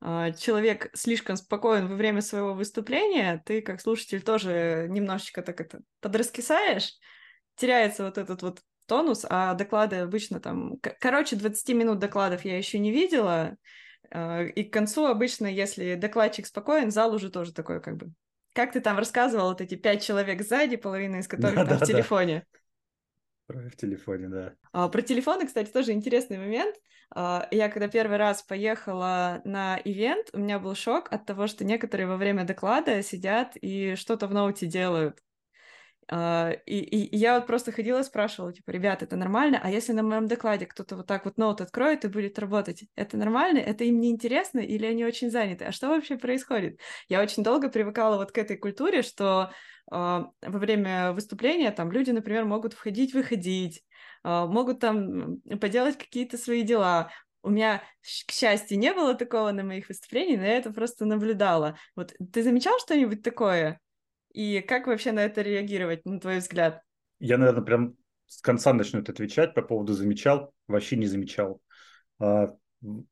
э, 0.00 0.32
человек 0.36 0.90
слишком 0.94 1.36
спокоен 1.36 1.86
во 1.86 1.94
время 1.94 2.20
своего 2.20 2.52
выступления, 2.52 3.40
ты 3.46 3.62
как 3.62 3.80
слушатель 3.80 4.20
тоже 4.20 4.88
немножечко 4.90 5.42
так 5.42 5.60
это 5.60 5.80
подраскисаешь, 6.00 6.94
теряется 7.54 8.04
вот 8.04 8.18
этот 8.18 8.42
вот 8.42 8.60
тонус, 8.86 9.24
а 9.28 9.54
доклады 9.54 9.96
обычно 9.96 10.40
там... 10.40 10.78
Короче, 11.00 11.36
20 11.36 11.68
минут 11.74 11.98
докладов 11.98 12.44
я 12.44 12.56
еще 12.56 12.78
не 12.78 12.92
видела, 12.92 13.56
а, 14.10 14.42
и 14.42 14.64
к 14.64 14.72
концу 14.72 15.06
обычно, 15.06 15.46
если 15.46 15.94
докладчик 15.94 16.46
спокоен, 16.46 16.90
зал 16.90 17.14
уже 17.14 17.30
тоже 17.30 17.52
такой 17.52 17.80
как 17.80 17.96
бы... 17.96 18.12
Как 18.52 18.72
ты 18.72 18.80
там 18.80 18.98
рассказывал, 18.98 19.48
вот 19.48 19.60
эти 19.60 19.74
пять 19.74 20.04
человек 20.04 20.42
сзади, 20.42 20.76
половина 20.76 21.16
из 21.16 21.26
которых 21.26 21.56
да, 21.56 21.66
там 21.66 21.78
да, 21.78 21.84
в 21.84 21.88
телефоне. 21.88 22.46
Да. 22.52 22.58
Про 23.46 23.68
в 23.68 23.76
телефоне, 23.76 24.28
да. 24.28 24.54
А, 24.72 24.88
про 24.88 25.02
телефоны, 25.02 25.46
кстати, 25.46 25.70
тоже 25.70 25.92
интересный 25.92 26.38
момент. 26.38 26.76
А, 27.10 27.46
я 27.50 27.68
когда 27.68 27.88
первый 27.88 28.16
раз 28.16 28.42
поехала 28.42 29.42
на 29.44 29.78
ивент, 29.84 30.30
у 30.32 30.38
меня 30.38 30.58
был 30.58 30.74
шок 30.74 31.12
от 31.12 31.26
того, 31.26 31.46
что 31.46 31.64
некоторые 31.64 32.06
во 32.06 32.16
время 32.16 32.44
доклада 32.44 33.02
сидят 33.02 33.56
и 33.60 33.96
что-то 33.96 34.28
в 34.28 34.32
ноуте 34.32 34.66
делают. 34.66 35.18
Uh, 36.10 36.58
и, 36.66 36.80
и, 36.80 37.16
я 37.16 37.36
вот 37.36 37.46
просто 37.46 37.72
ходила 37.72 38.02
спрашивала, 38.02 38.52
типа, 38.52 38.70
ребят, 38.70 39.02
это 39.02 39.16
нормально? 39.16 39.58
А 39.62 39.70
если 39.70 39.92
на 39.92 40.02
моем 40.02 40.26
докладе 40.26 40.66
кто-то 40.66 40.96
вот 40.96 41.06
так 41.06 41.24
вот 41.24 41.38
ноут 41.38 41.60
откроет 41.60 42.04
и 42.04 42.08
будет 42.08 42.38
работать, 42.38 42.84
это 42.94 43.16
нормально? 43.16 43.58
Это 43.58 43.84
им 43.84 44.00
не 44.00 44.10
интересно 44.10 44.58
или 44.60 44.84
они 44.84 45.04
очень 45.04 45.30
заняты? 45.30 45.64
А 45.64 45.72
что 45.72 45.88
вообще 45.88 46.18
происходит? 46.18 46.78
Я 47.08 47.22
очень 47.22 47.42
долго 47.42 47.70
привыкала 47.70 48.16
вот 48.16 48.32
к 48.32 48.38
этой 48.38 48.58
культуре, 48.58 49.02
что 49.02 49.50
uh, 49.90 50.26
во 50.42 50.58
время 50.58 51.12
выступления 51.12 51.70
там 51.70 51.90
люди, 51.90 52.10
например, 52.10 52.44
могут 52.44 52.74
входить-выходить, 52.74 53.82
uh, 54.26 54.46
могут 54.46 54.80
там 54.80 55.40
поделать 55.60 55.96
какие-то 55.96 56.36
свои 56.36 56.62
дела. 56.62 57.10
У 57.42 57.50
меня, 57.50 57.82
к 58.26 58.32
счастью, 58.32 58.78
не 58.78 58.92
было 58.92 59.14
такого 59.14 59.52
на 59.52 59.64
моих 59.64 59.88
выступлениях, 59.88 60.40
но 60.40 60.46
я 60.46 60.58
это 60.58 60.72
просто 60.72 61.04
наблюдала. 61.06 61.78
Вот 61.96 62.14
ты 62.32 62.42
замечал 62.42 62.78
что-нибудь 62.78 63.22
такое? 63.22 63.80
И 64.34 64.60
как 64.60 64.88
вообще 64.88 65.12
на 65.12 65.24
это 65.24 65.42
реагировать, 65.42 66.04
на 66.04 66.18
твой 66.20 66.38
взгляд? 66.38 66.82
Я, 67.20 67.38
наверное, 67.38 67.62
прям 67.62 67.96
с 68.26 68.40
конца 68.40 68.72
начну 68.72 69.00
это 69.00 69.12
отвечать 69.12 69.54
по 69.54 69.62
поводу 69.62 69.92
замечал, 69.92 70.52
вообще 70.66 70.96
не 70.96 71.06
замечал. 71.06 71.60
А, 72.18 72.52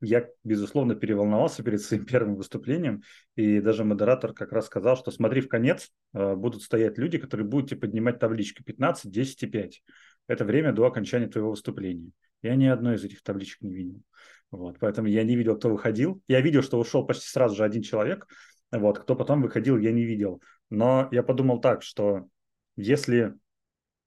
я, 0.01 0.27
безусловно, 0.43 0.95
переволновался 0.95 1.63
перед 1.63 1.81
своим 1.81 2.05
первым 2.05 2.35
выступлением, 2.35 3.03
и 3.37 3.61
даже 3.61 3.85
модератор 3.85 4.33
как 4.33 4.51
раз 4.51 4.65
сказал, 4.65 4.97
что 4.97 5.11
смотри 5.11 5.39
в 5.39 5.47
конец, 5.47 5.91
а, 6.13 6.35
будут 6.35 6.61
стоять 6.61 6.97
люди, 6.97 7.17
которые 7.17 7.47
будут 7.47 7.69
тебе 7.69 7.79
поднимать 7.79 8.19
таблички 8.19 8.61
15, 8.61 9.09
10 9.09 9.43
и 9.43 9.47
5. 9.47 9.83
Это 10.27 10.43
время 10.43 10.73
до 10.73 10.85
окончания 10.85 11.27
твоего 11.27 11.51
выступления. 11.51 12.11
Я 12.41 12.55
ни 12.55 12.65
одной 12.65 12.95
из 12.95 13.03
этих 13.05 13.23
табличек 13.23 13.61
не 13.61 13.73
видел. 13.73 14.01
Вот, 14.51 14.77
поэтому 14.77 15.07
я 15.07 15.23
не 15.23 15.37
видел, 15.37 15.55
кто 15.55 15.69
выходил. 15.69 16.21
Я 16.27 16.41
видел, 16.41 16.63
что 16.63 16.77
ушел 16.77 17.05
почти 17.05 17.27
сразу 17.27 17.55
же 17.55 17.63
один 17.63 17.81
человек, 17.81 18.27
вот, 18.73 18.99
кто 18.99 19.15
потом 19.15 19.41
выходил, 19.41 19.77
я 19.77 19.91
не 19.91 20.03
видел. 20.03 20.41
Но 20.73 21.07
я 21.11 21.21
подумал 21.21 21.61
так, 21.61 21.83
что 21.83 22.27
если 22.75 23.35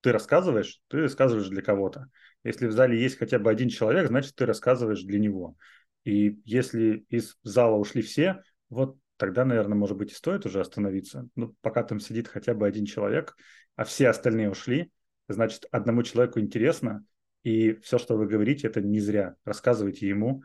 ты 0.00 0.10
рассказываешь, 0.10 0.80
ты 0.88 1.02
рассказываешь 1.02 1.46
для 1.46 1.62
кого-то. 1.62 2.10
Если 2.42 2.66
в 2.66 2.72
зале 2.72 3.00
есть 3.00 3.18
хотя 3.18 3.38
бы 3.38 3.48
один 3.48 3.68
человек, 3.68 4.08
значит, 4.08 4.34
ты 4.34 4.46
рассказываешь 4.46 5.04
для 5.04 5.20
него. 5.20 5.54
И 6.02 6.40
если 6.44 7.06
из 7.08 7.36
зала 7.44 7.76
ушли 7.76 8.02
все, 8.02 8.42
вот 8.68 8.98
тогда, 9.16 9.44
наверное, 9.44 9.78
может 9.78 9.96
быть, 9.96 10.10
и 10.10 10.16
стоит 10.16 10.44
уже 10.44 10.58
остановиться. 10.58 11.28
Ну, 11.36 11.54
пока 11.60 11.84
там 11.84 12.00
сидит 12.00 12.26
хотя 12.26 12.52
бы 12.52 12.66
один 12.66 12.84
человек, 12.84 13.36
а 13.76 13.84
все 13.84 14.08
остальные 14.08 14.50
ушли, 14.50 14.90
значит, 15.28 15.66
одному 15.70 16.02
человеку 16.02 16.40
интересно, 16.40 17.04
и 17.44 17.74
все, 17.74 17.98
что 17.98 18.16
вы 18.16 18.26
говорите, 18.26 18.66
это 18.66 18.80
не 18.80 18.98
зря. 18.98 19.36
Рассказывайте 19.44 20.08
ему, 20.08 20.42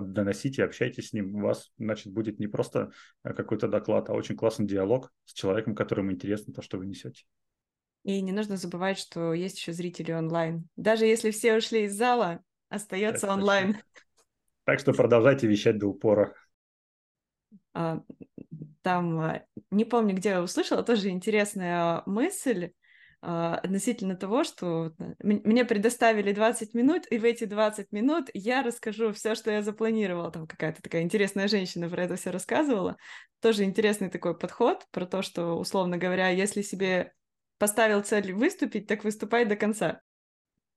доносите, 0.00 0.64
общайтесь 0.64 1.08
с 1.08 1.12
ним. 1.12 1.36
У 1.36 1.40
вас, 1.40 1.72
значит, 1.78 2.12
будет 2.12 2.38
не 2.38 2.46
просто 2.46 2.92
э, 3.22 3.32
какой-то 3.32 3.68
доклад, 3.68 4.08
а 4.10 4.14
очень 4.14 4.36
классный 4.36 4.66
диалог 4.66 5.12
с 5.24 5.32
человеком, 5.32 5.74
которому 5.74 6.12
интересно 6.12 6.52
то, 6.52 6.62
что 6.62 6.78
вы 6.78 6.86
несете. 6.86 7.24
И 8.04 8.20
не 8.20 8.32
нужно 8.32 8.56
забывать, 8.56 8.98
что 8.98 9.32
есть 9.32 9.58
еще 9.58 9.72
зрители 9.72 10.12
онлайн. 10.12 10.68
Даже 10.76 11.06
если 11.06 11.30
все 11.30 11.56
ушли 11.56 11.84
из 11.84 11.94
зала, 11.94 12.42
остается 12.68 13.26
Это 13.26 13.34
онлайн. 13.34 13.66
Точно. 13.68 13.84
Так 14.64 14.80
что 14.80 14.92
продолжайте 14.92 15.46
вещать 15.46 15.78
до 15.78 15.88
упора. 15.88 16.34
А, 17.72 18.02
там, 18.82 19.20
а, 19.20 19.44
не 19.70 19.84
помню, 19.84 20.14
где 20.14 20.30
я 20.30 20.42
услышала, 20.42 20.82
тоже 20.82 21.08
интересная 21.08 22.02
мысль 22.06 22.66
а, 22.66 22.83
относительно 23.24 24.16
того, 24.16 24.44
что 24.44 24.92
мне 25.20 25.64
предоставили 25.64 26.32
20 26.32 26.74
минут, 26.74 27.06
и 27.10 27.18
в 27.18 27.24
эти 27.24 27.44
20 27.44 27.90
минут 27.92 28.28
я 28.34 28.62
расскажу 28.62 29.12
все, 29.12 29.34
что 29.34 29.50
я 29.50 29.62
запланировала. 29.62 30.30
Там 30.30 30.46
какая-то 30.46 30.82
такая 30.82 31.02
интересная 31.02 31.48
женщина 31.48 31.88
про 31.88 32.04
это 32.04 32.16
все 32.16 32.30
рассказывала. 32.30 32.96
Тоже 33.40 33.64
интересный 33.64 34.10
такой 34.10 34.36
подход 34.36 34.86
про 34.90 35.06
то, 35.06 35.22
что, 35.22 35.54
условно 35.54 35.96
говоря, 35.96 36.28
если 36.28 36.60
себе 36.60 37.12
поставил 37.58 38.02
цель 38.02 38.34
выступить, 38.34 38.86
так 38.86 39.04
выступай 39.04 39.46
до 39.46 39.56
конца. 39.56 40.00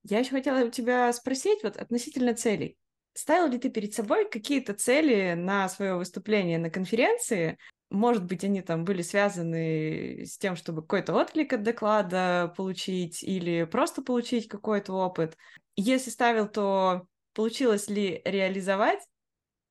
Я 0.03 0.19
еще 0.19 0.31
хотела 0.31 0.65
у 0.65 0.69
тебя 0.69 1.11
спросить 1.11 1.63
вот 1.63 1.75
относительно 1.75 2.33
целей. 2.33 2.77
Ставил 3.13 3.51
ли 3.51 3.57
ты 3.57 3.69
перед 3.69 3.93
собой 3.93 4.29
какие-то 4.29 4.73
цели 4.73 5.33
на 5.33 5.67
свое 5.67 5.95
выступление 5.95 6.59
на 6.59 6.69
конференции, 6.69 7.57
может 7.89 8.25
быть, 8.25 8.43
они 8.43 8.61
там 8.61 8.83
были 8.83 9.01
связаны 9.01 10.25
с 10.25 10.37
тем, 10.37 10.55
чтобы 10.55 10.81
какой-то 10.81 11.13
отклик 11.13 11.53
от 11.53 11.63
доклада 11.63 12.53
получить 12.57 13.23
или 13.23 13.63
просто 13.63 14.01
получить 14.01 14.47
какой-то 14.47 14.93
опыт. 14.93 15.37
Если 15.75 16.09
ставил, 16.09 16.47
то 16.47 17.07
получилось 17.33 17.89
ли 17.89 18.21
реализовать? 18.25 18.99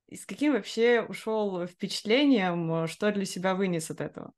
И 0.09 0.17
с 0.17 0.25
каким 0.25 0.53
вообще 0.53 1.03
ушел 1.03 1.67
впечатлением, 1.67 2.87
что 2.87 3.11
для 3.12 3.25
себя 3.25 3.55
вынес 3.55 3.91
от 3.91 4.01
этого? 4.01 4.33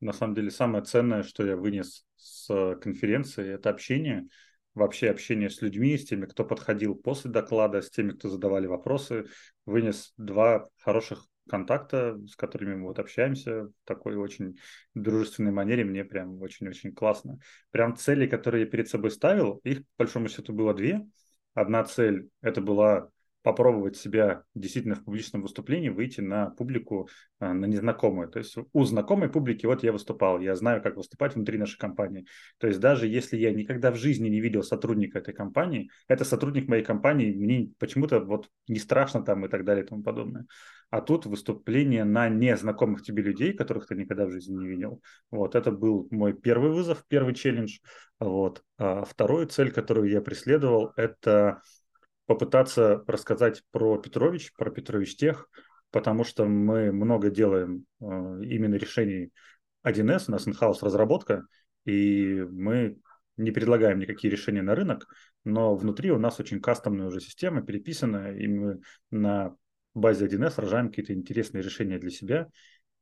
На 0.00 0.12
самом 0.12 0.34
деле 0.34 0.50
самое 0.50 0.84
ценное, 0.84 1.22
что 1.22 1.44
я 1.44 1.56
вынес 1.56 2.06
с 2.16 2.76
конференции, 2.80 3.54
это 3.54 3.70
общение, 3.70 4.26
вообще 4.74 5.10
общение 5.10 5.50
с 5.50 5.60
людьми, 5.60 5.98
с 5.98 6.04
теми, 6.04 6.26
кто 6.26 6.44
подходил 6.44 6.94
после 6.94 7.30
доклада, 7.30 7.82
с 7.82 7.90
теми, 7.90 8.12
кто 8.12 8.28
задавали 8.28 8.66
вопросы. 8.66 9.26
Вынес 9.66 10.12
два 10.16 10.68
хороших 10.78 11.26
контакта, 11.48 12.18
с 12.26 12.36
которыми 12.36 12.74
мы 12.76 12.88
вот 12.88 12.98
общаемся 12.98 13.64
в 13.64 13.72
такой 13.84 14.16
очень 14.16 14.58
дружественной 14.94 15.52
манере. 15.52 15.84
Мне 15.84 16.04
прям 16.04 16.40
очень-очень 16.40 16.92
классно. 16.92 17.38
Прям 17.70 17.96
цели, 17.96 18.26
которые 18.26 18.64
я 18.64 18.70
перед 18.70 18.88
собой 18.88 19.10
ставил, 19.10 19.60
их, 19.64 19.80
по 19.96 20.04
большому 20.04 20.28
счету, 20.28 20.52
было 20.52 20.74
две. 20.74 21.06
Одна 21.54 21.84
цель– 21.84 22.28
это 22.40 22.60
была 22.60 23.10
попробовать 23.42 23.96
себя 23.96 24.44
действительно 24.54 24.94
в 24.94 25.04
публичном 25.04 25.42
выступлении, 25.42 25.88
выйти 25.88 26.20
на 26.20 26.50
публику, 26.50 27.08
а, 27.40 27.52
на 27.52 27.66
незнакомую. 27.66 28.28
То 28.28 28.38
есть 28.38 28.56
у 28.72 28.84
знакомой 28.84 29.28
публики 29.28 29.66
вот 29.66 29.82
я 29.82 29.92
выступал, 29.92 30.40
я 30.40 30.54
знаю, 30.54 30.82
как 30.82 30.96
выступать 30.96 31.34
внутри 31.34 31.58
нашей 31.58 31.78
компании. 31.78 32.26
То 32.58 32.68
есть 32.68 32.80
даже 32.80 33.06
если 33.06 33.36
я 33.36 33.52
никогда 33.52 33.90
в 33.90 33.96
жизни 33.96 34.28
не 34.28 34.40
видел 34.40 34.62
сотрудника 34.62 35.18
этой 35.18 35.34
компании, 35.34 35.90
это 36.08 36.24
сотрудник 36.24 36.68
моей 36.68 36.84
компании, 36.84 37.34
мне 37.34 37.72
почему-то 37.78 38.20
вот 38.20 38.48
не 38.68 38.78
страшно 38.78 39.24
там 39.24 39.44
и 39.44 39.48
так 39.48 39.64
далее 39.64 39.84
и 39.84 39.88
тому 39.88 40.02
подобное. 40.02 40.46
А 40.90 41.00
тут 41.00 41.24
выступление 41.24 42.04
на 42.04 42.28
незнакомых 42.28 43.02
тебе 43.02 43.22
людей, 43.22 43.54
которых 43.54 43.86
ты 43.86 43.94
никогда 43.94 44.26
в 44.26 44.30
жизни 44.30 44.54
не 44.54 44.68
видел. 44.68 45.00
Вот 45.30 45.54
это 45.54 45.72
был 45.72 46.06
мой 46.10 46.34
первый 46.34 46.70
вызов, 46.70 47.04
первый 47.08 47.34
челлендж. 47.34 47.78
Вот. 48.20 48.62
А 48.76 49.02
вторую 49.04 49.46
цель, 49.46 49.72
которую 49.72 50.10
я 50.10 50.20
преследовал, 50.20 50.92
это 50.96 51.62
попытаться 52.32 53.04
рассказать 53.06 53.62
про 53.72 53.98
Петрович, 53.98 54.54
про 54.54 54.70
Петрович 54.70 55.16
Тех, 55.16 55.50
потому 55.90 56.24
что 56.24 56.46
мы 56.46 56.90
много 56.90 57.28
делаем 57.28 57.84
э, 58.00 58.04
именно 58.04 58.76
решений 58.76 59.30
1С, 59.86 60.24
у 60.28 60.32
нас 60.32 60.46
in-house 60.46 60.78
разработка, 60.80 61.44
и 61.84 62.42
мы 62.50 62.96
не 63.36 63.50
предлагаем 63.50 63.98
никакие 63.98 64.32
решения 64.32 64.62
на 64.62 64.74
рынок, 64.74 65.06
но 65.44 65.74
внутри 65.74 66.10
у 66.10 66.18
нас 66.18 66.40
очень 66.40 66.60
кастомная 66.60 67.08
уже 67.08 67.20
система, 67.20 67.60
переписанная, 67.60 68.34
и 68.34 68.46
мы 68.46 68.80
на 69.10 69.54
базе 69.92 70.26
1С 70.26 70.58
рожаем 70.58 70.88
какие-то 70.88 71.12
интересные 71.12 71.62
решения 71.62 71.98
для 71.98 72.10
себя. 72.10 72.48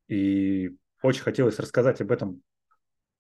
И 0.09 0.73
очень 1.03 1.23
хотелось 1.23 1.61
рассказать 1.61 2.01
об 2.01 2.11
этом 2.11 2.43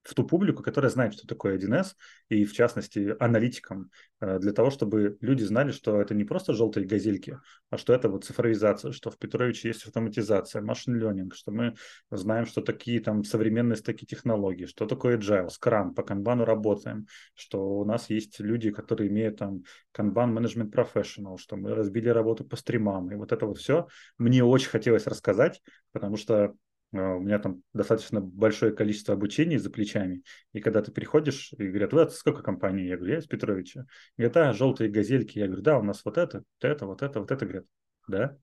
в 0.02 0.14
ту 0.14 0.24
публику, 0.26 0.62
которая 0.62 0.90
знает, 0.90 1.14
что 1.14 1.26
такое 1.26 1.56
1С, 1.58 1.94
и 2.28 2.44
в 2.44 2.52
частности 2.52 3.14
аналитикам, 3.20 3.90
э, 4.20 4.38
для 4.38 4.52
того, 4.52 4.70
чтобы 4.70 5.18
люди 5.20 5.42
знали, 5.42 5.72
что 5.72 6.00
это 6.00 6.14
не 6.14 6.24
просто 6.24 6.54
желтые 6.54 6.86
газельки, 6.86 7.38
а 7.68 7.76
что 7.76 7.92
это 7.92 8.08
вот 8.08 8.24
цифровизация, 8.24 8.92
что 8.92 9.10
в 9.10 9.18
Петровиче 9.18 9.68
есть 9.68 9.86
автоматизация, 9.86 10.62
машин 10.62 10.96
ленинг, 10.96 11.34
что 11.34 11.50
мы 11.50 11.74
знаем, 12.10 12.46
что 12.46 12.62
такие 12.62 13.00
там 13.00 13.24
современные 13.24 13.76
стаки 13.76 14.06
технологий, 14.06 14.66
что 14.66 14.86
такое 14.86 15.18
agile, 15.18 15.48
Scrum, 15.48 15.94
по 15.94 16.02
канбану 16.02 16.44
работаем, 16.44 17.06
что 17.34 17.78
у 17.80 17.84
нас 17.84 18.08
есть 18.10 18.40
люди, 18.40 18.70
которые 18.70 19.08
имеют 19.08 19.38
там 19.38 19.64
Kanban 19.96 20.32
Management 20.32 20.70
Professional, 20.70 21.36
что 21.38 21.56
мы 21.56 21.74
разбили 21.74 22.08
работу 22.08 22.44
по 22.44 22.56
стримам, 22.56 23.10
и 23.10 23.16
вот 23.16 23.32
это 23.32 23.46
вот 23.46 23.58
все 23.58 23.86
мне 24.18 24.42
очень 24.42 24.70
хотелось 24.70 25.06
рассказать, 25.06 25.62
потому 25.92 26.16
что 26.16 26.54
у 26.92 27.20
меня 27.20 27.38
там 27.38 27.62
достаточно 27.72 28.20
большое 28.20 28.72
количество 28.72 29.14
обучений 29.14 29.58
за 29.58 29.70
плечами. 29.70 30.22
И 30.52 30.60
когда 30.60 30.82
ты 30.82 30.90
приходишь 30.90 31.52
и 31.56 31.68
говорят, 31.68 31.92
вы 31.92 32.08
сколько 32.10 32.42
компаний? 32.42 32.86
Я 32.86 32.96
говорю, 32.96 33.12
я 33.12 33.18
из 33.20 33.26
Петровича. 33.26 33.86
Говорят, 34.16 34.36
а, 34.36 34.52
желтые 34.52 34.90
газельки. 34.90 35.38
Я 35.38 35.46
говорю, 35.46 35.62
да, 35.62 35.78
у 35.78 35.82
нас 35.82 36.04
вот 36.04 36.18
это, 36.18 36.38
вот 36.38 36.64
это, 36.64 36.86
вот 36.86 37.02
это, 37.02 37.20
вот 37.20 37.30
это. 37.30 37.46
Говорят, 37.46 37.66
да? 38.08 38.36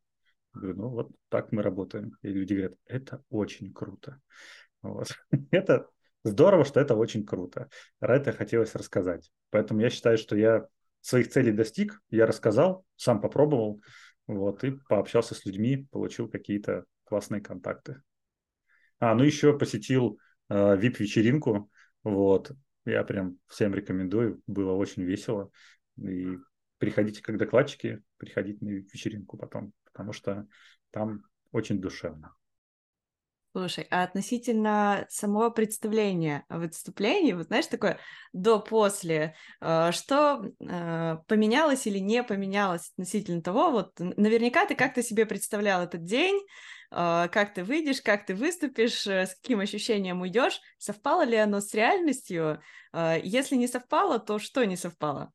Я 0.56 0.62
говорю, 0.62 0.78
ну 0.78 0.90
вот 0.90 1.12
так 1.30 1.52
мы 1.52 1.62
работаем. 1.62 2.14
И 2.22 2.30
люди 2.30 2.54
говорят, 2.54 2.76
это 2.86 3.22
очень 3.30 3.74
круто. 3.74 4.22
Вот. 4.82 5.10
это 5.52 5.90
здорово, 6.24 6.64
что 6.64 6.80
это 6.80 6.96
очень 6.96 7.26
круто. 7.26 7.70
Про 8.00 8.16
это 8.16 8.32
хотелось 8.32 8.76
рассказать. 8.76 9.30
Поэтому 9.50 9.82
я 9.82 9.90
считаю, 9.90 10.18
что 10.18 10.38
я 10.38 10.68
своих 11.02 11.30
целей 11.30 11.52
достиг, 11.52 12.02
я 12.10 12.26
рассказал, 12.26 12.86
сам 12.96 13.20
попробовал, 13.22 13.82
вот, 14.26 14.64
и 14.64 14.72
пообщался 14.90 15.36
с 15.36 15.46
людьми, 15.46 15.88
получил 15.92 16.30
какие-то 16.30 16.86
классные 17.06 17.42
контакты. 17.42 18.02
А, 19.00 19.14
ну 19.14 19.24
еще 19.24 19.58
посетил 19.58 20.20
э, 20.50 20.54
VIP-вечеринку, 20.54 21.70
вот, 22.04 22.52
я 22.86 23.04
прям 23.04 23.38
всем 23.48 23.74
рекомендую, 23.76 24.42
было 24.48 24.74
очень 24.74 25.04
весело, 25.04 25.52
и 25.98 26.38
приходите 26.78 27.22
как 27.22 27.38
докладчики, 27.38 28.02
приходите 28.18 28.64
на 28.64 28.70
вечеринку 28.70 29.38
потом, 29.38 29.74
потому 29.86 30.14
что 30.14 30.48
там 30.92 31.24
очень 31.52 31.80
душевно. 31.80 32.34
Слушай, 33.58 33.88
а 33.90 34.04
относительно 34.04 35.08
самого 35.10 35.50
представления 35.50 36.46
о 36.48 36.60
выступлении, 36.60 37.34
вот 37.34 37.48
знаешь, 37.48 37.66
такое 37.66 37.98
до-после, 38.32 39.36
э, 39.62 39.92
что 39.94 40.44
э, 40.60 41.18
поменялось 41.28 41.88
или 41.88 41.98
не 41.98 42.22
поменялось 42.24 42.92
относительно 42.92 43.42
того, 43.42 43.72
вот 43.72 43.94
наверняка 44.00 44.68
ты 44.68 44.76
как-то 44.76 45.02
себе 45.02 45.26
представлял 45.26 45.82
этот 45.82 46.04
день, 46.04 46.40
как 46.90 47.54
ты 47.54 47.64
выйдешь, 47.64 48.02
как 48.02 48.26
ты 48.26 48.36
выступишь, 48.36 49.06
с 49.06 49.36
каким 49.42 49.60
ощущением 49.60 50.22
уйдешь, 50.22 50.62
совпало 50.78 51.24
ли 51.24 51.36
оно 51.36 51.60
с 51.60 51.74
реальностью? 51.74 52.62
Если 53.24 53.56
не 53.56 53.68
совпало, 53.68 54.20
то 54.20 54.40
что 54.40 54.64
не 54.66 54.78
совпало? 54.78 55.32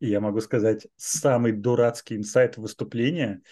Я 0.00 0.20
могу 0.20 0.40
сказать, 0.40 0.88
самый 0.96 1.52
дурацкий 1.52 2.16
инсайт 2.16 2.56
выступления 2.56 3.42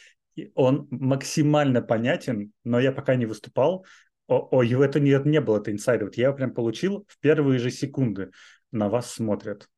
он 0.55 0.87
максимально 0.91 1.83
понятен, 1.83 2.53
но 2.65 2.81
я 2.81 2.93
пока 2.93 3.15
не 3.15 3.27
выступал. 3.27 3.85
О, 4.27 4.49
о 4.51 4.63
это 4.63 5.01
не, 5.01 5.21
не 5.29 5.41
было, 5.41 5.59
это 5.59 5.73
инсайд. 5.73 6.03
Вот 6.03 6.17
я 6.17 6.33
прям 6.33 6.55
получил 6.55 7.05
в 7.09 7.19
первые 7.19 7.59
же 7.59 7.71
секунды. 7.71 8.31
На 8.71 8.89
вас 8.89 9.11
смотрят. 9.11 9.69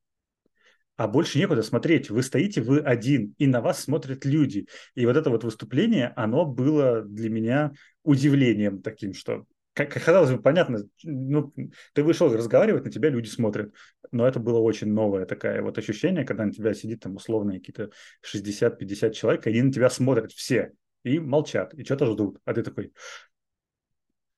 А 1.02 1.08
больше 1.08 1.36
некуда 1.40 1.64
смотреть. 1.64 2.10
Вы 2.10 2.22
стоите, 2.22 2.62
вы 2.62 2.78
один, 2.78 3.34
и 3.36 3.48
на 3.48 3.60
вас 3.60 3.80
смотрят 3.80 4.24
люди. 4.24 4.68
И 4.94 5.04
вот 5.04 5.16
это 5.16 5.30
вот 5.30 5.42
выступление, 5.42 6.12
оно 6.14 6.44
было 6.44 7.02
для 7.02 7.28
меня 7.28 7.72
удивлением 8.04 8.82
таким, 8.82 9.12
что 9.12 9.44
как, 9.72 9.92
казалось 9.92 10.30
бы, 10.30 10.40
понятно, 10.40 10.84
ну, 11.02 11.52
ты 11.92 12.04
вышел 12.04 12.32
разговаривать, 12.32 12.84
на 12.84 12.92
тебя 12.92 13.08
люди 13.08 13.26
смотрят. 13.26 13.74
Но 14.12 14.28
это 14.28 14.38
было 14.38 14.60
очень 14.60 14.92
новое 14.92 15.26
такое 15.26 15.60
вот 15.62 15.76
ощущение, 15.76 16.24
когда 16.24 16.44
на 16.44 16.52
тебя 16.52 16.72
сидит 16.72 17.00
там 17.00 17.16
условно 17.16 17.54
какие-то 17.54 17.90
60-50 18.20 19.10
человек, 19.10 19.44
и 19.48 19.50
они 19.50 19.62
на 19.62 19.72
тебя 19.72 19.90
смотрят 19.90 20.30
все 20.30 20.70
и 21.02 21.18
молчат, 21.18 21.74
и 21.74 21.82
что-то 21.82 22.06
ждут. 22.12 22.38
А 22.44 22.54
ты 22.54 22.62
такой, 22.62 22.92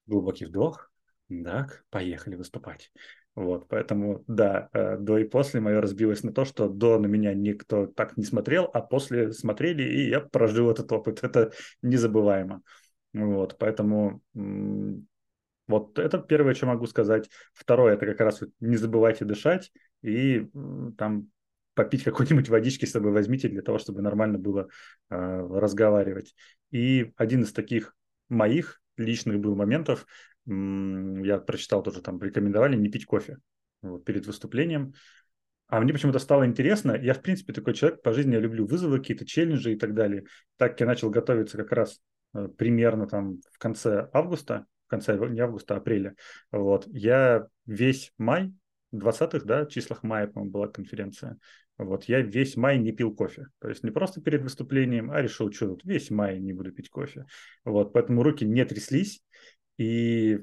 глубокий 0.06 0.46
вдох, 0.46 0.90
так, 1.28 1.84
поехали 1.90 2.36
выступать. 2.36 2.90
Вот, 3.34 3.66
поэтому, 3.68 4.22
да, 4.28 4.68
э, 4.72 4.96
до 4.96 5.18
и 5.18 5.24
после 5.24 5.60
мое 5.60 5.80
разбилось 5.80 6.22
на 6.22 6.32
то, 6.32 6.44
что 6.44 6.68
до 6.68 6.98
на 7.00 7.06
меня 7.06 7.34
никто 7.34 7.86
так 7.86 8.16
не 8.16 8.24
смотрел, 8.24 8.70
а 8.72 8.80
после 8.80 9.32
смотрели, 9.32 9.82
и 9.82 10.08
я 10.10 10.20
прожил 10.20 10.70
этот 10.70 10.92
опыт. 10.92 11.24
Это 11.24 11.52
незабываемо. 11.82 12.62
Вот, 13.12 13.56
поэтому 13.58 14.22
вот 15.66 15.98
это 15.98 16.18
первое, 16.18 16.54
что 16.54 16.66
могу 16.66 16.86
сказать. 16.86 17.28
Второе, 17.52 17.94
это 17.94 18.06
как 18.06 18.20
раз 18.20 18.40
вот 18.40 18.50
не 18.60 18.76
забывайте 18.76 19.24
дышать 19.24 19.72
и 20.02 20.46
там 20.96 21.28
попить 21.74 22.04
какой-нибудь 22.04 22.48
водички 22.48 22.84
с 22.84 22.92
собой 22.92 23.12
возьмите 23.12 23.48
для 23.48 23.62
того, 23.62 23.78
чтобы 23.78 24.00
нормально 24.00 24.38
было 24.38 24.68
э, 25.10 25.48
разговаривать. 25.50 26.34
И 26.70 27.12
один 27.16 27.42
из 27.42 27.52
таких 27.52 27.96
моих 28.28 28.80
личных 28.96 29.40
был 29.40 29.56
моментов, 29.56 30.06
я 30.46 31.38
прочитал 31.38 31.82
тоже 31.82 32.02
там, 32.02 32.20
рекомендовали 32.20 32.76
не 32.76 32.88
пить 32.88 33.06
кофе 33.06 33.38
вот, 33.82 34.04
перед 34.04 34.26
выступлением. 34.26 34.94
А 35.66 35.80
мне 35.80 35.92
почему-то 35.92 36.18
стало 36.18 36.46
интересно. 36.46 36.92
Я, 36.92 37.14
в 37.14 37.22
принципе, 37.22 37.52
такой 37.52 37.74
человек 37.74 38.02
по 38.02 38.12
жизни, 38.12 38.34
я 38.34 38.40
люблю 38.40 38.66
вызовы, 38.66 38.98
какие-то 38.98 39.24
челленджи 39.26 39.72
и 39.72 39.76
так 39.76 39.94
далее. 39.94 40.24
Так 40.58 40.78
я 40.78 40.86
начал 40.86 41.10
готовиться 41.10 41.56
как 41.56 41.72
раз 41.72 42.00
э, 42.34 42.48
примерно 42.58 43.06
там 43.06 43.38
в 43.50 43.58
конце 43.58 44.08
августа 44.12 44.66
в 44.86 44.90
конце, 44.90 45.16
не 45.28 45.40
августа, 45.40 45.74
а 45.74 45.78
апреля. 45.78 46.14
Вот. 46.50 46.86
Я 46.88 47.46
весь 47.66 48.12
май, 48.18 48.52
20-х, 48.92 49.44
да, 49.44 49.66
числах 49.66 50.02
мая, 50.02 50.26
по-моему, 50.26 50.52
была 50.52 50.68
конференция. 50.68 51.38
Вот, 51.76 52.04
я 52.04 52.20
весь 52.20 52.56
май 52.56 52.78
не 52.78 52.92
пил 52.92 53.12
кофе. 53.12 53.46
То 53.58 53.68
есть 53.68 53.82
не 53.82 53.90
просто 53.90 54.20
перед 54.20 54.42
выступлением, 54.42 55.10
а 55.10 55.20
решил, 55.20 55.50
что 55.50 55.68
тут 55.68 55.84
весь 55.84 56.10
май 56.10 56.38
не 56.38 56.52
буду 56.52 56.70
пить 56.70 56.88
кофе. 56.88 57.26
Вот, 57.64 57.92
поэтому 57.92 58.22
руки 58.22 58.44
не 58.44 58.64
тряслись. 58.64 59.22
И 59.78 60.40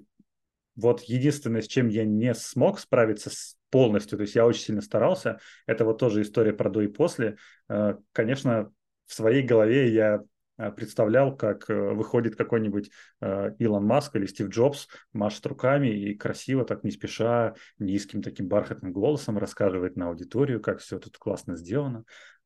вот 0.75 1.01
единственное, 1.03 1.61
с 1.61 1.67
чем 1.67 1.87
я 1.87 2.05
не 2.05 2.33
смог 2.33 2.79
справиться 2.79 3.29
с 3.29 3.57
полностью, 3.69 4.17
то 4.17 4.23
есть 4.23 4.35
я 4.35 4.45
очень 4.45 4.61
сильно 4.61 4.81
старался, 4.81 5.39
это 5.65 5.85
вот 5.85 5.97
тоже 5.97 6.21
история 6.21 6.53
про 6.53 6.69
до 6.69 6.81
и 6.81 6.87
после. 6.87 7.37
Э, 7.69 7.95
конечно, 8.13 8.71
в 9.05 9.13
своей 9.13 9.43
голове 9.43 9.93
я 9.93 10.21
Э, 10.61 10.71
представлял, 10.71 11.35
как 11.35 11.69
э, 11.69 11.73
выходит 11.73 12.35
какой-нибудь 12.35 12.91
Илон 13.59 13.85
Маск 13.85 14.15
или 14.15 14.27
Стив 14.27 14.49
Джобс, 14.49 14.87
машет 15.11 15.45
руками 15.47 15.87
и 15.87 16.15
красиво, 16.15 16.65
так 16.65 16.83
не 16.83 16.91
спеша, 16.91 17.55
низким 17.79 18.21
таким 18.21 18.47
бархатным 18.47 18.91
голосом 18.91 19.37
рассказывает 19.37 19.95
на 19.95 20.09
аудиторию, 20.09 20.61
как 20.61 20.79
все 20.79 20.99
тут 20.99 21.17
классно 21.17 21.55
сделано. 21.55 22.03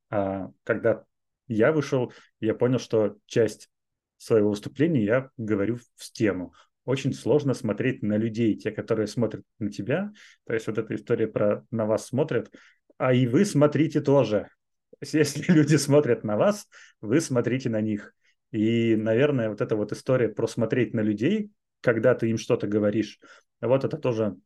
А 0.09 0.49
когда 0.63 1.03
я 1.47 1.71
вышел, 1.73 2.13
я 2.39 2.55
понял, 2.55 2.79
что 2.79 3.17
часть 3.25 3.69
своего 4.17 4.51
выступления 4.51 5.03
я 5.03 5.29
говорю 5.37 5.77
в 5.95 6.03
стену. 6.03 6.53
Очень 6.85 7.13
сложно 7.13 7.53
смотреть 7.53 8.03
на 8.03 8.17
людей, 8.17 8.55
те, 8.55 8.71
которые 8.71 9.07
смотрят 9.07 9.43
на 9.59 9.71
тебя. 9.71 10.11
То 10.45 10.53
есть 10.53 10.67
вот 10.67 10.77
эта 10.77 10.95
история 10.95 11.27
про 11.27 11.65
«на 11.71 11.85
вас 11.85 12.07
смотрят», 12.07 12.51
а 12.97 13.13
и 13.13 13.27
вы 13.27 13.43
смотрите 13.43 14.01
тоже. 14.01 14.47
Если 15.01 15.51
люди 15.51 15.75
смотрят 15.75 16.23
на 16.23 16.37
вас, 16.37 16.67
вы 17.01 17.19
смотрите 17.21 17.69
на 17.69 17.81
них. 17.81 18.13
И, 18.51 18.95
наверное, 18.95 19.49
вот 19.49 19.61
эта 19.61 19.75
вот 19.75 19.91
история 19.91 20.29
про 20.29 20.47
смотреть 20.47 20.93
на 20.93 21.01
людей, 21.01 21.51
когда 21.81 22.15
ты 22.15 22.29
им 22.29 22.37
что-то 22.37 22.67
говоришь, 22.67 23.19
вот 23.59 23.83
это 23.83 23.97
тоже 23.97 24.37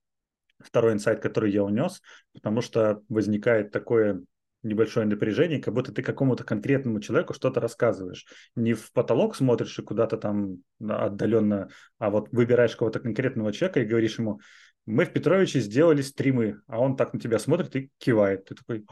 второй 0.60 0.94
инсайт, 0.94 1.20
который 1.20 1.52
я 1.52 1.64
унес, 1.64 2.02
потому 2.34 2.62
что 2.62 3.02
возникает 3.08 3.72
такое 3.72 4.24
небольшое 4.64 5.05
напряжение, 5.05 5.62
как 5.62 5.74
будто 5.74 5.91
ты 5.91 6.03
какому-то 6.03 6.43
конкретному 6.43 6.99
человеку 6.99 7.34
что-то 7.34 7.60
рассказываешь. 7.60 8.26
Не 8.55 8.74
в 8.74 8.91
потолок 8.91 9.36
смотришь 9.36 9.78
и 9.80 9.84
куда-то 9.84 10.18
там 10.18 10.57
отдаленно, 10.80 11.70
а 11.97 12.10
вот 12.10 12.30
выбираешь 12.32 12.76
кого-то 12.76 12.99
конкретного 12.99 13.53
человека 13.53 13.82
и 13.82 13.86
говоришь 13.86 14.20
ему, 14.20 14.41
мы 14.86 15.05
в 15.05 15.14
Петровиче 15.14 15.60
сделали 15.60 16.01
стримы, 16.01 16.62
а 16.68 16.80
он 16.80 16.95
так 16.95 17.14
на 17.14 17.20
тебя 17.20 17.39
смотрит 17.39 17.76
и 17.76 17.89
кивает. 17.99 18.45
Ты 18.45 18.55
такой, 18.55 18.86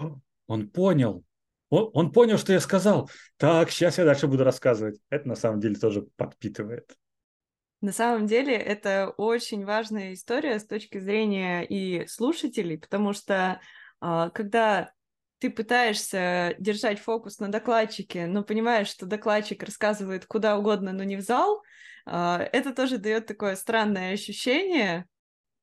он 0.47 0.69
понял, 0.69 1.23
он, 1.69 1.89
он 1.93 2.11
понял, 2.11 2.37
что 2.37 2.53
я 2.53 2.59
сказал. 2.59 3.09
Так, 3.37 3.71
сейчас 3.71 3.97
я 3.97 4.05
дальше 4.05 4.27
буду 4.27 4.43
рассказывать. 4.43 4.99
Это 5.09 5.27
на 5.27 5.35
самом 5.35 5.59
деле 5.59 5.75
тоже 5.75 6.05
подпитывает. 6.15 6.95
На 7.81 7.91
самом 7.91 8.25
деле 8.25 8.55
это 8.55 9.13
очень 9.17 9.63
важная 9.63 10.13
история 10.13 10.59
с 10.59 10.65
точки 10.65 10.97
зрения 10.97 11.63
и 11.63 12.07
слушателей, 12.07 12.79
потому 12.79 13.13
что 13.13 13.59
а, 13.99 14.29
когда 14.31 14.91
ты 15.39 15.49
пытаешься 15.49 16.55
держать 16.59 16.99
фокус 16.99 17.39
на 17.39 17.49
докладчике, 17.49 18.27
но 18.27 18.43
понимаешь, 18.43 18.87
что 18.87 19.05
докладчик 19.05 19.61
рассказывает 19.63 20.25
куда 20.25 20.57
угодно, 20.57 20.93
но 20.93 21.03
не 21.03 21.15
в 21.15 21.21
зал, 21.21 21.63
а, 22.05 22.47
это 22.51 22.73
тоже 22.73 22.97
дает 22.97 23.27
такое 23.27 23.55
странное 23.55 24.13
ощущение. 24.13 25.05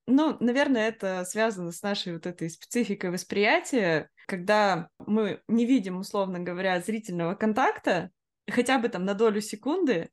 Ну, 0.06 0.36
наверное, 0.40 0.88
это 0.88 1.24
связано 1.24 1.72
с 1.72 1.82
нашей 1.82 2.12
вот 2.12 2.26
этой 2.26 2.50
спецификой 2.50 3.10
восприятия, 3.10 4.10
когда 4.26 4.88
мы 4.98 5.40
не 5.48 5.64
видим, 5.64 5.98
условно 5.98 6.40
говоря, 6.40 6.80
зрительного 6.80 7.34
контакта, 7.34 8.10
хотя 8.48 8.78
бы 8.78 8.88
там 8.88 9.04
на 9.04 9.14
долю 9.14 9.40
секунды, 9.40 10.10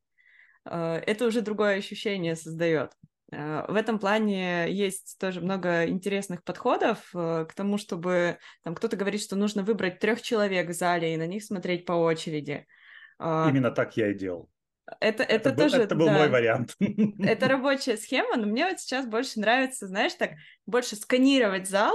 а, 0.66 0.98
это 0.98 1.26
уже 1.26 1.42
другое 1.42 1.78
ощущение 1.78 2.36
создает. 2.36 2.94
А, 3.34 3.66
в 3.72 3.76
этом 3.76 4.00
плане 4.00 4.72
есть 4.72 5.18
тоже 5.20 5.42
много 5.42 5.88
интересных 5.88 6.44
подходов 6.44 7.10
э, 7.14 7.46
к 7.48 7.54
тому, 7.54 7.78
чтобы 7.78 8.38
там 8.64 8.76
кто-то 8.76 8.98
говорит, 8.98 9.22
что 9.22 9.36
нужно 9.36 9.64
выбрать 9.64 10.00
трех 10.00 10.22
человек 10.22 10.70
в 10.70 10.74
зале 10.74 11.14
и 11.14 11.18
на 11.18 11.28
них 11.28 11.44
смотреть 11.44 11.86
по 11.86 11.94
очереди. 11.94 12.66
А, 13.20 13.48
Именно 13.50 13.72
так 13.72 13.96
я 13.98 14.12
и 14.12 14.14
делал. 14.14 14.50
Это, 15.00 15.24
это, 15.24 15.50
это 15.50 15.56
тоже... 15.56 15.78
Был, 15.78 15.84
это 15.84 15.96
был 15.96 16.06
да, 16.08 16.14
мой 16.14 16.30
вариант. 16.30 16.76
Это 17.20 17.48
рабочая 17.48 17.96
схема, 17.96 18.36
но 18.36 18.48
мне 18.48 18.68
вот 18.68 18.80
сейчас 18.80 19.06
больше 19.06 19.40
нравится, 19.40 19.88
знаешь, 19.88 20.14
так, 20.16 20.32
больше 20.66 20.96
сканировать 20.96 21.70
зал 21.70 21.94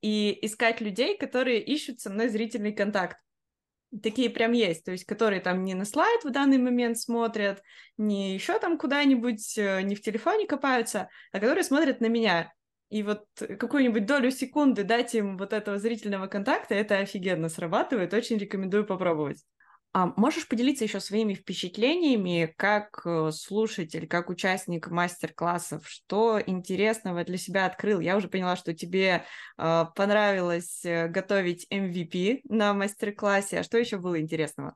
и 0.00 0.38
искать 0.42 0.80
людей, 0.80 1.18
которые 1.18 1.60
ищут 1.60 2.00
со 2.00 2.10
мной 2.10 2.28
зрительный 2.28 2.72
контакт 2.72 3.18
такие 4.02 4.30
прям 4.30 4.52
есть, 4.52 4.84
то 4.84 4.92
есть 4.92 5.04
которые 5.04 5.40
там 5.40 5.64
не 5.64 5.74
на 5.74 5.84
слайд 5.84 6.24
в 6.24 6.30
данный 6.30 6.58
момент 6.58 6.98
смотрят, 6.98 7.62
не 7.96 8.34
еще 8.34 8.58
там 8.58 8.78
куда-нибудь, 8.78 9.56
э, 9.58 9.82
не 9.82 9.94
в 9.94 10.02
телефоне 10.02 10.46
копаются, 10.46 11.08
а 11.32 11.40
которые 11.40 11.64
смотрят 11.64 12.00
на 12.00 12.06
меня. 12.06 12.52
И 12.90 13.02
вот 13.02 13.24
какую-нибудь 13.38 14.06
долю 14.06 14.30
секунды 14.30 14.84
дать 14.84 15.14
им 15.14 15.36
вот 15.36 15.52
этого 15.52 15.78
зрительного 15.78 16.26
контакта, 16.26 16.74
это 16.74 16.98
офигенно 16.98 17.48
срабатывает, 17.48 18.14
очень 18.14 18.38
рекомендую 18.38 18.86
попробовать. 18.86 19.44
А 19.96 20.12
можешь 20.16 20.48
поделиться 20.48 20.82
еще 20.82 20.98
своими 20.98 21.34
впечатлениями 21.34 22.52
как 22.56 23.00
э, 23.06 23.30
слушатель, 23.30 24.08
как 24.08 24.28
участник 24.28 24.88
мастер-классов? 24.90 25.86
Что 25.86 26.40
интересного 26.44 27.22
для 27.22 27.36
себя 27.36 27.66
открыл? 27.66 28.00
Я 28.00 28.16
уже 28.16 28.26
поняла, 28.26 28.56
что 28.56 28.74
тебе 28.74 29.22
э, 29.56 29.84
понравилось 29.94 30.84
э, 30.84 31.06
готовить 31.06 31.68
MVP 31.70 32.40
на 32.48 32.74
мастер-классе. 32.74 33.60
А 33.60 33.62
что 33.62 33.78
еще 33.78 33.98
было 33.98 34.20
интересного? 34.20 34.74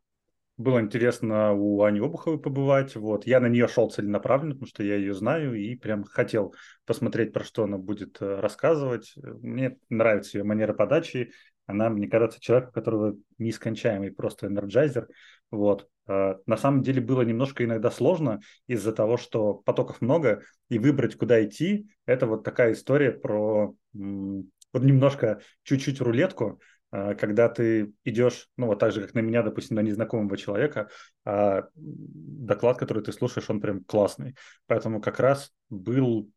Было 0.56 0.80
интересно 0.80 1.52
у 1.52 1.82
Ани 1.82 1.98
Обуховой 1.98 2.38
побывать. 2.38 2.94
Вот. 2.94 3.26
Я 3.26 3.40
на 3.40 3.46
нее 3.46 3.66
шел 3.66 3.90
целенаправленно, 3.90 4.54
потому 4.54 4.68
что 4.68 4.84
я 4.84 4.94
ее 4.94 5.14
знаю 5.14 5.54
и 5.54 5.74
прям 5.74 6.04
хотел 6.04 6.54
посмотреть, 6.86 7.32
про 7.32 7.42
что 7.42 7.64
она 7.64 7.76
будет 7.76 8.18
рассказывать. 8.20 9.14
Мне 9.16 9.78
нравится 9.88 10.38
ее 10.38 10.44
манера 10.44 10.74
подачи, 10.74 11.32
она, 11.68 11.90
мне 11.90 12.08
кажется, 12.08 12.40
человек, 12.40 12.70
у 12.70 12.72
которого 12.72 13.14
нескончаемый 13.36 14.10
просто 14.10 14.46
энерджайзер. 14.46 15.06
Вот. 15.50 15.86
А, 16.06 16.38
на 16.46 16.56
самом 16.56 16.82
деле 16.82 17.00
было 17.00 17.22
немножко 17.22 17.62
иногда 17.62 17.90
сложно 17.90 18.40
из-за 18.66 18.92
того, 18.92 19.18
что 19.18 19.54
потоков 19.54 20.00
много, 20.00 20.42
и 20.70 20.78
выбрать, 20.78 21.16
куда 21.16 21.44
идти, 21.44 21.86
это 22.06 22.26
вот 22.26 22.42
такая 22.42 22.72
история 22.72 23.12
про 23.12 23.74
вот 23.92 24.82
немножко 24.82 25.40
чуть-чуть 25.62 26.00
рулетку, 26.00 26.60
а, 26.90 27.14
когда 27.14 27.50
ты 27.50 27.92
идешь, 28.02 28.48
ну 28.56 28.66
вот 28.66 28.78
так 28.78 28.92
же, 28.92 29.02
как 29.02 29.12
на 29.12 29.20
меня, 29.20 29.42
допустим, 29.42 29.76
на 29.76 29.80
незнакомого 29.80 30.38
человека, 30.38 30.88
а 31.26 31.64
доклад, 31.74 32.78
который 32.78 33.02
ты 33.02 33.12
слушаешь, 33.12 33.50
он 33.50 33.60
прям 33.60 33.84
классный. 33.84 34.34
Поэтому 34.66 35.02
как 35.02 35.20
раз 35.20 35.52
был 35.68 36.30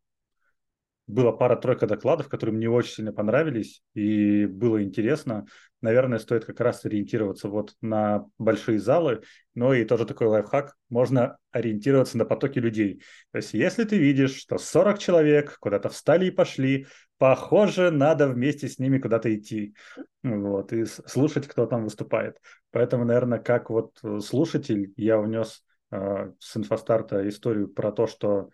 было 1.07 1.31
пара-тройка 1.31 1.87
докладов, 1.87 2.29
которые 2.29 2.55
мне 2.55 2.69
очень 2.69 2.93
сильно 2.93 3.11
понравились, 3.11 3.83
и 3.93 4.45
было 4.45 4.83
интересно. 4.83 5.45
Наверное, 5.81 6.19
стоит 6.19 6.45
как 6.45 6.59
раз 6.59 6.85
ориентироваться 6.85 7.49
вот 7.49 7.73
на 7.81 8.25
большие 8.37 8.79
залы, 8.79 9.21
но 9.55 9.73
и 9.73 9.83
тоже 9.83 10.05
такой 10.05 10.27
лайфхак, 10.27 10.75
можно 10.89 11.37
ориентироваться 11.51 12.17
на 12.17 12.25
потоки 12.25 12.59
людей. 12.59 13.01
То 13.31 13.37
есть 13.37 13.53
если 13.53 13.83
ты 13.83 13.97
видишь, 13.97 14.35
что 14.35 14.57
40 14.57 14.99
человек 14.99 15.57
куда-то 15.59 15.89
встали 15.89 16.27
и 16.27 16.31
пошли, 16.31 16.85
похоже, 17.17 17.91
надо 17.91 18.27
вместе 18.27 18.67
с 18.67 18.79
ними 18.79 18.99
куда-то 18.99 19.35
идти, 19.35 19.75
вот, 20.23 20.71
и 20.71 20.85
слушать, 20.85 21.47
кто 21.47 21.65
там 21.65 21.83
выступает. 21.83 22.37
Поэтому, 22.71 23.05
наверное, 23.05 23.39
как 23.39 23.69
вот 23.69 23.99
слушатель 24.23 24.93
я 24.97 25.19
внес 25.19 25.63
э, 25.91 26.31
с 26.39 26.57
инфостарта 26.57 27.27
историю 27.27 27.67
про 27.67 27.91
то, 27.91 28.07
что, 28.07 28.49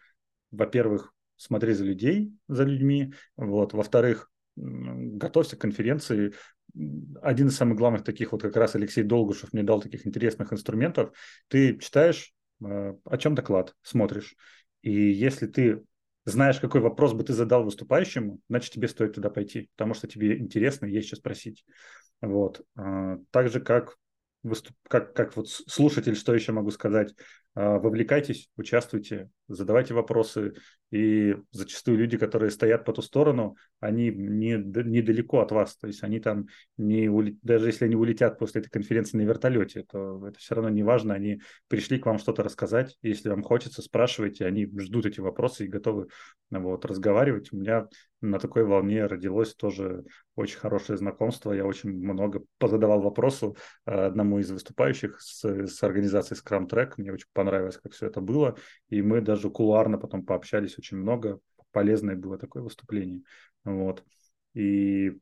во-первых, 0.51 1.13
смотри 1.37 1.73
за 1.73 1.85
людей, 1.85 2.33
за 2.47 2.63
людьми. 2.63 3.13
Вот. 3.35 3.73
Во-вторых, 3.73 4.29
готовься 4.55 5.55
к 5.55 5.61
конференции. 5.61 6.33
Один 7.21 7.47
из 7.47 7.55
самых 7.55 7.77
главных 7.77 8.03
таких, 8.03 8.31
вот 8.31 8.41
как 8.41 8.55
раз 8.55 8.75
Алексей 8.75 9.03
Долгушев 9.03 9.53
мне 9.53 9.63
дал 9.63 9.81
таких 9.81 10.05
интересных 10.05 10.51
инструментов. 10.51 11.11
Ты 11.47 11.77
читаешь, 11.77 12.33
э, 12.63 12.93
о 13.03 13.17
чем 13.17 13.35
доклад, 13.35 13.73
смотришь. 13.81 14.35
И 14.81 14.91
если 14.91 15.47
ты 15.47 15.83
знаешь, 16.27 16.59
какой 16.59 16.81
вопрос 16.81 17.13
бы 17.13 17.23
ты 17.23 17.31
задал 17.31 17.63
выступающему, 17.63 18.41
значит, 18.49 18.73
тебе 18.73 18.89
стоит 18.89 19.13
туда 19.13 19.29
пойти, 19.29 19.69
потому 19.77 19.93
что 19.93 20.07
тебе 20.07 20.37
интересно, 20.37 20.85
есть 20.85 21.07
что 21.07 21.15
спросить. 21.15 21.63
Вот. 22.21 22.65
А, 22.75 23.17
так 23.31 23.49
же, 23.49 23.61
как 23.61 23.95
выступ... 24.43 24.75
как, 24.89 25.13
как 25.13 25.37
вот 25.37 25.47
слушатель, 25.49 26.17
что 26.17 26.33
еще 26.33 26.51
могу 26.51 26.69
сказать, 26.71 27.15
а, 27.55 27.79
вовлекайтесь, 27.79 28.49
участвуйте, 28.57 29.29
задавайте 29.47 29.93
вопросы. 29.93 30.53
И 30.89 31.35
зачастую 31.51 31.97
люди, 31.97 32.17
которые 32.17 32.49
стоят 32.49 32.85
по 32.85 32.93
ту 32.93 33.01
сторону, 33.01 33.57
они 33.79 34.09
не, 34.09 34.55
недалеко 34.55 35.41
от 35.41 35.51
вас. 35.51 35.75
То 35.75 35.87
есть 35.87 36.03
они 36.03 36.19
там 36.19 36.47
не 36.77 37.07
даже 37.41 37.67
если 37.67 37.85
они 37.85 37.95
улетят 37.95 38.39
после 38.39 38.61
этой 38.61 38.69
конференции 38.69 39.17
на 39.17 39.23
вертолете, 39.23 39.83
то 39.83 40.25
это 40.25 40.39
все 40.39 40.55
равно 40.55 40.69
не 40.69 40.83
важно. 40.83 41.13
Они 41.13 41.41
пришли 41.67 41.99
к 41.99 42.05
вам 42.05 42.19
что-то 42.19 42.43
рассказать. 42.43 42.97
Если 43.01 43.29
вам 43.29 43.43
хочется, 43.43 43.81
спрашивайте. 43.81 44.45
Они 44.45 44.65
ждут 44.79 45.05
эти 45.05 45.19
вопросы 45.19 45.65
и 45.65 45.69
готовы 45.69 46.07
вот, 46.49 46.85
разговаривать. 46.85 47.51
У 47.51 47.57
меня 47.57 47.87
на 48.21 48.39
такой 48.39 48.63
волне 48.63 49.05
родилось 49.05 49.53
тоже 49.53 50.03
очень 50.35 50.57
хорошее 50.57 50.97
знакомство. 50.97 51.51
Я 51.51 51.65
очень 51.65 51.91
много 51.91 52.43
позадавал 52.57 53.01
вопросу 53.01 53.57
а, 53.85 54.07
одному 54.07 54.39
из 54.39 54.49
выступающих 54.49 55.19
с, 55.21 55.43
с 55.43 55.83
организацией 55.83 56.39
Scrum 56.39 56.67
Track. 56.67 56.93
Мне 56.97 57.11
очень 57.11 57.27
понравилось, 57.33 57.77
как 57.77 57.91
все 57.91 58.07
это 58.07 58.21
было. 58.21 58.55
И 58.89 59.01
мы 59.01 59.21
даже 59.21 59.36
кулуарно 59.49 59.97
потом 59.97 60.25
пообщались 60.25 60.77
очень 60.77 60.97
много. 60.97 61.39
Полезное 61.71 62.15
было 62.15 62.37
такое 62.37 62.63
выступление. 62.63 63.21
Вот. 63.63 64.03
И 64.53 65.19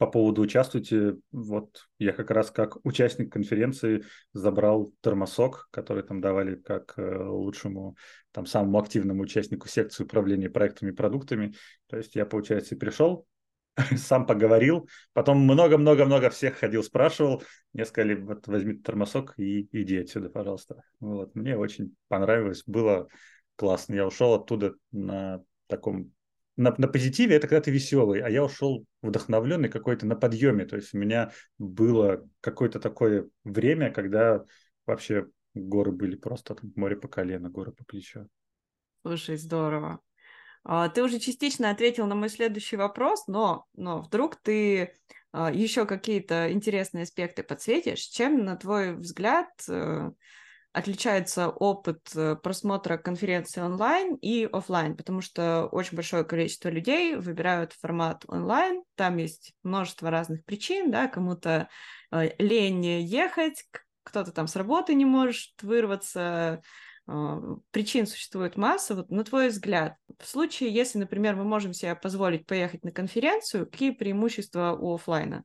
по 0.00 0.06
поводу 0.06 0.40
участвуйте, 0.40 1.18
вот 1.30 1.82
я 1.98 2.12
как 2.12 2.30
раз 2.30 2.50
как 2.50 2.78
участник 2.86 3.30
конференции 3.30 4.02
забрал 4.32 4.94
термосок, 5.02 5.68
который 5.70 6.02
там 6.02 6.22
давали 6.22 6.54
как 6.54 6.94
э, 6.96 7.24
лучшему, 7.26 7.96
там 8.32 8.46
самому 8.46 8.78
активному 8.78 9.22
участнику 9.22 9.68
секции 9.68 10.04
управления 10.04 10.48
проектами 10.48 10.90
и 10.90 10.94
продуктами. 10.94 11.54
То 11.86 11.98
есть 11.98 12.16
я, 12.16 12.24
получается, 12.24 12.76
пришел, 12.76 13.26
сам 13.96 14.26
поговорил, 14.26 14.88
потом 15.12 15.38
много-много-много 15.38 16.30
всех 16.30 16.56
ходил, 16.58 16.82
спрашивал, 16.82 17.42
мне 17.72 17.84
сказали, 17.84 18.14
вот 18.14 18.46
возьми 18.46 18.76
термосок 18.78 19.34
и 19.38 19.68
иди 19.72 19.98
отсюда, 19.98 20.28
пожалуйста. 20.30 20.82
Вот, 21.00 21.34
мне 21.34 21.56
очень 21.56 21.94
понравилось, 22.08 22.62
было 22.66 23.08
классно. 23.56 23.94
Я 23.94 24.06
ушел 24.06 24.34
оттуда 24.34 24.74
на 24.92 25.42
таком 25.66 26.12
на, 26.56 26.74
на 26.76 26.88
позитиве 26.88 27.36
это 27.36 27.48
когда 27.48 27.62
ты 27.62 27.70
веселый, 27.70 28.20
а 28.20 28.28
я 28.28 28.44
ушел 28.44 28.84
вдохновленный 29.02 29.70
какой-то 29.70 30.06
на 30.06 30.14
подъеме. 30.14 30.66
То 30.66 30.76
есть 30.76 30.92
у 30.94 30.98
меня 30.98 31.32
было 31.58 32.28
какое-то 32.40 32.78
такое 32.80 33.28
время, 33.44 33.90
когда 33.90 34.44
вообще 34.84 35.26
горы 35.54 35.92
были 35.92 36.16
просто 36.16 36.54
там, 36.54 36.72
море 36.76 36.96
по 36.96 37.08
колено, 37.08 37.48
горы 37.48 37.72
по 37.72 37.84
плечо. 37.84 38.26
Слушай, 39.02 39.36
здорово. 39.38 40.00
А, 40.64 40.88
ты 40.88 41.02
уже 41.02 41.18
частично 41.18 41.70
ответил 41.70 42.06
на 42.06 42.14
мой 42.14 42.28
следующий 42.28 42.76
вопрос, 42.76 43.26
но, 43.26 43.66
но 43.74 44.02
вдруг 44.02 44.36
ты 44.36 44.94
а, 45.32 45.50
еще 45.50 45.86
какие-то 45.86 46.52
интересные 46.52 47.04
аспекты 47.04 47.42
подсветишь, 47.42 48.00
чем, 48.00 48.44
на 48.44 48.56
твой 48.56 48.94
взгляд, 48.96 49.48
э, 49.68 50.10
отличается 50.72 51.48
опыт 51.48 52.10
э, 52.14 52.36
просмотра 52.36 52.96
конференции 52.96 53.60
онлайн 53.60 54.14
и 54.16 54.48
офлайн, 54.50 54.96
потому 54.96 55.20
что 55.20 55.66
очень 55.66 55.96
большое 55.96 56.24
количество 56.24 56.68
людей 56.68 57.16
выбирают 57.16 57.72
формат 57.72 58.24
онлайн, 58.28 58.82
там 58.94 59.16
есть 59.16 59.52
множество 59.62 60.10
разных 60.10 60.44
причин, 60.44 60.90
да, 60.90 61.08
кому-то 61.08 61.68
э, 62.12 62.30
лень 62.38 62.84
ехать, 63.00 63.64
кто-то 64.02 64.32
там 64.32 64.46
с 64.46 64.56
работы 64.56 64.94
не 64.94 65.04
может 65.04 65.50
вырваться, 65.62 66.62
причин 67.70 68.06
существует 68.06 68.56
масса. 68.56 68.94
Вот 68.94 69.10
на 69.10 69.24
твой 69.24 69.48
взгляд, 69.48 69.96
в 70.18 70.26
случае, 70.26 70.72
если, 70.72 70.98
например, 70.98 71.36
мы 71.36 71.44
можем 71.44 71.72
себе 71.72 71.94
позволить 71.94 72.46
поехать 72.46 72.84
на 72.84 72.92
конференцию, 72.92 73.66
какие 73.66 73.90
преимущества 73.90 74.76
у 74.78 74.94
офлайна? 74.94 75.44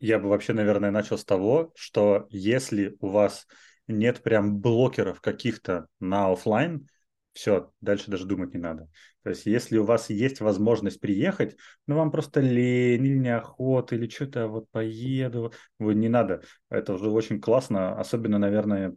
Я 0.00 0.18
бы 0.18 0.28
вообще, 0.28 0.52
наверное, 0.52 0.90
начал 0.90 1.18
с 1.18 1.24
того, 1.24 1.72
что 1.76 2.26
если 2.30 2.96
у 3.00 3.08
вас 3.08 3.46
нет 3.86 4.22
прям 4.22 4.58
блокеров 4.58 5.20
каких-то 5.20 5.86
на 6.00 6.32
офлайн, 6.32 6.88
все, 7.38 7.70
дальше 7.80 8.10
даже 8.10 8.26
думать 8.26 8.52
не 8.52 8.58
надо. 8.58 8.88
То 9.22 9.30
есть, 9.30 9.46
если 9.46 9.78
у 9.78 9.84
вас 9.84 10.10
есть 10.10 10.40
возможность 10.40 10.98
приехать, 10.98 11.56
ну, 11.86 11.94
вам 11.94 12.10
просто 12.10 12.40
лень 12.40 13.06
или 13.06 13.16
неохота, 13.16 13.94
или 13.94 14.08
что-то 14.08 14.48
вот 14.48 14.68
поеду, 14.72 15.52
вы 15.78 15.94
не 15.94 16.08
надо. 16.08 16.42
Это 16.68 16.94
уже 16.94 17.08
очень 17.08 17.40
классно, 17.40 17.96
особенно, 17.96 18.38
наверное, 18.38 18.96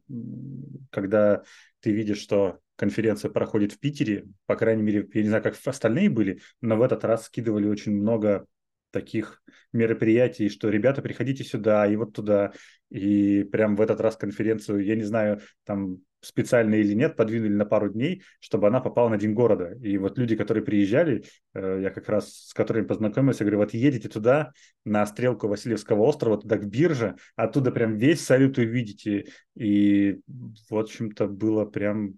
когда 0.90 1.44
ты 1.82 1.92
видишь, 1.92 2.18
что 2.18 2.58
конференция 2.78 3.30
проходит 3.30 3.74
в 3.74 3.80
Питере, 3.80 4.26
по 4.48 4.56
крайней 4.56 4.82
мере, 4.82 5.08
я 5.14 5.22
не 5.22 5.28
знаю, 5.28 5.44
как 5.44 5.56
остальные 5.64 6.10
были, 6.10 6.42
но 6.62 6.78
в 6.78 6.82
этот 6.82 7.06
раз 7.06 7.28
скидывали 7.28 7.68
очень 7.68 7.92
много 7.92 8.48
таких 8.90 9.44
мероприятий, 9.72 10.50
что 10.50 10.70
ребята, 10.70 11.04
приходите 11.04 11.44
сюда 11.44 11.86
и 11.86 11.96
вот 11.96 12.16
туда. 12.16 12.54
И 12.90 13.44
прям 13.44 13.76
в 13.76 13.82
этот 13.82 14.02
раз 14.02 14.18
конференцию, 14.18 14.84
я 14.84 14.96
не 14.96 15.04
знаю, 15.04 15.42
там 15.64 16.00
специально 16.22 16.76
или 16.76 16.94
нет, 16.94 17.16
подвинули 17.16 17.54
на 17.54 17.66
пару 17.66 17.90
дней, 17.90 18.24
чтобы 18.40 18.68
она 18.68 18.80
попала 18.80 19.10
на 19.10 19.18
День 19.18 19.34
города. 19.34 19.76
И 19.82 19.98
вот 19.98 20.18
люди, 20.18 20.36
которые 20.36 20.64
приезжали, 20.64 21.26
э, 21.54 21.80
я 21.84 21.90
как 21.90 22.08
раз 22.10 22.32
с 22.48 22.54
которыми 22.54 22.86
познакомился, 22.86 23.44
говорю, 23.44 23.58
вот 23.60 23.74
едете 23.74 24.08
туда, 24.08 24.54
на 24.86 25.06
стрелку 25.06 25.48
Васильевского 25.48 26.04
острова, 26.04 26.40
туда 26.40 26.58
к 26.58 26.66
бирже, 26.66 27.16
оттуда 27.36 27.72
прям 27.72 27.98
весь 27.98 28.24
салют 28.24 28.58
увидите. 28.58 29.26
И, 29.56 30.22
в 30.70 30.78
общем-то, 30.78 31.28
было 31.28 31.66
прям 31.66 32.16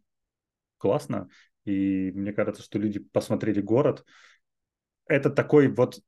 классно. 0.78 1.30
И 1.66 2.12
мне 2.14 2.34
кажется, 2.34 2.62
что 2.62 2.78
люди 2.78 3.00
посмотрели 3.00 3.62
город. 3.62 4.04
Это 5.08 5.30
такой 5.30 5.70
вот 5.70 6.00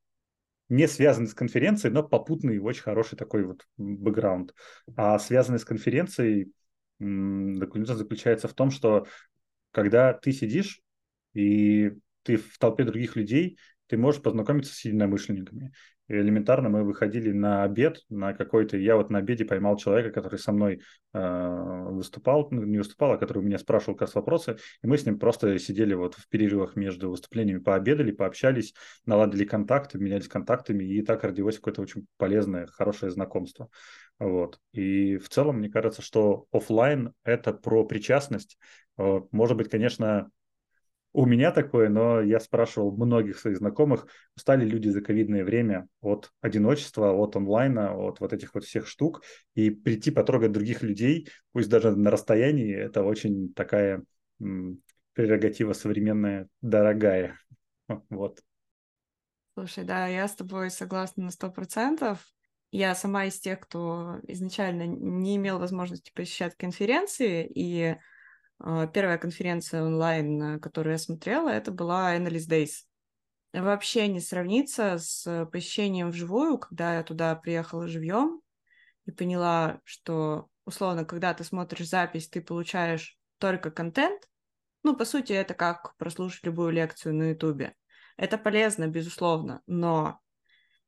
не 0.68 0.88
связанный 0.88 1.28
с 1.28 1.34
конференцией, 1.34 1.94
но 1.94 2.04
попутный 2.04 2.58
очень 2.60 2.82
хороший 2.82 3.18
такой 3.18 3.44
вот 3.44 3.66
бэкграунд. 3.78 4.54
А 4.96 5.18
связанный 5.20 5.60
с 5.60 5.66
конференцией 5.66 6.52
заключается 7.00 8.48
в 8.48 8.54
том, 8.54 8.72
что 8.72 9.08
когда 9.72 10.14
ты 10.14 10.32
сидишь 10.32 10.82
и 11.34 11.94
ты 12.24 12.38
в 12.38 12.58
толпе 12.58 12.84
других 12.84 13.16
людей, 13.16 13.58
ты 13.88 13.98
можешь 13.98 14.22
познакомиться 14.22 14.74
с 14.74 14.86
единомышленниками. 14.86 15.74
Элементарно 16.08 16.70
мы 16.70 16.84
выходили 16.84 17.32
на 17.32 17.64
обед, 17.64 18.04
на 18.10 18.34
какой-то... 18.34 18.78
Я 18.78 18.96
вот 18.96 19.10
на 19.10 19.20
обеде 19.20 19.44
поймал 19.44 19.76
человека, 19.76 20.12
который 20.12 20.38
со 20.38 20.52
мной 20.52 20.82
э, 21.14 21.84
выступал, 21.90 22.48
ну, 22.52 22.64
не 22.64 22.78
выступал, 22.78 23.14
а 23.14 23.18
который 23.18 23.40
у 23.40 23.42
меня 23.42 23.58
спрашивал 23.58 23.96
как 23.96 24.14
вопросы, 24.14 24.58
и 24.84 24.88
мы 24.88 25.00
с 25.00 25.06
ним 25.06 25.18
просто 25.18 25.58
сидели 25.58 25.96
вот 25.96 26.14
в 26.14 26.30
перерывах 26.30 26.76
между 26.76 27.10
выступлениями, 27.10 27.60
пообедали, 27.60 28.12
пообщались, 28.12 28.76
наладили 29.06 29.46
контакты, 29.46 29.98
менялись 29.98 30.28
контактами, 30.28 30.84
и 30.84 31.02
так 31.02 31.24
родилось 31.24 31.56
какое-то 31.56 31.82
очень 31.82 32.06
полезное, 32.18 32.68
хорошее 32.68 33.12
знакомство. 33.12 33.70
Вот. 34.20 34.60
И 34.72 35.18
в 35.18 35.30
целом, 35.30 35.58
мне 35.58 35.70
кажется, 35.70 36.02
что 36.02 36.46
офлайн 36.52 37.14
это 37.24 37.54
про 37.54 37.86
причастность. 37.86 38.58
Э, 38.98 39.22
может 39.32 39.58
быть, 39.58 39.70
конечно, 39.70 40.32
у 41.16 41.26
меня 41.26 41.52
такое, 41.52 41.88
но 41.88 42.22
я 42.22 42.42
спрашивал 42.42 42.92
многих 42.92 43.40
своих 43.40 43.58
знакомых, 43.58 44.06
устали 44.36 44.66
люди 44.66 44.90
за 44.90 45.02
ковидное 45.02 45.46
время 45.46 45.88
от 46.02 46.32
одиночества, 46.42 47.14
от 47.14 47.38
онлайна, 47.38 47.96
от 47.96 48.20
вот 48.20 48.34
этих 48.34 48.54
вот 48.54 48.66
всех 48.66 48.86
штук, 48.86 49.24
и 49.54 49.70
прийти 49.70 50.12
потрогать 50.12 50.52
других 50.52 50.82
людей, 50.82 51.30
пусть 51.54 51.70
даже 51.70 51.96
на 51.96 52.12
расстоянии, 52.12 52.76
это 52.76 53.04
очень 53.04 53.54
такая 53.54 54.04
прерогатива 55.14 55.74
современная, 55.74 56.50
дорогая. 56.62 57.38
Вот. 58.10 58.42
Слушай, 59.54 59.86
да, 59.86 60.08
я 60.08 60.28
с 60.28 60.36
тобой 60.36 60.70
согласна 60.70 61.26
на 61.26 61.32
сто 61.32 61.50
процентов. 61.50 62.35
Я 62.72 62.96
сама 62.96 63.26
из 63.26 63.40
тех, 63.40 63.60
кто 63.62 64.20
изначально 64.28 64.86
не 64.86 65.38
имел 65.38 65.60
возможности 65.60 66.12
посещать 66.14 66.58
конференции, 66.58 67.50
и 67.54 67.98
а, 68.60 68.88
первая 68.88 69.18
конференция 69.18 69.84
онлайн, 69.84 70.60
которую 70.60 70.94
я 70.94 70.98
смотрела, 70.98 71.50
это 71.50 71.72
была 71.72 72.18
Analyst 72.18 72.50
Days. 72.50 72.72
Вообще 73.54 74.08
не 74.08 74.20
сравнится 74.20 74.98
с 74.98 75.48
посещением 75.52 76.10
вживую, 76.10 76.58
когда 76.58 76.96
я 76.96 77.04
туда 77.04 77.36
приехала 77.36 77.88
живьем 77.88 78.42
и 79.06 79.12
поняла, 79.12 79.80
что, 79.86 80.50
условно, 80.66 81.06
когда 81.06 81.34
ты 81.34 81.44
смотришь 81.44 81.88
запись, 81.88 82.28
ты 82.28 82.42
получаешь 82.42 83.18
только 83.38 83.72
контент. 83.72 84.28
Ну, 84.84 84.96
по 84.96 85.06
сути, 85.06 85.32
это 85.32 85.54
как 85.54 85.96
прослушать 85.98 86.46
любую 86.46 86.72
лекцию 86.72 87.16
на 87.16 87.30
Ютубе. 87.30 87.76
Это 88.18 88.38
полезно, 88.38 88.88
безусловно, 88.88 89.62
но 89.68 90.20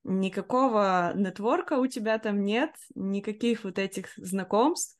никакого 0.07 1.11
нетворка 1.15 1.73
у 1.73 1.85
тебя 1.85 2.17
там 2.17 2.43
нет, 2.43 2.71
никаких 2.95 3.63
вот 3.63 3.77
этих 3.77 4.07
знакомств. 4.15 4.97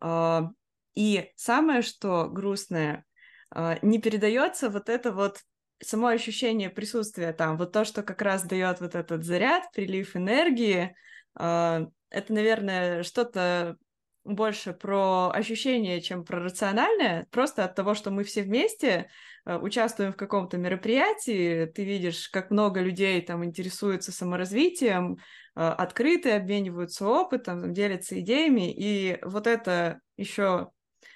А, 0.00 0.50
и 0.94 1.32
самое, 1.34 1.82
что 1.82 2.28
грустное, 2.28 3.04
а, 3.50 3.78
не 3.82 3.98
передается 3.98 4.68
вот 4.68 4.88
это 4.88 5.12
вот 5.12 5.40
само 5.82 6.08
ощущение 6.08 6.70
присутствия 6.70 7.32
там, 7.32 7.56
вот 7.56 7.72
то, 7.72 7.84
что 7.84 8.02
как 8.02 8.22
раз 8.22 8.44
дает 8.44 8.80
вот 8.80 8.94
этот 8.94 9.24
заряд, 9.24 9.72
прилив 9.72 10.14
энергии, 10.14 10.94
а, 11.34 11.88
это, 12.10 12.32
наверное, 12.32 13.02
что-то 13.02 13.76
больше 14.24 14.72
про 14.72 15.30
ощущение, 15.30 16.00
чем 16.00 16.24
про 16.24 16.40
рациональное, 16.40 17.26
просто 17.30 17.64
от 17.64 17.74
того, 17.74 17.94
что 17.94 18.10
мы 18.10 18.24
все 18.24 18.42
вместе 18.42 19.10
а, 19.44 19.58
участвуем 19.58 20.12
в 20.12 20.16
каком-то 20.16 20.58
мероприятии, 20.58 21.66
ты 21.66 21.84
видишь, 21.84 22.28
как 22.28 22.50
много 22.50 22.80
людей 22.80 23.20
там 23.22 23.44
интересуются 23.44 24.12
саморазвитием, 24.12 25.18
открыты, 25.54 26.32
обмениваются 26.32 27.06
опытом, 27.06 27.72
делятся 27.72 28.18
идеями, 28.18 28.72
и 28.72 29.18
вот 29.22 29.46
это 29.46 30.00
еще 30.16 30.70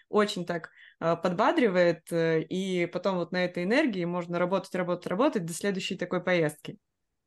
очень 0.09 0.47
так 0.47 0.71
а, 1.01 1.17
подбадривает, 1.17 2.11
э, 2.13 2.43
и 2.43 2.87
потом 2.87 3.17
вот 3.19 3.31
на 3.31 3.45
этой 3.45 3.65
энергии 3.65 4.05
можно 4.05 4.39
работать, 4.39 4.75
работать, 4.75 5.07
работать 5.07 5.45
до 5.45 5.53
следующей 5.53 5.97
такой 5.97 6.23
поездки. 6.23 6.79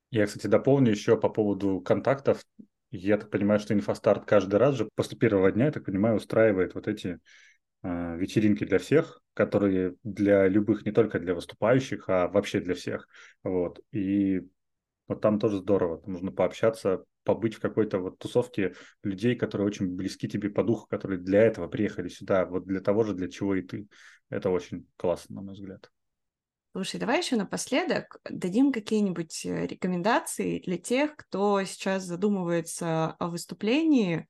Я, 0.09 0.25
кстати, 0.25 0.47
дополню 0.47 0.91
еще 0.91 1.17
по 1.17 1.29
поводу 1.29 1.79
контактов. 1.79 2.43
Я 2.91 3.17
так 3.17 3.29
понимаю, 3.29 3.59
что 3.59 3.73
инфостарт 3.73 4.25
каждый 4.25 4.55
раз 4.55 4.75
же 4.75 4.89
после 4.95 5.17
первого 5.17 5.51
дня, 5.51 5.65
я 5.65 5.71
так 5.71 5.85
понимаю, 5.85 6.17
устраивает 6.17 6.75
вот 6.75 6.89
эти 6.89 7.19
э, 7.83 8.17
вечеринки 8.17 8.65
для 8.65 8.79
всех, 8.79 9.21
которые 9.33 9.95
для 10.03 10.47
любых, 10.47 10.85
не 10.85 10.91
только 10.91 11.19
для 11.19 11.33
выступающих, 11.33 12.09
а 12.09 12.27
вообще 12.27 12.59
для 12.59 12.75
всех. 12.75 13.07
Вот. 13.43 13.79
И 13.93 14.41
вот 15.07 15.21
там 15.21 15.39
тоже 15.39 15.59
здорово. 15.59 16.01
Нужно 16.05 16.31
пообщаться, 16.31 17.05
побыть 17.23 17.55
в 17.55 17.61
какой-то 17.61 17.99
вот 17.99 18.17
тусовке 18.19 18.75
людей, 19.03 19.35
которые 19.35 19.67
очень 19.67 19.95
близки 19.95 20.27
тебе 20.27 20.49
по 20.49 20.63
духу, 20.63 20.87
которые 20.87 21.19
для 21.19 21.43
этого 21.43 21.67
приехали 21.67 22.09
сюда, 22.09 22.45
вот 22.45 22.65
для 22.65 22.81
того 22.81 23.03
же, 23.03 23.13
для 23.13 23.29
чего 23.29 23.55
и 23.55 23.61
ты. 23.61 23.87
Это 24.29 24.49
очень 24.49 24.87
классно, 24.97 25.35
на 25.35 25.41
мой 25.41 25.53
взгляд. 25.53 25.89
Слушай, 26.73 27.01
давай 27.01 27.17
еще 27.17 27.35
напоследок 27.35 28.21
дадим 28.29 28.71
какие-нибудь 28.71 29.45
э, 29.45 29.67
рекомендации 29.67 30.59
для 30.59 30.77
тех, 30.77 31.17
кто 31.17 31.61
сейчас 31.65 32.03
задумывается 32.03 33.11
о 33.19 33.27
выступлении, 33.27 34.29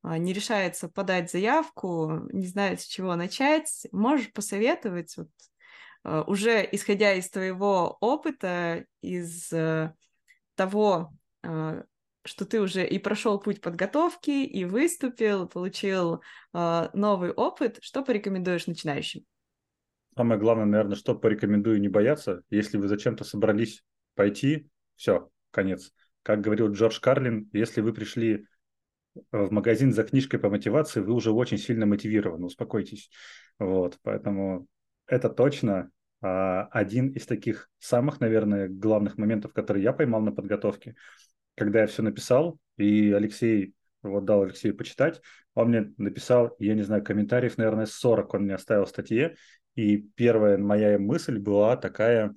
а, 0.00 0.16
не 0.16 0.32
решается 0.32 0.88
подать 0.88 1.30
заявку, 1.30 2.26
не 2.32 2.46
знает, 2.46 2.80
с 2.80 2.86
чего 2.86 3.14
начать. 3.14 3.86
Можешь 3.92 4.32
посоветовать, 4.32 5.14
вот, 5.18 5.28
э, 6.04 6.24
уже 6.26 6.66
исходя 6.72 7.12
из 7.12 7.28
твоего 7.28 7.98
опыта, 8.00 8.86
из 9.02 9.52
э, 9.52 9.92
того, 10.54 11.12
что 12.24 12.44
ты 12.44 12.60
уже 12.60 12.86
и 12.86 13.00
прошел 13.00 13.40
путь 13.40 13.60
подготовки, 13.60 14.30
и 14.30 14.64
выступил, 14.64 15.48
получил 15.48 16.22
новый 16.52 17.32
опыт. 17.32 17.78
Что 17.80 18.04
порекомендуешь 18.04 18.68
начинающим? 18.68 19.24
Самое 20.16 20.38
главное, 20.38 20.66
наверное, 20.66 20.96
что 20.96 21.14
порекомендую 21.14 21.80
не 21.80 21.88
бояться. 21.88 22.42
Если 22.50 22.76
вы 22.76 22.88
зачем-то 22.88 23.24
собрались 23.24 23.82
пойти, 24.14 24.68
все, 24.96 25.30
конец. 25.50 25.92
Как 26.22 26.40
говорил 26.40 26.70
Джордж 26.70 27.00
Карлин, 27.00 27.48
если 27.52 27.80
вы 27.80 27.92
пришли 27.92 28.46
в 29.30 29.50
магазин 29.50 29.92
за 29.92 30.04
книжкой 30.04 30.40
по 30.40 30.50
мотивации, 30.50 31.00
вы 31.00 31.12
уже 31.14 31.32
очень 31.32 31.58
сильно 31.58 31.86
мотивированы, 31.86 32.46
успокойтесь. 32.46 33.10
Вот, 33.58 33.98
поэтому 34.02 34.66
это 35.06 35.28
точно 35.28 35.90
а, 36.20 36.68
один 36.70 37.08
из 37.08 37.26
таких 37.26 37.68
самых, 37.78 38.20
наверное, 38.20 38.68
главных 38.68 39.18
моментов, 39.18 39.52
которые 39.52 39.82
я 39.82 39.92
поймал 39.92 40.20
на 40.20 40.32
подготовке. 40.32 40.94
Когда 41.56 41.80
я 41.80 41.86
все 41.86 42.02
написал, 42.02 42.58
и 42.76 43.12
Алексей, 43.12 43.74
вот 44.02 44.24
дал 44.24 44.42
Алексею 44.42 44.76
почитать, 44.76 45.20
он 45.54 45.68
мне 45.68 45.92
написал, 45.98 46.54
я 46.58 46.74
не 46.74 46.82
знаю, 46.82 47.04
комментариев, 47.04 47.58
наверное, 47.58 47.86
40 47.86 48.34
он 48.34 48.42
мне 48.44 48.54
оставил 48.54 48.84
в 48.84 48.88
статье, 48.88 49.36
и 49.74 49.96
первая 49.96 50.58
моя 50.58 50.98
мысль 50.98 51.38
была 51.38 51.76
такая, 51.76 52.34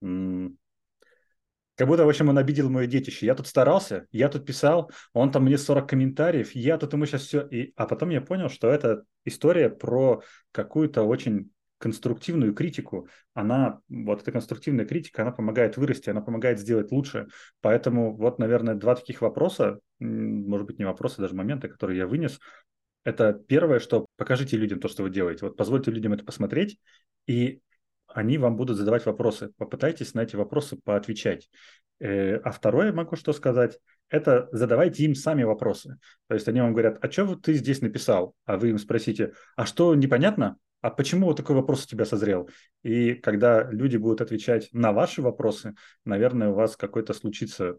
как 0.00 1.86
будто, 1.86 2.04
в 2.04 2.08
общем, 2.08 2.28
он 2.28 2.38
обидел 2.38 2.68
мое 2.70 2.86
детище. 2.86 3.26
Я 3.26 3.36
тут 3.36 3.46
старался, 3.46 4.06
я 4.10 4.28
тут 4.28 4.44
писал, 4.44 4.90
он 5.12 5.30
там 5.30 5.44
мне 5.44 5.56
40 5.56 5.88
комментариев, 5.88 6.52
я 6.54 6.76
тут 6.76 6.92
ему 6.92 7.06
сейчас 7.06 7.22
все... 7.22 7.46
И... 7.46 7.72
А 7.76 7.86
потом 7.86 8.10
я 8.10 8.20
понял, 8.20 8.48
что 8.48 8.68
это 8.68 9.04
история 9.24 9.70
про 9.70 10.22
какую-то 10.50 11.02
очень 11.04 11.52
конструктивную 11.78 12.52
критику. 12.54 13.08
Она, 13.34 13.80
вот 13.88 14.22
эта 14.22 14.32
конструктивная 14.32 14.84
критика, 14.84 15.22
она 15.22 15.30
помогает 15.30 15.76
вырасти, 15.76 16.10
она 16.10 16.20
помогает 16.20 16.58
сделать 16.58 16.90
лучше. 16.90 17.28
Поэтому 17.60 18.16
вот, 18.16 18.38
наверное, 18.38 18.74
два 18.74 18.96
таких 18.96 19.22
вопроса, 19.22 19.78
может 20.00 20.66
быть, 20.66 20.78
не 20.78 20.84
вопроса, 20.84 21.22
даже 21.22 21.34
моменты, 21.34 21.68
которые 21.68 21.98
я 21.98 22.06
вынес. 22.06 22.40
Это 23.08 23.32
первое, 23.32 23.78
что 23.78 24.04
покажите 24.18 24.58
людям 24.58 24.80
то, 24.80 24.88
что 24.88 25.02
вы 25.02 25.08
делаете. 25.08 25.46
Вот 25.46 25.56
позвольте 25.56 25.90
людям 25.90 26.12
это 26.12 26.26
посмотреть, 26.26 26.78
и 27.26 27.62
они 28.06 28.36
вам 28.36 28.54
будут 28.58 28.76
задавать 28.76 29.06
вопросы. 29.06 29.50
Попытайтесь 29.56 30.12
на 30.12 30.24
эти 30.24 30.36
вопросы 30.36 30.76
поотвечать. 30.76 31.48
Э, 32.00 32.36
а 32.36 32.50
второе, 32.50 32.92
могу 32.92 33.16
что 33.16 33.32
сказать, 33.32 33.78
это 34.10 34.50
задавайте 34.52 35.04
им 35.04 35.14
сами 35.14 35.42
вопросы. 35.42 35.96
То 36.26 36.34
есть 36.34 36.46
они 36.48 36.60
вам 36.60 36.74
говорят, 36.74 37.02
а 37.02 37.10
что 37.10 37.34
ты 37.34 37.54
здесь 37.54 37.80
написал? 37.80 38.34
А 38.44 38.58
вы 38.58 38.68
им 38.68 38.78
спросите, 38.78 39.32
а 39.56 39.64
что 39.64 39.94
непонятно? 39.94 40.58
А 40.82 40.90
почему 40.90 41.28
вот 41.28 41.38
такой 41.38 41.56
вопрос 41.56 41.86
у 41.86 41.88
тебя 41.88 42.04
созрел? 42.04 42.50
И 42.82 43.14
когда 43.14 43.70
люди 43.70 43.96
будут 43.96 44.20
отвечать 44.20 44.68
на 44.72 44.92
ваши 44.92 45.22
вопросы, 45.22 45.74
наверное, 46.04 46.50
у 46.50 46.54
вас 46.54 46.76
какой-то 46.76 47.14
случится 47.14 47.78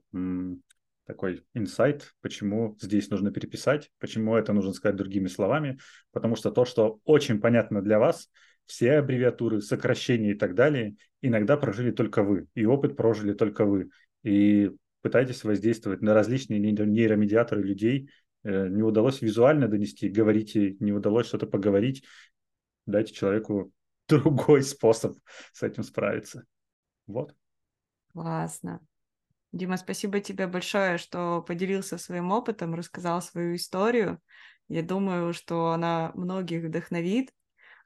такой 1.10 1.43
инсайт, 1.55 2.14
почему 2.22 2.78
здесь 2.80 3.10
нужно 3.10 3.32
переписать, 3.32 3.89
почему 3.97 4.36
это 4.36 4.53
нужно 4.53 4.74
сказать 4.74 4.95
другими 4.95 5.26
словами, 5.26 5.80
потому 6.12 6.36
что 6.36 6.51
то, 6.51 6.66
что 6.66 6.99
очень 7.03 7.41
понятно 7.41 7.82
для 7.82 7.97
вас, 7.97 8.30
все 8.68 8.99
аббревиатуры, 8.99 9.60
сокращения 9.60 10.34
и 10.34 10.36
так 10.36 10.53
далее, 10.53 10.97
иногда 11.24 11.57
прожили 11.57 11.89
только 11.89 12.22
вы, 12.22 12.45
и 12.53 12.64
опыт 12.64 12.95
прожили 12.95 13.34
только 13.34 13.66
вы. 13.66 13.89
И 14.22 14.70
пытайтесь 15.01 15.43
воздействовать 15.43 16.01
на 16.01 16.14
различные 16.14 16.60
нейромедиаторы 16.60 17.64
людей. 17.64 18.12
Э, 18.43 18.68
не 18.70 18.84
удалось 18.84 19.24
визуально 19.24 19.68
донести, 19.68 20.10
говорите, 20.10 20.78
не 20.80 20.93
удалось 20.93 21.26
что-то 21.26 21.47
поговорить, 21.47 22.05
дайте 22.86 23.16
человеку 23.16 23.72
другой 24.07 24.62
способ 24.62 25.18
с 25.53 25.64
этим 25.64 25.82
справиться. 25.82 26.45
Вот. 27.07 27.34
Классно. 28.14 28.80
Дима, 29.52 29.78
спасибо 29.78 30.20
тебе 30.20 30.47
большое, 30.47 30.97
что 30.97 31.41
поделился 31.41 31.97
своим 31.97 32.32
опытом, 32.32 32.76
рассказал 32.76 33.22
свою 33.22 33.56
историю. 33.56 34.22
Я 34.68 34.84
думаю, 34.84 35.34
что 35.34 35.72
она 35.72 36.12
многих 36.14 36.64
вдохновит. 36.64 37.34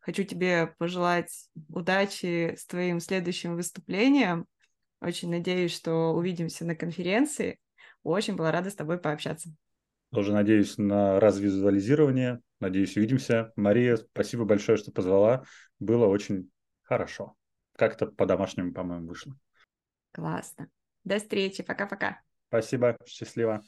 Хочу 0.02 0.24
тебе 0.24 0.76
пожелать 0.78 1.48
удачи 1.70 2.56
с 2.58 2.66
твоим 2.66 3.00
следующим 3.00 3.56
выступлением. 3.56 4.46
Очень 5.00 5.30
надеюсь, 5.30 5.74
что 5.74 6.14
увидимся 6.14 6.66
на 6.66 6.76
конференции. 6.76 7.60
Очень 8.04 8.36
была 8.36 8.52
рада 8.52 8.70
с 8.70 8.76
тобой 8.76 8.98
пообщаться. 8.98 9.50
Тоже 10.12 10.34
надеюсь 10.34 10.78
на 10.78 11.22
развизуализирование. 11.22 12.42
Надеюсь, 12.60 12.98
увидимся. 12.98 13.54
Мария, 13.56 13.96
спасибо 13.96 14.44
большое, 14.44 14.78
что 14.78 14.92
позвала. 14.92 15.44
Было 15.80 16.08
очень 16.08 16.52
хорошо. 16.82 17.36
Как-то 17.78 18.08
по-домашнему, 18.08 18.74
по-моему, 18.74 19.08
вышло. 19.08 19.34
Классно. 20.12 20.70
До 21.04 21.18
встречи. 21.18 21.64
Пока-пока. 21.64 22.22
Спасибо. 22.48 22.98
Счастливо. 23.06 23.64